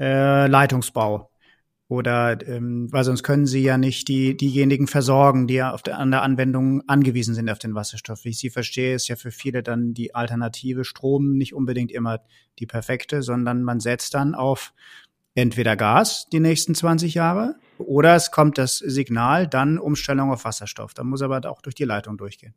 äh, 0.00 0.48
Leitungsbau 0.48 1.30
oder 1.88 2.38
ähm, 2.46 2.90
weil 2.90 3.04
sonst 3.04 3.22
können 3.22 3.46
sie 3.46 3.62
ja 3.62 3.76
nicht 3.76 4.08
die, 4.08 4.36
diejenigen 4.36 4.86
versorgen, 4.86 5.46
die 5.46 5.54
ja 5.54 5.72
auf 5.72 5.82
der, 5.82 5.98
an 5.98 6.10
der 6.10 6.22
Anwendung 6.22 6.82
angewiesen 6.88 7.34
sind 7.34 7.50
auf 7.50 7.58
den 7.58 7.74
Wasserstoff. 7.74 8.24
Wie 8.24 8.30
ich 8.30 8.38
sie 8.38 8.50
verstehe, 8.50 8.94
ist 8.94 9.08
ja 9.08 9.16
für 9.16 9.30
viele 9.30 9.62
dann 9.62 9.92
die 9.92 10.14
alternative 10.14 10.84
Strom 10.84 11.34
nicht 11.36 11.54
unbedingt 11.54 11.92
immer 11.92 12.20
die 12.58 12.66
perfekte, 12.66 13.22
sondern 13.22 13.62
man 13.62 13.80
setzt 13.80 14.14
dann 14.14 14.34
auf 14.34 14.72
entweder 15.34 15.76
Gas 15.76 16.26
die 16.32 16.40
nächsten 16.40 16.74
20 16.74 17.14
Jahre 17.14 17.56
oder 17.78 18.14
es 18.14 18.30
kommt 18.30 18.56
das 18.56 18.78
Signal, 18.78 19.46
dann 19.46 19.78
Umstellung 19.78 20.30
auf 20.30 20.44
Wasserstoff. 20.44 20.94
Da 20.94 21.04
muss 21.04 21.22
aber 21.22 21.48
auch 21.50 21.60
durch 21.60 21.74
die 21.74 21.84
Leitung 21.84 22.16
durchgehen. 22.16 22.54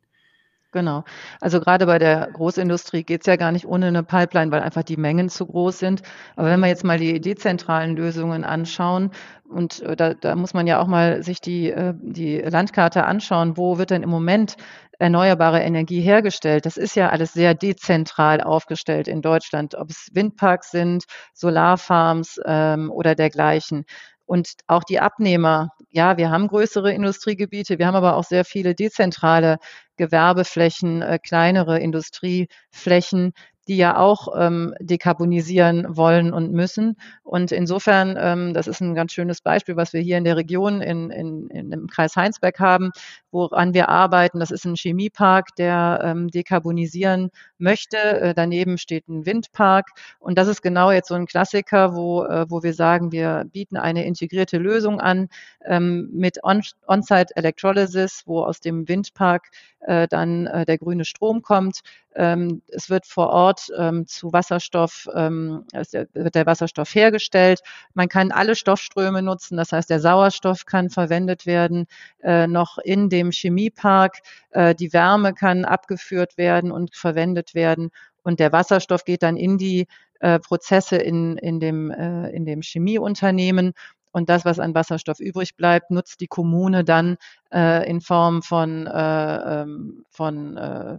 Genau. 0.74 1.04
Also 1.40 1.60
gerade 1.60 1.86
bei 1.86 1.98
der 1.98 2.28
Großindustrie 2.30 3.02
geht 3.02 3.22
es 3.22 3.26
ja 3.26 3.36
gar 3.36 3.52
nicht 3.52 3.66
ohne 3.66 3.86
eine 3.86 4.02
Pipeline, 4.02 4.50
weil 4.52 4.60
einfach 4.60 4.82
die 4.82 4.98
Mengen 4.98 5.30
zu 5.30 5.46
groß 5.46 5.78
sind. 5.78 6.02
Aber 6.36 6.48
wenn 6.50 6.60
wir 6.60 6.66
jetzt 6.68 6.84
mal 6.84 6.98
die 6.98 7.20
dezentralen 7.22 7.96
Lösungen 7.96 8.44
anschauen, 8.44 9.10
und 9.48 9.80
äh, 9.80 9.96
da, 9.96 10.12
da 10.12 10.36
muss 10.36 10.52
man 10.52 10.66
ja 10.66 10.78
auch 10.78 10.86
mal 10.86 11.22
sich 11.22 11.40
die, 11.40 11.70
äh, 11.70 11.94
die 11.96 12.36
Landkarte 12.38 13.06
anschauen, 13.06 13.56
wo 13.56 13.78
wird 13.78 13.90
denn 13.90 14.02
im 14.02 14.10
Moment 14.10 14.56
erneuerbare 14.98 15.60
Energie 15.62 16.00
hergestellt. 16.02 16.66
Das 16.66 16.76
ist 16.76 16.96
ja 16.96 17.08
alles 17.08 17.32
sehr 17.32 17.54
dezentral 17.54 18.42
aufgestellt 18.42 19.08
in 19.08 19.22
Deutschland, 19.22 19.74
ob 19.74 19.88
es 19.88 20.08
Windparks 20.12 20.70
sind, 20.70 21.04
Solarfarms 21.32 22.38
ähm, 22.44 22.90
oder 22.90 23.14
dergleichen. 23.14 23.84
Und 24.28 24.50
auch 24.66 24.84
die 24.84 25.00
Abnehmer, 25.00 25.70
ja, 25.88 26.18
wir 26.18 26.30
haben 26.30 26.48
größere 26.48 26.92
Industriegebiete, 26.92 27.78
wir 27.78 27.86
haben 27.86 27.94
aber 27.94 28.14
auch 28.14 28.24
sehr 28.24 28.44
viele 28.44 28.74
dezentrale 28.74 29.56
Gewerbeflächen, 29.96 31.00
äh, 31.00 31.18
kleinere 31.18 31.78
Industrieflächen, 31.80 33.32
die 33.68 33.76
ja 33.76 33.96
auch 33.96 34.28
ähm, 34.36 34.74
dekarbonisieren 34.80 35.96
wollen 35.96 36.32
und 36.32 36.52
müssen. 36.52 36.96
Und 37.22 37.52
insofern, 37.52 38.16
ähm, 38.18 38.54
das 38.54 38.66
ist 38.66 38.80
ein 38.80 38.94
ganz 38.94 39.12
schönes 39.12 39.40
Beispiel, 39.40 39.76
was 39.76 39.92
wir 39.92 40.00
hier 40.00 40.18
in 40.18 40.24
der 40.24 40.36
Region 40.36 40.80
in, 40.80 41.10
in, 41.10 41.48
in 41.48 41.72
im 41.72 41.86
Kreis 41.86 42.16
Heinsberg 42.16 42.58
haben, 42.58 42.90
woran 43.30 43.74
wir 43.74 43.88
arbeiten. 43.88 44.40
Das 44.40 44.50
ist 44.50 44.64
ein 44.64 44.74
Chemiepark, 44.74 45.54
der 45.56 46.00
ähm, 46.02 46.28
dekarbonisieren 46.28 47.30
möchte. 47.58 47.96
Äh, 47.96 48.34
daneben 48.34 48.78
steht 48.78 49.08
ein 49.08 49.26
Windpark. 49.26 49.90
Und 50.18 50.38
das 50.38 50.48
ist 50.48 50.62
genau 50.62 50.90
jetzt 50.90 51.08
so 51.08 51.14
ein 51.14 51.26
Klassiker, 51.26 51.94
wo, 51.94 52.24
äh, 52.24 52.46
wo 52.48 52.62
wir 52.62 52.74
sagen, 52.74 53.12
wir 53.12 53.44
bieten 53.52 53.76
eine 53.76 54.04
integrierte 54.04 54.58
Lösung 54.58 55.00
an 55.00 55.28
ähm, 55.66 56.08
mit 56.12 56.38
On-Site 56.42 57.36
Electrolysis, 57.36 58.22
wo 58.26 58.42
aus 58.42 58.60
dem 58.60 58.88
Windpark 58.88 59.48
äh, 59.80 60.08
dann 60.08 60.46
äh, 60.46 60.64
der 60.64 60.78
grüne 60.78 61.04
Strom 61.04 61.42
kommt. 61.42 61.80
Ähm, 62.14 62.62
es 62.68 62.90
wird 62.90 63.06
vor 63.06 63.28
Ort 63.28 63.57
ähm, 63.76 64.06
zu 64.06 64.32
Wasserstoff, 64.32 65.08
ähm, 65.14 65.64
wird 65.72 66.34
der 66.34 66.46
Wasserstoff 66.46 66.94
hergestellt. 66.94 67.60
Man 67.94 68.08
kann 68.08 68.32
alle 68.32 68.54
Stoffströme 68.54 69.22
nutzen, 69.22 69.56
das 69.56 69.72
heißt, 69.72 69.90
der 69.90 70.00
Sauerstoff 70.00 70.64
kann 70.66 70.90
verwendet 70.90 71.46
werden, 71.46 71.86
äh, 72.22 72.46
noch 72.46 72.78
in 72.78 73.08
dem 73.08 73.30
Chemiepark. 73.30 74.18
Äh, 74.50 74.74
die 74.74 74.92
Wärme 74.92 75.34
kann 75.34 75.64
abgeführt 75.64 76.36
werden 76.38 76.70
und 76.72 76.94
verwendet 76.94 77.54
werden. 77.54 77.90
Und 78.22 78.40
der 78.40 78.52
Wasserstoff 78.52 79.04
geht 79.04 79.22
dann 79.22 79.36
in 79.36 79.58
die 79.58 79.86
äh, 80.20 80.38
Prozesse 80.38 80.96
in, 80.96 81.36
in, 81.38 81.60
dem, 81.60 81.90
äh, 81.90 82.28
in 82.30 82.44
dem 82.44 82.62
Chemieunternehmen 82.62 83.72
Und 84.12 84.28
das, 84.28 84.44
was 84.44 84.58
an 84.58 84.74
Wasserstoff 84.74 85.20
übrig 85.20 85.56
bleibt, 85.56 85.90
nutzt 85.90 86.20
die 86.20 86.26
Kommune 86.26 86.84
dann 86.84 87.16
äh, 87.52 87.88
in 87.88 88.00
Form 88.00 88.42
von, 88.42 88.86
äh, 88.86 89.62
ähm, 89.62 90.04
von 90.10 90.56
äh, 90.56 90.98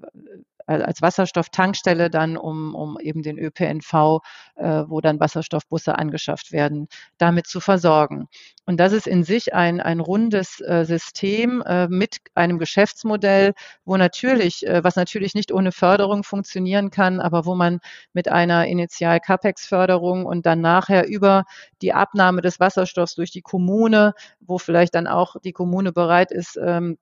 als 0.70 1.01
Wasserstofftankstelle 1.01 2.09
dann, 2.09 2.38
um, 2.38 2.76
um 2.76 2.99
eben 2.99 3.24
den 3.24 3.38
ÖPNV, 3.38 4.20
äh, 4.55 4.84
wo 4.88 5.01
dann 5.01 5.20
Wasserstoffbusse 5.20 5.97
angeschafft 5.97 6.51
werden, 6.51 6.88
damit 7.17 7.47
zu 7.47 7.59
versorgen. 7.59 8.28
Und 8.65 8.80
das 8.80 8.93
ist 8.93 9.07
in 9.07 9.24
sich 9.24 9.53
ein, 9.55 9.82
ein 9.82 9.99
rundes 9.99 10.59
äh, 10.61 10.86
System 10.86 11.63
äh, 11.63 11.88
mit 11.88 12.17
einem 12.36 12.59
Geschäftsmodell, 12.59 13.53
wo 13.84 13.97
natürlich, 13.97 14.65
äh, 14.67 14.84
was 14.84 14.95
natürlich 14.95 15.34
nicht 15.34 15.51
ohne 15.51 15.72
Förderung 15.72 16.24
funktionieren 16.24 16.91
kann, 16.91 17.20
aber 17.20 17.45
wo 17.45 17.55
man 17.55 17.80
mit 18.13 18.28
einer 18.28 18.67
Initial-Capex-Förderung 18.67 20.26
und 20.26 20.45
dann 20.45 20.61
nachher 20.61 21.07
über 21.07 21.45
die 21.82 21.93
Abnahme 21.93 22.41
des 22.41 22.59
Wasserstoffs 22.59 23.15
durch 23.15 23.32
die 23.32 23.41
Kommune, 23.41 24.13
wo 24.39 24.59
vielleicht 24.59 24.93
dann 24.93 25.07
auch 25.07 25.36
die 25.43 25.53
Kommune 25.53 25.91
bereit 25.91 26.32
ist, 26.32 26.59
ähm, 26.61 26.97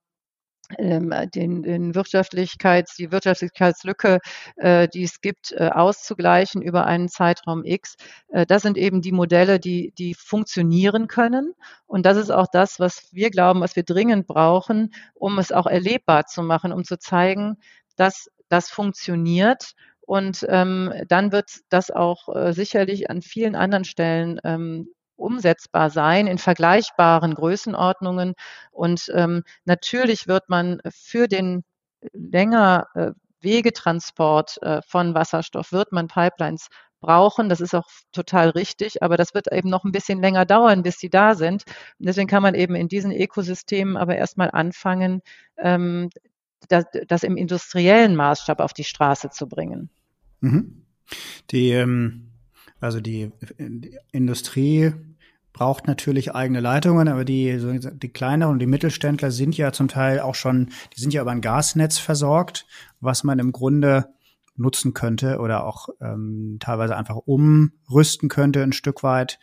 ähm, 0.77 1.13
den, 1.33 1.63
den 1.63 1.95
Wirtschaftlichkeits, 1.95 2.95
die 2.95 3.11
Wirtschaftlichkeitslücke, 3.11 4.19
äh, 4.57 4.87
die 4.87 5.03
es 5.03 5.21
gibt, 5.21 5.51
äh, 5.51 5.69
auszugleichen 5.73 6.61
über 6.61 6.85
einen 6.85 7.09
Zeitraum 7.09 7.63
X. 7.63 7.95
Äh, 8.29 8.45
das 8.45 8.61
sind 8.61 8.77
eben 8.77 9.01
die 9.01 9.11
Modelle, 9.11 9.59
die, 9.59 9.93
die 9.97 10.13
funktionieren 10.13 11.07
können. 11.07 11.53
Und 11.85 12.05
das 12.05 12.17
ist 12.17 12.31
auch 12.31 12.47
das, 12.51 12.79
was 12.79 13.09
wir 13.11 13.29
glauben, 13.29 13.61
was 13.61 13.75
wir 13.75 13.83
dringend 13.83 14.27
brauchen, 14.27 14.93
um 15.13 15.39
es 15.39 15.51
auch 15.51 15.67
erlebbar 15.67 16.25
zu 16.25 16.43
machen, 16.43 16.71
um 16.71 16.83
zu 16.83 16.97
zeigen, 16.97 17.57
dass 17.95 18.29
das 18.49 18.69
funktioniert. 18.69 19.73
Und 20.01 20.45
ähm, 20.49 20.93
dann 21.09 21.31
wird 21.33 21.51
das 21.69 21.91
auch 21.91 22.33
äh, 22.33 22.53
sicherlich 22.53 23.09
an 23.09 23.21
vielen 23.21 23.55
anderen 23.55 23.83
Stellen 23.83 24.39
ähm, 24.43 24.89
umsetzbar 25.17 25.89
sein 25.89 26.27
in 26.27 26.37
vergleichbaren 26.37 27.33
Größenordnungen. 27.33 28.33
Und 28.71 29.11
ähm, 29.13 29.43
natürlich 29.65 30.27
wird 30.27 30.49
man 30.49 30.79
für 30.89 31.27
den 31.27 31.63
länger 32.13 32.87
äh, 32.93 33.11
Wegetransport 33.41 34.61
äh, 34.61 34.81
von 34.87 35.13
Wasserstoff, 35.13 35.71
wird 35.71 35.91
man 35.91 36.07
Pipelines 36.07 36.67
brauchen. 36.99 37.49
Das 37.49 37.61
ist 37.61 37.75
auch 37.75 37.87
total 38.11 38.49
richtig, 38.49 39.03
aber 39.03 39.17
das 39.17 39.33
wird 39.33 39.51
eben 39.51 39.69
noch 39.69 39.83
ein 39.83 39.91
bisschen 39.91 40.21
länger 40.21 40.45
dauern, 40.45 40.83
bis 40.83 40.97
sie 40.97 41.09
da 41.09 41.35
sind. 41.35 41.63
Und 41.99 42.07
deswegen 42.07 42.27
kann 42.27 42.43
man 42.43 42.55
eben 42.55 42.75
in 42.75 42.87
diesen 42.87 43.11
Ökosystemen 43.11 43.97
aber 43.97 44.15
erstmal 44.15 44.51
anfangen, 44.51 45.21
ähm, 45.57 46.09
das, 46.69 46.85
das 47.07 47.23
im 47.23 47.37
industriellen 47.37 48.15
Maßstab 48.15 48.59
auf 48.59 48.73
die 48.73 48.83
Straße 48.83 49.29
zu 49.29 49.47
bringen. 49.47 49.89
Mhm. 50.41 50.85
Die 51.51 51.71
ähm 51.71 52.31
also 52.79 52.99
die, 52.99 53.31
die 53.57 53.97
Industrie 54.11 54.93
braucht 55.53 55.87
natürlich 55.87 56.35
eigene 56.35 56.59
Leitungen, 56.59 57.07
aber 57.07 57.25
die, 57.25 57.79
die 57.93 58.09
kleineren 58.09 58.53
und 58.53 58.59
die 58.59 58.67
Mittelständler 58.67 59.31
sind 59.31 59.57
ja 59.57 59.71
zum 59.71 59.87
Teil 59.87 60.19
auch 60.19 60.35
schon, 60.35 60.69
die 60.95 61.01
sind 61.01 61.13
ja 61.13 61.21
über 61.21 61.31
ein 61.31 61.41
Gasnetz 61.41 61.97
versorgt, 61.97 62.67
was 62.99 63.23
man 63.23 63.39
im 63.39 63.51
Grunde 63.51 64.09
nutzen 64.55 64.93
könnte 64.93 65.39
oder 65.39 65.65
auch 65.65 65.89
ähm, 65.99 66.57
teilweise 66.59 66.95
einfach 66.95 67.17
umrüsten 67.25 68.29
könnte 68.29 68.61
ein 68.63 68.73
Stück 68.73 69.03
weit 69.03 69.39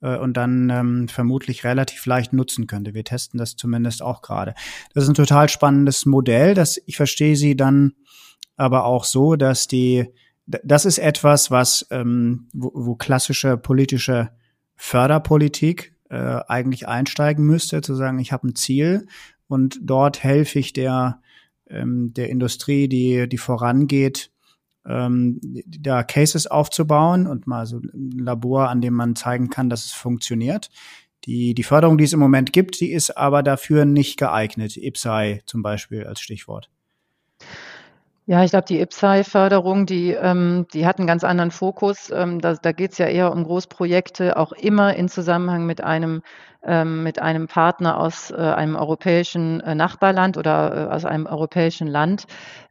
äh, 0.00 0.16
und 0.16 0.36
dann 0.36 0.70
ähm, 0.70 1.08
vermutlich 1.08 1.64
relativ 1.64 2.06
leicht 2.06 2.32
nutzen 2.32 2.66
könnte. 2.66 2.94
Wir 2.94 3.04
testen 3.04 3.38
das 3.38 3.56
zumindest 3.56 4.02
auch 4.02 4.22
gerade. 4.22 4.54
Das 4.94 5.04
ist 5.04 5.10
ein 5.10 5.14
total 5.14 5.48
spannendes 5.48 6.06
Modell, 6.06 6.54
das 6.54 6.80
ich 6.86 6.96
verstehe 6.96 7.36
Sie 7.36 7.56
dann 7.56 7.92
aber 8.56 8.84
auch 8.84 9.04
so, 9.04 9.36
dass 9.36 9.68
die 9.68 10.06
das 10.48 10.84
ist 10.84 10.98
etwas, 10.98 11.50
was 11.50 11.86
ähm, 11.90 12.48
wo, 12.52 12.70
wo 12.74 12.94
klassische 12.94 13.56
politische 13.56 14.30
Förderpolitik 14.76 15.94
äh, 16.08 16.40
eigentlich 16.48 16.88
einsteigen 16.88 17.44
müsste, 17.44 17.82
zu 17.82 17.94
sagen, 17.94 18.18
ich 18.18 18.32
habe 18.32 18.48
ein 18.48 18.54
Ziel 18.54 19.06
und 19.46 19.78
dort 19.82 20.22
helfe 20.22 20.58
ich 20.58 20.72
der 20.72 21.20
ähm, 21.68 22.12
der 22.14 22.30
Industrie, 22.30 22.88
die 22.88 23.28
die 23.28 23.38
vorangeht, 23.38 24.30
ähm, 24.86 25.40
da 25.66 26.02
Cases 26.02 26.46
aufzubauen 26.46 27.26
und 27.26 27.46
mal 27.46 27.66
so 27.66 27.78
ein 27.78 28.12
Labor, 28.18 28.70
an 28.70 28.80
dem 28.80 28.94
man 28.94 29.16
zeigen 29.16 29.50
kann, 29.50 29.68
dass 29.68 29.84
es 29.84 29.92
funktioniert. 29.92 30.70
Die, 31.24 31.52
die 31.52 31.62
Förderung, 31.62 31.98
die 31.98 32.04
es 32.04 32.12
im 32.12 32.20
Moment 32.20 32.52
gibt, 32.52 32.80
die 32.80 32.92
ist 32.92 33.10
aber 33.16 33.42
dafür 33.42 33.84
nicht 33.84 34.18
geeignet. 34.18 34.76
IPSAI 34.76 35.42
zum 35.44 35.62
Beispiel 35.62 36.04
als 36.04 36.20
Stichwort. 36.20 36.70
Ja, 38.30 38.44
ich 38.44 38.50
glaube, 38.50 38.66
die 38.66 38.78
IPSAI-Förderung, 38.80 39.86
die, 39.86 40.10
ähm, 40.12 40.66
die 40.74 40.86
hat 40.86 40.98
einen 40.98 41.06
ganz 41.06 41.24
anderen 41.24 41.50
Fokus. 41.50 42.10
Ähm, 42.10 42.40
da 42.42 42.52
da 42.54 42.72
geht 42.72 42.92
es 42.92 42.98
ja 42.98 43.06
eher 43.06 43.32
um 43.32 43.42
Großprojekte, 43.42 44.36
auch 44.36 44.52
immer 44.52 44.94
in 44.96 45.08
Zusammenhang 45.08 45.64
mit 45.64 45.82
einem, 45.82 46.20
ähm, 46.62 47.02
mit 47.04 47.20
einem 47.22 47.46
Partner 47.48 47.98
aus 47.98 48.30
äh, 48.30 48.34
einem 48.36 48.76
europäischen 48.76 49.60
äh, 49.60 49.74
Nachbarland 49.74 50.36
oder 50.36 50.88
äh, 50.90 50.94
aus 50.94 51.06
einem 51.06 51.24
europäischen 51.24 51.88
Land. 51.88 52.26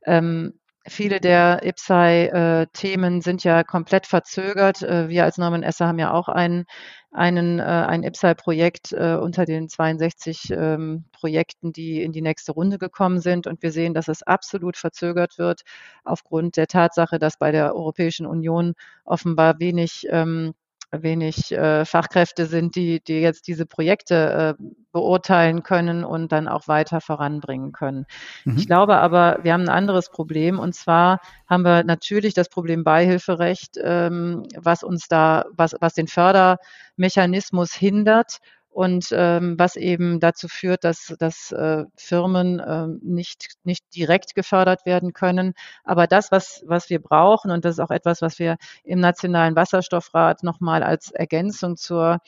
Ähm, 0.05 0.53
Viele 0.89 1.19
der 1.19 1.63
IPSAI-Themen 1.63 3.21
sind 3.21 3.43
ja 3.43 3.63
komplett 3.63 4.07
verzögert. 4.07 4.81
Äh, 4.83 5.09
wir 5.09 5.25
als 5.25 5.38
Norman 5.38 5.61
Esser 5.63 5.88
haben 5.88 5.99
ja 5.99 6.13
auch 6.13 6.29
einen, 6.29 6.65
einen, 7.11 7.59
äh, 7.59 7.63
ein 7.63 8.03
IPSAI-Projekt 8.03 8.93
äh, 8.93 9.15
unter 9.15 9.43
den 9.43 9.67
62 9.67 10.51
ähm, 10.51 11.03
Projekten, 11.11 11.73
die 11.73 12.01
in 12.01 12.13
die 12.13 12.21
nächste 12.21 12.53
Runde 12.53 12.77
gekommen 12.77 13.19
sind. 13.19 13.47
Und 13.47 13.61
wir 13.63 13.73
sehen, 13.73 13.93
dass 13.93 14.07
es 14.07 14.23
absolut 14.23 14.77
verzögert 14.77 15.38
wird 15.38 15.63
aufgrund 16.05 16.55
der 16.55 16.67
Tatsache, 16.67 17.19
dass 17.19 17.38
bei 17.38 17.51
der 17.51 17.75
Europäischen 17.75 18.25
Union 18.25 18.73
offenbar 19.03 19.59
wenig 19.59 20.07
ähm, 20.09 20.53
wenig 20.91 21.51
äh, 21.51 21.85
Fachkräfte 21.85 22.45
sind, 22.45 22.75
die, 22.75 23.01
die 23.03 23.19
jetzt 23.19 23.47
diese 23.47 23.65
Projekte 23.65 24.55
äh, 24.59 24.63
beurteilen 24.91 25.63
können 25.63 26.03
und 26.03 26.31
dann 26.31 26.47
auch 26.47 26.67
weiter 26.67 27.01
voranbringen 27.01 27.71
können. 27.71 28.05
Mhm. 28.45 28.57
Ich 28.57 28.67
glaube 28.67 28.97
aber, 28.97 29.39
wir 29.43 29.53
haben 29.53 29.63
ein 29.63 29.69
anderes 29.69 30.09
Problem 30.09 30.59
und 30.59 30.73
zwar 30.73 31.19
haben 31.47 31.63
wir 31.63 31.83
natürlich 31.83 32.33
das 32.33 32.49
Problem 32.49 32.83
Beihilferecht, 32.83 33.77
ähm, 33.81 34.43
was 34.55 34.83
uns 34.83 35.07
da, 35.07 35.45
was, 35.51 35.75
was 35.79 35.93
den 35.93 36.07
Fördermechanismus 36.07 37.73
hindert 37.73 38.39
und 38.78 39.07
ähm, 39.11 39.55
was 39.57 39.75
eben 39.75 40.19
dazu 40.19 40.47
führt, 40.47 40.84
dass, 40.84 41.15
dass 41.17 41.51
äh, 41.51 41.86
Firmen 41.95 42.59
äh, 42.59 42.86
nicht, 43.01 43.55
nicht 43.63 43.84
direkt 43.95 44.36
gefördert 44.36 44.86
werden 44.86 45.13
können. 45.13 45.55
Aber 45.84 46.05
das, 46.05 46.32
was, 46.32 46.63
was 46.67 46.88
wir 46.91 47.01
brauchen, 47.01 47.49
und 47.49 47.65
das 47.65 47.78
ist 47.78 47.80
auch 47.80 47.89
etwas, 47.89 48.21
was 48.21 48.38
wir 48.38 48.57
im 48.84 48.99
Nationalen 48.99 49.55
Wasserstoffrat 49.55 50.43
nochmal 50.43 50.84
als 50.84 51.09
Ergänzung 51.09 51.75
zur 51.75 52.19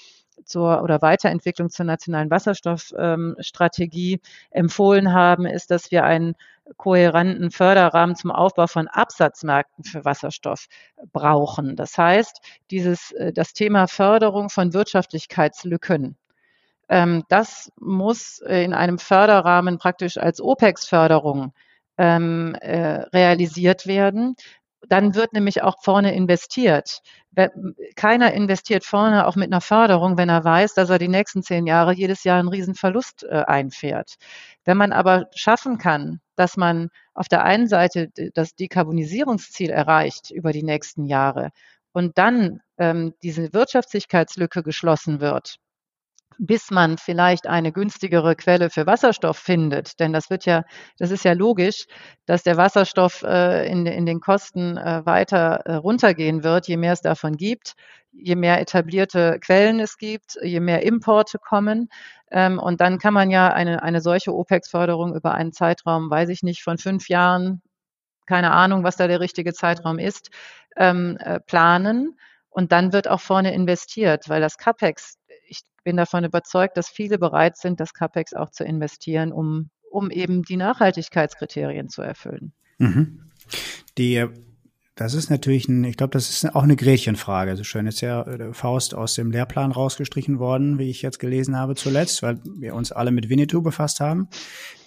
zur 0.43 0.81
oder 0.81 1.01
Weiterentwicklung 1.03 1.69
zur 1.69 1.85
nationalen 1.85 2.31
Wasserstoffstrategie 2.31 4.13
ähm, 4.13 4.19
empfohlen 4.49 5.13
haben, 5.13 5.45
ist, 5.45 5.69
dass 5.69 5.91
wir 5.91 6.05
einen 6.05 6.33
kohärenten 6.77 7.51
Förderrahmen 7.51 8.15
zum 8.15 8.31
Aufbau 8.31 8.65
von 8.65 8.87
Absatzmärkten 8.87 9.83
für 9.83 10.03
Wasserstoff 10.05 10.65
brauchen. 11.11 11.75
Das 11.75 11.95
heißt, 11.97 12.41
dieses, 12.71 13.11
äh, 13.11 13.33
das 13.33 13.53
Thema 13.53 13.87
Förderung 13.87 14.49
von 14.49 14.73
Wirtschaftlichkeitslücken 14.73 16.15
das 16.89 17.71
muss 17.79 18.39
in 18.39 18.73
einem 18.73 18.97
Förderrahmen 18.97 19.77
praktisch 19.77 20.17
als 20.17 20.41
OPEX-Förderung 20.41 21.53
ähm, 21.99 22.55
äh, 22.61 23.01
realisiert 23.13 23.85
werden. 23.85 24.35
Dann 24.87 25.13
wird 25.13 25.33
nämlich 25.33 25.61
auch 25.61 25.83
vorne 25.83 26.15
investiert. 26.15 27.01
Keiner 27.95 28.33
investiert 28.33 28.85
vorne 28.85 29.27
auch 29.27 29.35
mit 29.35 29.51
einer 29.51 29.61
Förderung, 29.61 30.17
wenn 30.17 30.29
er 30.29 30.43
weiß, 30.43 30.73
dass 30.73 30.89
er 30.89 30.97
die 30.97 31.07
nächsten 31.07 31.43
zehn 31.43 31.67
Jahre 31.67 31.93
jedes 31.93 32.23
Jahr 32.23 32.39
einen 32.39 32.49
Riesenverlust 32.49 33.23
äh, 33.23 33.43
einfährt. 33.45 34.15
Wenn 34.65 34.77
man 34.77 34.91
aber 34.91 35.27
schaffen 35.35 35.77
kann, 35.77 36.21
dass 36.35 36.57
man 36.57 36.89
auf 37.13 37.27
der 37.27 37.43
einen 37.43 37.67
Seite 37.67 38.09
das 38.33 38.55
Dekarbonisierungsziel 38.55 39.69
erreicht 39.69 40.31
über 40.31 40.53
die 40.53 40.63
nächsten 40.63 41.05
Jahre 41.05 41.51
und 41.91 42.17
dann 42.17 42.61
ähm, 42.77 43.13
diese 43.21 43.53
Wirtschaftlichkeitslücke 43.53 44.63
geschlossen 44.63 45.21
wird, 45.21 45.57
bis 46.39 46.71
man 46.71 46.97
vielleicht 46.97 47.47
eine 47.47 47.73
günstigere 47.73 48.35
Quelle 48.35 48.69
für 48.69 48.87
Wasserstoff 48.87 49.37
findet. 49.37 49.99
Denn 49.99 50.13
das 50.13 50.29
wird 50.29 50.45
ja, 50.45 50.63
das 50.97 51.11
ist 51.11 51.25
ja 51.25 51.33
logisch, 51.33 51.85
dass 52.25 52.43
der 52.43 52.55
Wasserstoff 52.55 53.23
äh, 53.23 53.69
in, 53.69 53.85
in 53.85 54.05
den 54.05 54.21
Kosten 54.21 54.77
äh, 54.77 55.05
weiter 55.05 55.61
äh, 55.65 55.75
runtergehen 55.75 56.43
wird, 56.43 56.67
je 56.69 56.77
mehr 56.77 56.93
es 56.93 57.01
davon 57.01 57.35
gibt, 57.35 57.73
je 58.13 58.37
mehr 58.37 58.61
etablierte 58.61 59.37
Quellen 59.41 59.81
es 59.81 59.97
gibt, 59.97 60.37
je 60.41 60.61
mehr 60.61 60.83
Importe 60.83 61.39
kommen. 61.39 61.89
Ähm, 62.31 62.57
und 62.57 62.79
dann 62.79 62.99
kann 62.99 63.13
man 63.13 63.29
ja 63.31 63.51
eine, 63.51 63.83
eine 63.83 63.99
solche 63.99 64.33
OPEX-Förderung 64.33 65.13
über 65.15 65.33
einen 65.33 65.51
Zeitraum, 65.51 66.09
weiß 66.09 66.29
ich 66.29 66.41
nicht, 66.41 66.63
von 66.63 66.77
fünf 66.77 67.09
Jahren, 67.09 67.61
keine 68.27 68.51
Ahnung, 68.51 68.85
was 68.85 68.95
da 68.95 69.07
der 69.07 69.19
richtige 69.19 69.53
Zeitraum 69.53 69.99
ist, 69.99 70.29
ähm, 70.77 71.17
äh, 71.19 71.41
planen. 71.41 72.17
Und 72.49 72.71
dann 72.71 72.93
wird 72.93 73.09
auch 73.09 73.21
vorne 73.21 73.53
investiert, 73.53 74.29
weil 74.29 74.41
das 74.41 74.57
CAPEX 74.57 75.18
ich 75.49 75.61
bin 75.83 75.97
davon 75.97 76.23
überzeugt, 76.23 76.77
dass 76.77 76.87
viele 76.87 77.17
bereit 77.17 77.57
sind, 77.57 77.79
das 77.79 77.93
CAPEX 77.93 78.33
auch 78.33 78.51
zu 78.51 78.63
investieren, 78.63 79.31
um, 79.31 79.69
um 79.91 80.11
eben 80.11 80.43
die 80.43 80.57
Nachhaltigkeitskriterien 80.57 81.89
zu 81.89 82.01
erfüllen. 82.01 82.53
Mhm. 82.77 83.31
Die, 83.97 84.25
Das 84.95 85.13
ist 85.13 85.29
natürlich 85.29 85.69
ein, 85.69 85.85
ich 85.85 85.95
glaube, 85.95 86.11
das 86.11 86.29
ist 86.29 86.55
auch 86.55 86.63
eine 86.63 86.75
Gretchenfrage. 86.75 87.55
So 87.55 87.63
schön 87.63 87.87
ist 87.87 88.01
ja 88.01 88.23
äh, 88.23 88.53
Faust 88.53 88.93
aus 88.93 89.15
dem 89.15 89.31
Lehrplan 89.31 89.71
rausgestrichen 89.71 90.39
worden, 90.39 90.77
wie 90.77 90.89
ich 90.89 91.01
jetzt 91.01 91.19
gelesen 91.19 91.55
habe 91.55 91.75
zuletzt, 91.75 92.21
weil 92.21 92.41
wir 92.43 92.75
uns 92.75 92.91
alle 92.91 93.11
mit 93.11 93.29
Winnetou 93.29 93.61
befasst 93.61 94.01
haben. 94.01 94.27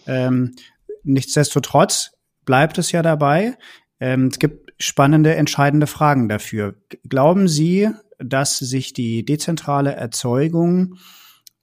Ähm, 0.06 0.54
nichtsdestotrotz 1.02 2.12
bleibt 2.44 2.76
es 2.76 2.92
ja 2.92 3.00
dabei. 3.00 3.56
Ähm, 4.00 4.26
es 4.26 4.38
gibt 4.38 4.72
spannende, 4.78 5.34
entscheidende 5.34 5.86
Fragen 5.86 6.28
dafür. 6.28 6.74
Glauben 7.08 7.48
Sie, 7.48 7.88
dass 8.24 8.58
sich 8.58 8.92
die 8.92 9.24
dezentrale 9.24 9.94
Erzeugung 9.94 10.96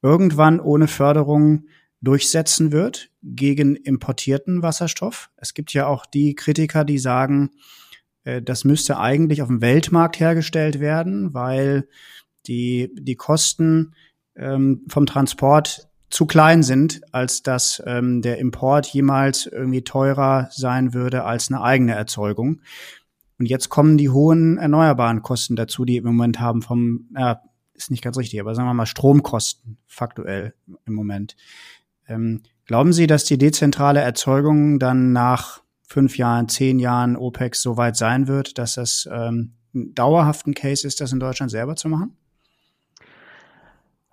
irgendwann 0.02 0.60
ohne 0.60 0.88
Förderung 0.88 1.66
durchsetzen 2.02 2.72
wird 2.72 3.10
gegen 3.22 3.76
importierten 3.76 4.62
Wasserstoff? 4.62 5.30
Es 5.38 5.54
gibt 5.54 5.74
ja 5.74 5.88
auch 5.88 6.06
die 6.06 6.36
Kritiker, 6.36 6.86
die 6.86 6.98
sagen, 6.98 7.52
äh, 8.24 8.42
das 8.42 8.64
müsste 8.64 9.00
eigentlich 9.00 9.42
auf 9.42 9.48
dem 9.48 9.62
Weltmarkt 9.62 10.20
hergestellt 10.20 10.80
werden, 10.80 11.34
weil 11.34 11.88
die, 12.48 12.92
die 12.98 13.16
Kosten 13.16 13.94
ähm, 14.36 14.86
vom 14.88 15.06
Transport 15.06 15.90
zu 16.10 16.26
klein 16.26 16.64
sind, 16.64 17.02
als 17.14 17.44
dass 17.44 17.84
ähm, 17.86 18.22
der 18.22 18.40
Import 18.40 18.88
jemals 18.88 19.46
irgendwie 19.46 19.84
teurer 19.84 20.50
sein 20.52 20.94
würde 20.94 21.24
als 21.24 21.52
eine 21.52 21.62
eigene 21.62 21.94
Erzeugung. 21.94 22.62
Und 23.40 23.46
jetzt 23.46 23.70
kommen 23.70 23.98
die 23.98 24.10
hohen 24.10 24.58
erneuerbaren 24.58 25.22
Kosten 25.22 25.56
dazu, 25.56 25.86
die 25.86 25.98
im 25.98 26.06
Moment 26.06 26.40
haben 26.40 26.62
vom, 26.62 27.08
ja, 27.18 27.42
ist 27.74 27.90
nicht 27.90 28.04
ganz 28.04 28.18
richtig, 28.18 28.40
aber 28.42 28.54
sagen 28.54 28.68
wir 28.68 28.74
mal 28.74 28.86
Stromkosten 28.86 29.78
faktuell 29.88 30.54
im 30.86 30.94
Moment. 30.94 31.38
Ähm, 32.08 32.44
glauben 32.66 32.92
Sie, 32.92 33.08
dass 33.08 33.24
die 33.24 33.38
dezentrale 33.38 34.02
Erzeugung 34.02 34.78
dann 34.78 35.14
nach 35.14 35.62
fünf 35.82 36.18
Jahren, 36.18 36.50
zehn 36.50 36.80
Jahren 36.80 37.16
OPEX 37.16 37.62
so 37.62 37.78
weit 37.78 37.96
sein 37.96 38.28
wird, 38.28 38.58
dass 38.58 38.76
das 38.76 39.08
ähm, 39.12 39.54
ein 39.74 39.96
dauerhaften 39.96 40.54
Case 40.54 40.86
ist, 40.86 41.00
das 41.00 41.14
in 41.14 41.20
Deutschland 41.20 41.52
selber 41.52 41.78
zu 41.78 41.88
machen? 41.88 42.18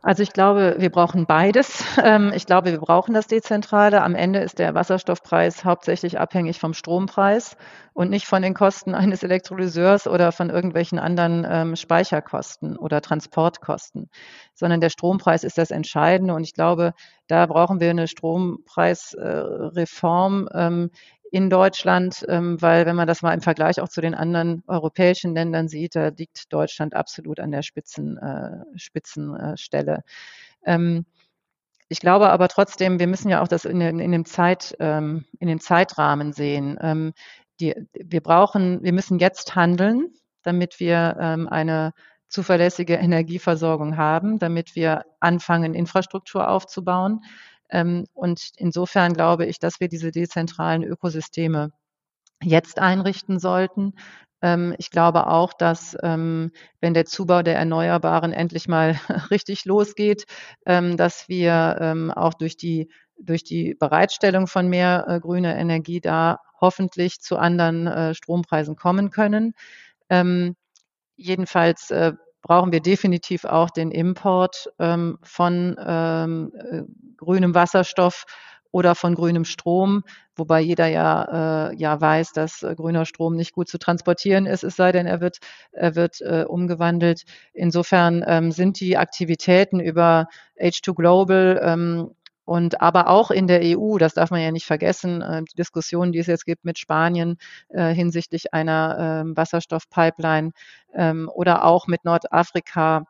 Also 0.02 0.22
ich 0.22 0.32
glaube, 0.32 0.76
wir 0.78 0.90
brauchen 0.90 1.26
beides. 1.26 1.82
Ähm, 2.00 2.30
ich 2.32 2.46
glaube, 2.46 2.70
wir 2.70 2.78
brauchen 2.78 3.12
das 3.12 3.26
Dezentrale. 3.26 4.02
Am 4.02 4.14
Ende 4.14 4.38
ist 4.38 4.60
der 4.60 4.74
Wasserstoffpreis 4.74 5.64
hauptsächlich 5.64 6.20
abhängig 6.20 6.60
vom 6.60 6.74
Strompreis 6.74 7.56
und 7.96 8.10
nicht 8.10 8.26
von 8.26 8.42
den 8.42 8.52
Kosten 8.52 8.94
eines 8.94 9.22
Elektrolyseurs 9.22 10.06
oder 10.06 10.30
von 10.30 10.50
irgendwelchen 10.50 10.98
anderen 10.98 11.46
ähm, 11.48 11.76
Speicherkosten 11.76 12.76
oder 12.76 13.00
Transportkosten, 13.00 14.10
sondern 14.52 14.82
der 14.82 14.90
Strompreis 14.90 15.44
ist 15.44 15.56
das 15.56 15.70
Entscheidende. 15.70 16.34
Und 16.34 16.44
ich 16.44 16.52
glaube, 16.52 16.92
da 17.26 17.46
brauchen 17.46 17.80
wir 17.80 17.88
eine 17.88 18.06
Strompreisreform, 18.06 20.50
ähm, 20.52 20.90
in 21.32 21.50
Deutschland, 21.50 22.24
ähm, 22.28 22.62
weil 22.62 22.86
wenn 22.86 22.94
man 22.96 23.08
das 23.08 23.22
mal 23.22 23.34
im 23.34 23.40
Vergleich 23.40 23.80
auch 23.80 23.88
zu 23.88 24.00
den 24.00 24.14
anderen 24.14 24.62
europäischen 24.68 25.34
Ländern 25.34 25.66
sieht, 25.68 25.96
da 25.96 26.08
liegt 26.08 26.52
Deutschland 26.52 26.94
absolut 26.94 27.40
an 27.40 27.50
der 27.50 27.62
Spitzen, 27.62 28.16
äh, 28.18 28.58
Spitzenstelle. 28.76 30.04
Ähm, 30.64 31.04
ich 31.88 32.00
glaube 32.00 32.30
aber 32.30 32.48
trotzdem, 32.48 32.98
wir 32.98 33.06
müssen 33.06 33.28
ja 33.28 33.42
auch 33.42 33.48
das 33.48 33.64
in, 33.64 33.80
in 33.80 34.12
dem, 34.12 34.24
Zeit, 34.24 34.76
ähm, 34.80 35.24
in 35.38 35.48
dem 35.48 35.60
Zeitrahmen 35.60 36.32
sehen. 36.32 36.78
Ähm, 36.80 37.12
die, 37.60 37.74
wir 37.92 38.20
brauchen, 38.20 38.82
wir 38.82 38.92
müssen 38.92 39.18
jetzt 39.18 39.54
handeln, 39.54 40.12
damit 40.42 40.80
wir 40.80 41.16
ähm, 41.20 41.48
eine 41.48 41.92
zuverlässige 42.28 42.94
Energieversorgung 42.94 43.96
haben, 43.96 44.38
damit 44.38 44.74
wir 44.74 45.04
anfangen, 45.20 45.74
Infrastruktur 45.74 46.48
aufzubauen. 46.48 47.22
Ähm, 47.70 48.06
und 48.14 48.50
insofern 48.56 49.14
glaube 49.14 49.46
ich, 49.46 49.58
dass 49.58 49.80
wir 49.80 49.88
diese 49.88 50.10
dezentralen 50.10 50.82
Ökosysteme 50.82 51.70
jetzt 52.42 52.78
einrichten 52.78 53.38
sollten. 53.38 53.94
Ähm, 54.42 54.74
ich 54.78 54.90
glaube 54.90 55.28
auch, 55.28 55.52
dass 55.52 55.96
ähm, 56.02 56.52
wenn 56.80 56.94
der 56.94 57.06
Zubau 57.06 57.42
der 57.42 57.56
Erneuerbaren 57.56 58.32
endlich 58.32 58.68
mal 58.68 59.00
richtig 59.30 59.64
losgeht, 59.64 60.26
dass 60.64 61.28
wir 61.28 62.12
auch 62.16 62.34
durch 62.34 62.56
die 62.56 62.88
durch 63.18 63.44
die 63.44 63.74
Bereitstellung 63.74 64.46
von 64.46 64.68
mehr 64.68 65.06
äh, 65.08 65.20
grüner 65.20 65.56
Energie 65.56 66.00
da 66.00 66.40
hoffentlich 66.60 67.20
zu 67.20 67.36
anderen 67.36 67.86
äh, 67.86 68.14
Strompreisen 68.14 68.76
kommen 68.76 69.10
können. 69.10 69.54
jedenfalls 71.16 71.90
äh, 71.90 72.12
brauchen 72.46 72.70
wir 72.70 72.80
definitiv 72.80 73.44
auch 73.44 73.70
den 73.70 73.90
Import 73.90 74.70
ähm, 74.78 75.18
von 75.22 75.76
ähm, 75.84 76.52
äh, 76.54 76.82
grünem 77.16 77.56
Wasserstoff 77.56 78.24
oder 78.70 78.94
von 78.94 79.16
grünem 79.16 79.44
Strom, 79.44 80.04
wobei 80.36 80.60
jeder 80.60 80.86
ja, 80.86 81.70
äh, 81.70 81.76
ja 81.76 82.00
weiß, 82.00 82.32
dass 82.32 82.62
äh, 82.62 82.74
grüner 82.76 83.04
Strom 83.04 83.34
nicht 83.34 83.52
gut 83.52 83.68
zu 83.68 83.78
transportieren 83.78 84.46
ist, 84.46 84.62
es 84.62 84.76
sei 84.76 84.92
denn, 84.92 85.06
er 85.06 85.20
wird, 85.20 85.38
er 85.72 85.96
wird 85.96 86.20
äh, 86.20 86.44
umgewandelt. 86.46 87.22
Insofern 87.52 88.22
ähm, 88.26 88.52
sind 88.52 88.78
die 88.78 88.96
Aktivitäten 88.96 89.80
über 89.80 90.28
H2 90.60 90.94
Global 90.94 91.60
ähm, 91.62 92.10
und 92.46 92.80
aber 92.80 93.08
auch 93.08 93.30
in 93.30 93.46
der 93.46 93.60
EU, 93.62 93.98
das 93.98 94.14
darf 94.14 94.30
man 94.30 94.40
ja 94.40 94.52
nicht 94.52 94.66
vergessen, 94.66 95.20
äh, 95.20 95.42
die 95.42 95.56
Diskussion, 95.56 96.12
die 96.12 96.20
es 96.20 96.26
jetzt 96.26 96.46
gibt 96.46 96.64
mit 96.64 96.78
Spanien 96.78 97.36
äh, 97.68 97.92
hinsichtlich 97.92 98.54
einer 98.54 99.24
äh, 99.26 99.36
Wasserstoffpipeline 99.36 100.52
ähm, 100.94 101.30
oder 101.34 101.64
auch 101.64 101.88
mit 101.88 102.04
Nordafrika, 102.04 103.04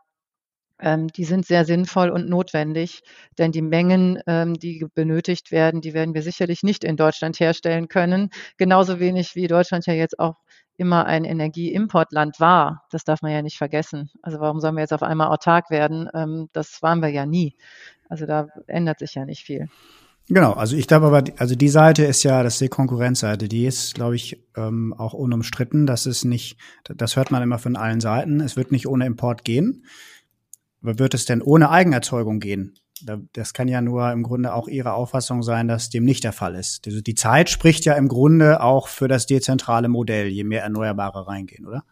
ähm, 0.79 1.09
die 1.09 1.25
sind 1.25 1.47
sehr 1.47 1.65
sinnvoll 1.65 2.11
und 2.11 2.29
notwendig, 2.29 3.03
denn 3.39 3.53
die 3.53 3.63
Mengen, 3.63 4.21
ähm, 4.27 4.55
die 4.55 4.87
benötigt 4.95 5.51
werden, 5.51 5.81
die 5.81 5.95
werden 5.95 6.15
wir 6.15 6.23
sicherlich 6.23 6.63
nicht 6.63 6.85
in 6.85 6.97
Deutschland 6.97 7.41
herstellen 7.41 7.89
können. 7.89 8.31
Genauso 8.59 9.01
wenig 9.01 9.35
wie 9.35 9.47
Deutschland 9.47 9.87
ja 9.87 9.95
jetzt 9.95 10.19
auch 10.19 10.37
immer 10.77 11.07
ein 11.07 11.25
Energieimportland 11.25 12.41
war. 12.41 12.85
Das 12.91 13.05
darf 13.05 13.23
man 13.23 13.33
ja 13.33 13.41
nicht 13.41 13.57
vergessen. 13.57 14.11
Also 14.23 14.41
warum 14.41 14.61
sollen 14.61 14.75
wir 14.75 14.83
jetzt 14.83 14.93
auf 14.93 15.03
einmal 15.03 15.29
autark 15.29 15.71
werden? 15.71 16.09
Ähm, 16.15 16.49
das 16.53 16.83
waren 16.83 17.01
wir 17.01 17.09
ja 17.09 17.25
nie. 17.25 17.57
Also 18.09 18.27
da 18.27 18.49
ändert 18.67 18.99
sich 18.99 19.15
ja 19.15 19.25
nicht 19.25 19.45
viel. 19.45 19.69
Genau, 20.29 20.53
also 20.53 20.77
ich 20.77 20.89
glaube 20.89 21.07
aber, 21.07 21.23
also 21.37 21.55
die 21.55 21.69
Seite 21.69 22.05
ist 22.05 22.25
ja, 22.25 22.43
das 22.43 22.55
ist 22.55 22.61
die 22.61 22.69
Konkurrenzseite, 22.69 23.47
die 23.47 23.65
ist, 23.65 23.95
glaube 23.95 24.17
ich, 24.17 24.43
ähm, 24.57 24.93
auch 24.93 25.13
unumstritten. 25.13 25.87
Das 25.87 26.07
ist 26.07 26.25
nicht, 26.25 26.59
das 26.85 27.15
hört 27.15 27.31
man 27.31 27.43
immer 27.43 27.59
von 27.59 27.77
allen 27.77 28.01
Seiten. 28.01 28.41
Es 28.41 28.57
wird 28.57 28.73
nicht 28.73 28.89
ohne 28.89 29.07
Import 29.07 29.45
gehen. 29.45 29.85
Aber 30.83 30.99
wird 30.99 31.15
es 31.15 31.27
denn 31.27 31.43
ohne 31.43 31.71
Eigenerzeugung 31.71 32.41
gehen? 32.41 32.75
Das 33.33 33.53
kann 33.53 33.69
ja 33.69 33.83
nur 33.83 34.11
im 34.11 34.23
Grunde 34.23 34.55
auch 34.55 34.69
Ihre 34.69 34.95
Auffassung 34.95 35.43
sein, 35.43 35.69
dass 35.69 35.91
dem 35.91 36.05
nicht 36.05 36.25
der 36.25 36.33
Fall 36.33 36.55
ist. 36.55 36.87
Also 36.87 37.03
die 37.03 37.15
Zeit 37.15 37.51
spricht 37.51 37.85
ja 37.85 37.95
im 37.95 38.09
Grunde 38.09 38.63
auch 38.63 38.89
für 38.89 39.07
das 39.07 39.27
dezentrale 39.27 39.89
Modell, 39.89 40.29
je 40.29 40.45
mehr 40.45 40.63
Erneuerbare 40.63 41.29
reingehen, 41.29 41.67
oder? 41.67 41.85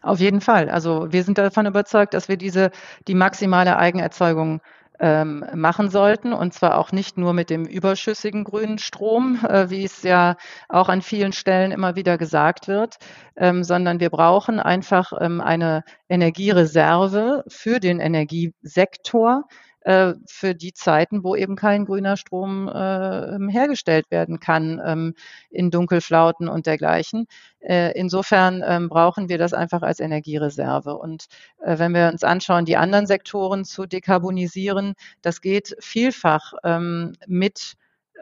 Auf 0.00 0.20
jeden 0.20 0.40
Fall. 0.40 0.70
Also 0.70 1.12
wir 1.12 1.24
sind 1.24 1.38
davon 1.38 1.66
überzeugt, 1.66 2.14
dass 2.14 2.28
wir 2.28 2.38
diese 2.38 2.70
die 3.06 3.14
maximale 3.14 3.76
Eigenerzeugung 3.76 4.60
ähm, 5.00 5.44
machen 5.54 5.90
sollten. 5.90 6.32
Und 6.32 6.54
zwar 6.54 6.78
auch 6.78 6.92
nicht 6.92 7.18
nur 7.18 7.32
mit 7.32 7.50
dem 7.50 7.64
überschüssigen 7.64 8.44
grünen 8.44 8.78
Strom, 8.78 9.38
äh, 9.48 9.70
wie 9.70 9.84
es 9.84 10.02
ja 10.02 10.36
auch 10.68 10.88
an 10.88 11.02
vielen 11.02 11.32
Stellen 11.32 11.72
immer 11.72 11.96
wieder 11.96 12.18
gesagt 12.18 12.68
wird, 12.68 12.96
ähm, 13.36 13.64
sondern 13.64 14.00
wir 14.00 14.10
brauchen 14.10 14.60
einfach 14.60 15.12
ähm, 15.20 15.40
eine 15.40 15.82
Energiereserve 16.08 17.44
für 17.48 17.80
den 17.80 18.00
Energiesektor, 18.00 19.44
äh, 19.84 20.14
für 20.26 20.54
die 20.54 20.72
Zeiten, 20.72 21.24
wo 21.24 21.36
eben 21.36 21.56
kein 21.56 21.84
grüner 21.84 22.16
Strom 22.16 22.68
äh, 22.68 23.50
hergestellt 23.50 24.10
werden 24.10 24.40
kann 24.40 24.80
ähm, 24.84 25.14
in 25.50 25.70
Dunkelflauten 25.70 26.48
und 26.48 26.66
dergleichen. 26.66 27.26
Äh, 27.60 27.92
insofern 27.98 28.62
ähm, 28.66 28.88
brauchen 28.88 29.28
wir 29.28 29.38
das 29.38 29.52
einfach 29.54 29.82
als 29.82 30.00
Energiereserve. 30.00 30.96
Und 30.96 31.26
äh, 31.62 31.78
wenn 31.78 31.92
wir 31.92 32.08
uns 32.08 32.24
anschauen, 32.24 32.64
die 32.64 32.76
anderen 32.76 33.06
Sektoren 33.06 33.64
zu 33.64 33.86
dekarbonisieren, 33.86 34.94
das 35.22 35.40
geht 35.40 35.76
vielfach 35.80 36.54
ähm, 36.64 37.12
mit 37.26 37.74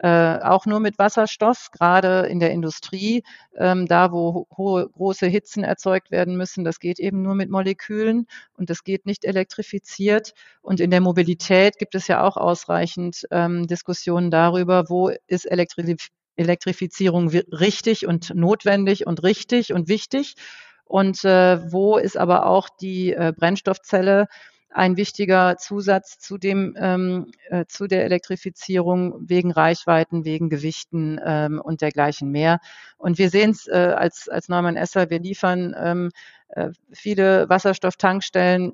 äh, 0.03 0.39
auch 0.41 0.65
nur 0.65 0.81
mit 0.81 0.99
Wasserstoff, 0.99 1.71
gerade 1.71 2.27
in 2.27 2.41
der 2.41 2.51
Industrie, 2.51 3.23
ähm, 3.57 3.87
da 3.87 4.11
wo 4.11 4.47
hohe, 4.57 4.89
große 4.89 5.27
Hitzen 5.27 5.63
erzeugt 5.63 6.11
werden 6.11 6.35
müssen. 6.35 6.65
Das 6.65 6.81
geht 6.81 6.99
eben 6.99 7.21
nur 7.21 7.35
mit 7.35 7.49
Molekülen 7.49 8.27
und 8.57 8.69
das 8.69 8.83
geht 8.83 9.05
nicht 9.05 9.23
elektrifiziert. 9.23 10.33
Und 10.61 10.81
in 10.81 10.91
der 10.91 10.99
Mobilität 10.99 11.77
gibt 11.79 11.95
es 11.95 12.09
ja 12.09 12.21
auch 12.21 12.35
ausreichend 12.35 13.25
ähm, 13.31 13.65
Diskussionen 13.65 14.29
darüber, 14.29 14.89
wo 14.89 15.09
ist 15.27 15.45
Elektrif 15.45 16.09
Elektrifizierung 16.35 17.29
richtig 17.29 18.05
und 18.05 18.35
notwendig 18.35 19.07
und 19.07 19.23
richtig 19.23 19.71
und 19.71 19.87
wichtig. 19.87 20.35
Und 20.83 21.23
äh, 21.23 21.71
wo 21.71 21.97
ist 21.97 22.17
aber 22.17 22.47
auch 22.47 22.67
die 22.69 23.13
äh, 23.13 23.31
Brennstoffzelle 23.33 24.27
ein 24.73 24.97
wichtiger 24.97 25.57
Zusatz 25.57 26.19
zu 26.19 26.37
dem 26.37 26.75
ähm, 26.79 27.31
äh, 27.49 27.65
zu 27.67 27.87
der 27.87 28.05
Elektrifizierung 28.05 29.29
wegen 29.29 29.51
Reichweiten, 29.51 30.25
wegen 30.25 30.49
Gewichten 30.49 31.19
ähm, 31.23 31.61
und 31.63 31.81
dergleichen 31.81 32.29
mehr. 32.29 32.59
Und 32.97 33.17
wir 33.17 33.29
sehen 33.29 33.51
es 33.51 33.67
äh, 33.67 33.93
als 33.95 34.27
als 34.29 34.49
Neumann 34.49 34.75
Esser, 34.75 35.09
wir 35.09 35.19
liefern 35.19 35.75
ähm, 35.77 36.11
äh, 36.49 36.69
viele 36.91 37.49
Wasserstofftankstellen 37.49 38.73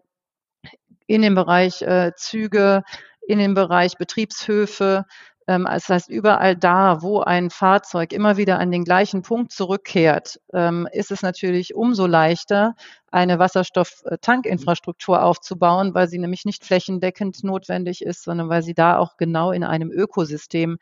in 1.08 1.22
dem 1.22 1.36
Bereich 1.36 1.82
äh, 1.82 2.12
Züge, 2.16 2.84
in 3.28 3.39
dem 3.39 3.54
Bereich 3.54 3.97
Betriebshöfe, 3.97 5.06
Ähm, 5.50 5.66
das 5.66 5.89
heißt, 5.89 6.10
überall 6.10 6.56
da, 6.56 7.02
wo 7.02 7.22
ein 7.22 7.50
Fahrzeug 7.50 8.14
immer 8.14 8.38
wieder 8.38 8.60
an 8.60 8.70
den 8.70 8.84
gleichen 8.84 9.24
Punkt 9.24 9.52
zurückkehrt, 9.52 10.39
ähm, 10.54 10.88
ist 10.91 11.10
es 11.10 11.24
natürlich 11.24 11.74
umso 11.74 12.06
leichter, 12.06 12.76
eine 13.12 13.39
Wasserstofftankinfrastruktur 13.39 15.24
aufzubauen, 15.24 15.95
weil 15.95 16.08
sie 16.08 16.20
nämlich 16.20 16.45
nicht 16.45 16.64
flächendeckend 16.64 17.43
notwendig 17.43 18.04
ist, 18.04 18.24
sondern 18.24 18.50
weil 18.50 18.62
sie 18.62 18.76
da 18.76 19.00
auch 19.00 19.18
genau 19.18 19.52
in 19.52 19.64
einem 19.64 19.89
Ökosystem 19.89 20.78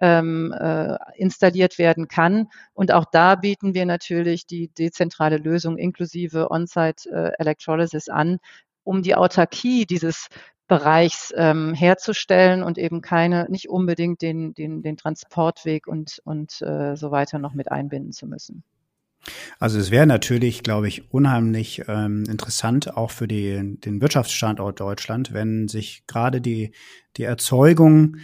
ähm, 0.00 0.52
äh, 0.52 0.96
installiert 1.16 1.78
werden 1.78 2.06
kann. 2.06 2.46
Und 2.72 2.92
auch 2.92 3.06
da 3.10 3.34
bieten 3.34 3.74
wir 3.74 3.84
natürlich 3.84 4.46
die 4.46 4.68
dezentrale 4.68 5.38
Lösung 5.38 5.76
inklusive 5.76 6.52
On-Site 6.52 7.10
äh, 7.10 7.32
Electrolysis 7.40 8.08
an, 8.08 8.38
um 8.84 9.02
die 9.02 9.16
Autarkie 9.16 9.86
dieses 9.86 10.28
Bereichs 10.66 11.32
ähm, 11.36 11.74
herzustellen 11.74 12.62
und 12.62 12.78
eben 12.78 13.02
keine, 13.02 13.46
nicht 13.50 13.68
unbedingt 13.68 14.22
den, 14.22 14.54
den, 14.54 14.82
den 14.82 14.96
Transportweg 14.96 15.86
und, 15.86 16.20
und 16.24 16.62
äh, 16.62 16.96
so 16.96 17.10
weiter 17.10 17.38
noch 17.38 17.54
mit 17.54 17.70
einbinden 17.70 18.12
zu 18.12 18.26
müssen. 18.26 18.64
Also 19.58 19.78
es 19.78 19.90
wäre 19.90 20.06
natürlich, 20.06 20.62
glaube 20.62 20.88
ich, 20.88 21.12
unheimlich 21.12 21.82
ähm, 21.88 22.24
interessant, 22.28 22.96
auch 22.96 23.10
für 23.10 23.28
die, 23.28 23.78
den 23.80 24.00
Wirtschaftsstandort 24.00 24.80
Deutschland, 24.80 25.32
wenn 25.32 25.68
sich 25.68 26.06
gerade 26.06 26.40
die, 26.40 26.72
die 27.16 27.22
Erzeugung 27.24 28.18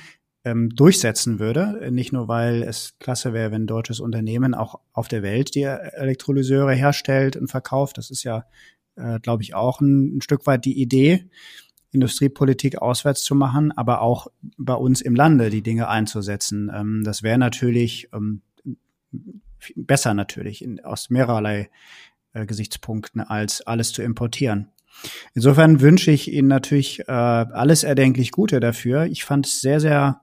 ähm, 0.44 0.70
durchsetzen 0.70 1.38
würde. 1.38 1.90
Nicht 1.90 2.12
nur, 2.12 2.28
weil 2.28 2.62
es 2.62 2.98
klasse 2.98 3.32
wäre, 3.32 3.50
wenn 3.50 3.62
ein 3.62 3.66
deutsches 3.66 4.00
Unternehmen 4.00 4.54
auch 4.54 4.80
auf 4.92 5.08
der 5.08 5.22
Welt 5.22 5.54
die 5.54 5.62
Elektrolyseure 5.62 6.74
herstellt 6.74 7.36
und 7.36 7.48
verkauft. 7.48 7.98
Das 7.98 8.10
ist 8.10 8.24
ja, 8.24 8.44
äh, 8.96 9.20
glaube 9.20 9.42
ich, 9.42 9.54
auch 9.54 9.80
ein, 9.80 10.16
ein 10.16 10.22
Stück 10.22 10.46
weit 10.46 10.64
die 10.64 10.80
Idee, 10.80 11.30
Industriepolitik 11.92 12.78
auswärts 12.78 13.22
zu 13.22 13.34
machen, 13.34 13.72
aber 13.72 14.00
auch 14.00 14.28
bei 14.56 14.74
uns 14.74 15.00
im 15.00 15.14
Lande 15.14 15.50
die 15.50 15.62
Dinge 15.62 15.88
einzusetzen. 15.88 16.70
Ähm, 16.74 17.02
das 17.04 17.22
wäre 17.22 17.38
natürlich 17.38 18.08
ähm, 18.12 18.42
besser 19.76 20.14
natürlich 20.14 20.62
in, 20.62 20.84
aus 20.84 21.10
mehrerlei 21.10 21.70
äh, 22.32 22.46
Gesichtspunkten 22.46 23.20
als 23.20 23.66
alles 23.66 23.92
zu 23.92 24.02
importieren. 24.02 24.68
Insofern 25.34 25.80
wünsche 25.80 26.10
ich 26.10 26.32
Ihnen 26.32 26.48
natürlich 26.48 27.00
äh, 27.00 27.12
alles 27.12 27.84
erdenklich 27.84 28.32
Gute 28.32 28.60
dafür. 28.60 29.06
Ich 29.06 29.24
fand 29.24 29.46
es 29.46 29.60
sehr, 29.60 29.80
sehr, 29.80 30.20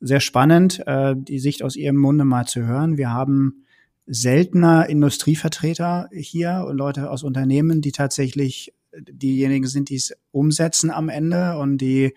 sehr 0.00 0.20
spannend, 0.20 0.82
äh, 0.86 1.14
die 1.16 1.38
Sicht 1.38 1.62
aus 1.62 1.76
Ihrem 1.76 1.96
Munde 1.96 2.24
mal 2.24 2.46
zu 2.46 2.64
hören. 2.64 2.98
Wir 2.98 3.10
haben 3.10 3.64
seltener 4.12 4.88
Industrievertreter 4.88 6.08
hier 6.12 6.66
und 6.68 6.76
Leute 6.76 7.10
aus 7.10 7.22
Unternehmen, 7.22 7.80
die 7.80 7.92
tatsächlich 7.92 8.74
diejenigen 8.94 9.66
sind, 9.66 9.88
die 9.88 9.96
es 9.96 10.12
umsetzen 10.32 10.90
am 10.90 11.08
Ende 11.08 11.56
und 11.56 11.78
die 11.78 12.14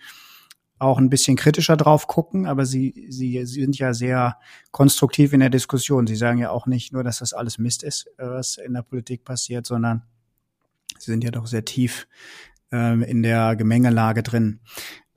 auch 0.78 0.98
ein 0.98 1.10
bisschen 1.10 1.38
kritischer 1.38 1.78
drauf 1.78 2.08
gucken, 2.08 2.48
aber 2.48 2.66
sie, 2.66 3.08
sie, 3.10 3.46
sie 3.46 3.62
sind 3.62 3.78
ja 3.78 3.94
sehr 3.94 4.38
konstruktiv 4.72 5.32
in 5.32 5.40
der 5.40 5.50
Diskussion. 5.50 6.06
Sie 6.06 6.18
sagen 6.18 6.40
ja 6.40 6.50
auch 6.50 6.68
nicht 6.68 6.92
nur, 6.92 7.04
dass 7.04 7.20
das 7.20 7.32
alles 7.32 7.58
Mist 7.58 7.82
ist, 7.82 8.08
was 8.18 8.58
in 8.58 8.74
der 8.74 8.82
Politik 8.82 9.24
passiert, 9.24 9.66
sondern 9.66 10.04
Sie 11.00 11.12
sind 11.12 11.24
ja 11.24 11.32
doch 11.32 11.48
sehr 11.48 11.66
tief 11.66 12.08
ähm, 12.72 13.04
in 13.04 13.24
der 13.24 13.56
Gemengelage 13.56 14.24
drin. 14.24 14.60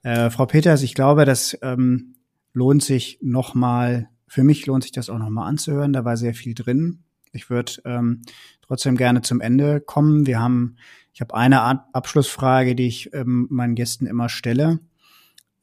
Äh, 0.02 0.30
Frau 0.30 0.46
Peters, 0.46 0.82
ich 0.82 0.94
glaube, 0.94 1.24
das 1.24 1.56
ähm, 1.62 2.16
lohnt 2.52 2.82
sich 2.82 3.18
nochmal, 3.22 4.08
für 4.28 4.44
mich 4.44 4.66
lohnt 4.66 4.84
sich 4.84 4.92
das 4.92 5.10
auch 5.10 5.18
nochmal 5.18 5.48
anzuhören. 5.48 5.92
Da 5.92 6.04
war 6.04 6.16
sehr 6.16 6.34
viel 6.34 6.54
drin. 6.54 7.00
Ich 7.32 7.50
würde 7.50 7.72
ähm, 7.84 8.22
trotzdem 8.62 8.96
gerne 8.96 9.22
zum 9.22 9.40
Ende 9.40 9.80
kommen. 9.80 10.26
Wir 10.26 10.40
haben, 10.40 10.76
ich 11.12 11.20
habe 11.20 11.34
eine 11.34 11.62
Art 11.62 11.84
Abschlussfrage, 11.92 12.74
die 12.74 12.86
ich 12.86 13.12
ähm, 13.14 13.48
meinen 13.50 13.74
Gästen 13.74 14.06
immer 14.06 14.28
stelle. 14.28 14.80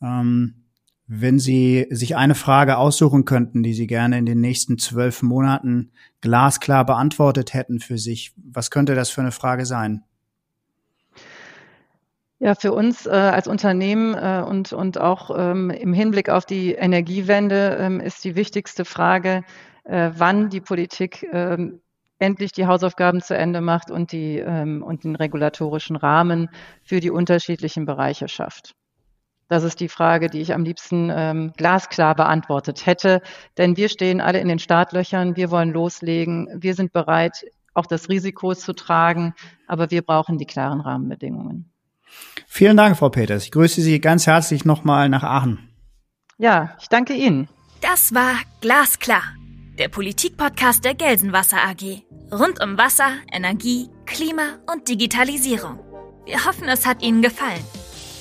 Ähm, 0.02 0.66
wenn 1.08 1.38
Sie 1.38 1.86
sich 1.92 2.16
eine 2.16 2.34
Frage 2.34 2.78
aussuchen 2.78 3.26
könnten, 3.26 3.62
die 3.62 3.76
Sie 3.76 3.86
gerne 3.86 4.18
in 4.18 4.26
den 4.26 4.42
nächsten 4.42 4.80
zwölf 4.80 5.22
Monaten 5.22 5.92
glasklar 6.22 6.84
beantwortet 6.86 7.54
hätten 7.54 7.80
für 7.80 8.00
sich, 8.00 8.34
was 8.38 8.72
könnte 8.72 8.96
das 8.96 9.12
für 9.12 9.22
eine 9.22 9.32
Frage 9.32 9.68
sein? 9.68 10.04
Ja, 12.46 12.54
für 12.54 12.74
uns 12.74 13.08
äh, 13.08 13.10
als 13.10 13.48
Unternehmen 13.48 14.14
äh, 14.14 14.44
und, 14.48 14.72
und 14.72 15.00
auch 15.00 15.36
ähm, 15.36 15.72
im 15.72 15.94
Hinblick 15.94 16.30
auf 16.30 16.46
die 16.46 16.74
Energiewende 16.74 17.76
ähm, 17.80 18.00
ist 18.00 18.24
die 18.24 18.36
wichtigste 18.36 18.86
Frage, 18.86 19.44
äh, 19.84 20.12
wann 20.14 20.52
die 20.52 20.62
Politik 20.62 21.28
ähm, 21.34 21.82
endlich 22.20 22.52
die 22.52 22.68
Hausaufgaben 22.68 23.20
zu 23.24 23.36
Ende 23.36 23.62
macht 23.62 23.90
und, 23.90 24.12
die, 24.12 24.38
ähm, 24.38 24.84
und 24.84 25.06
den 25.06 25.16
regulatorischen 25.16 25.96
Rahmen 25.96 26.50
für 26.84 27.00
die 27.00 27.10
unterschiedlichen 27.10 27.88
Bereiche 27.88 28.28
schafft. 28.28 28.76
Das 29.48 29.64
ist 29.64 29.80
die 29.80 29.90
Frage, 29.90 30.30
die 30.30 30.42
ich 30.42 30.54
am 30.54 30.64
liebsten 30.64 31.12
ähm, 31.12 31.52
glasklar 31.58 32.14
beantwortet 32.14 32.86
hätte. 32.86 33.24
Denn 33.58 33.76
wir 33.76 33.90
stehen 33.90 34.22
alle 34.22 34.40
in 34.40 34.50
den 34.50 34.60
Startlöchern, 34.60 35.36
wir 35.36 35.50
wollen 35.50 35.72
loslegen, 35.72 36.48
wir 36.54 36.76
sind 36.76 36.94
bereit, 36.94 37.44
auch 37.74 37.88
das 37.88 38.08
Risiko 38.08 38.54
zu 38.54 38.74
tragen, 38.74 39.34
aber 39.66 39.90
wir 39.90 40.04
brauchen 40.04 40.38
die 40.38 40.46
klaren 40.46 40.82
Rahmenbedingungen. 40.82 41.72
Vielen 42.48 42.78
Dank, 42.78 42.98
Frau 42.98 43.10
Peters. 43.10 43.44
Ich 43.44 43.52
grüße 43.52 43.82
Sie 43.82 44.00
ganz 44.00 44.28
herzlich 44.28 44.66
nochmal 44.66 45.10
nach 45.10 45.24
Aachen. 45.24 45.70
Ja, 46.38 46.76
ich 46.82 46.88
danke 46.88 47.14
Ihnen. 47.14 47.48
Das 47.82 48.14
war 48.14 48.36
Glasklar, 48.62 49.24
der 49.78 49.90
Politikpodcast 49.90 50.84
der 50.84 50.96
Gelsenwasser 50.96 51.58
AG. 51.58 52.04
Rund 52.32 52.64
um 52.64 52.78
Wasser, 52.78 53.12
Energie, 53.32 53.90
Klima 54.06 54.60
und 54.72 54.88
Digitalisierung. 54.88 55.80
Wir 56.26 56.46
hoffen, 56.46 56.68
es 56.68 56.86
hat 56.86 57.04
Ihnen 57.04 57.22
gefallen. 57.22 57.64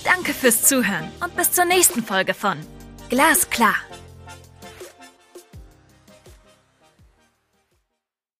Danke 0.04 0.34
fürs 0.34 0.62
Zuhören 0.62 1.08
und 1.22 1.34
bis 1.36 1.52
zur 1.52 1.64
nächsten 1.64 2.02
Folge 2.02 2.34
von 2.34 2.58
Glasklar. 3.08 3.74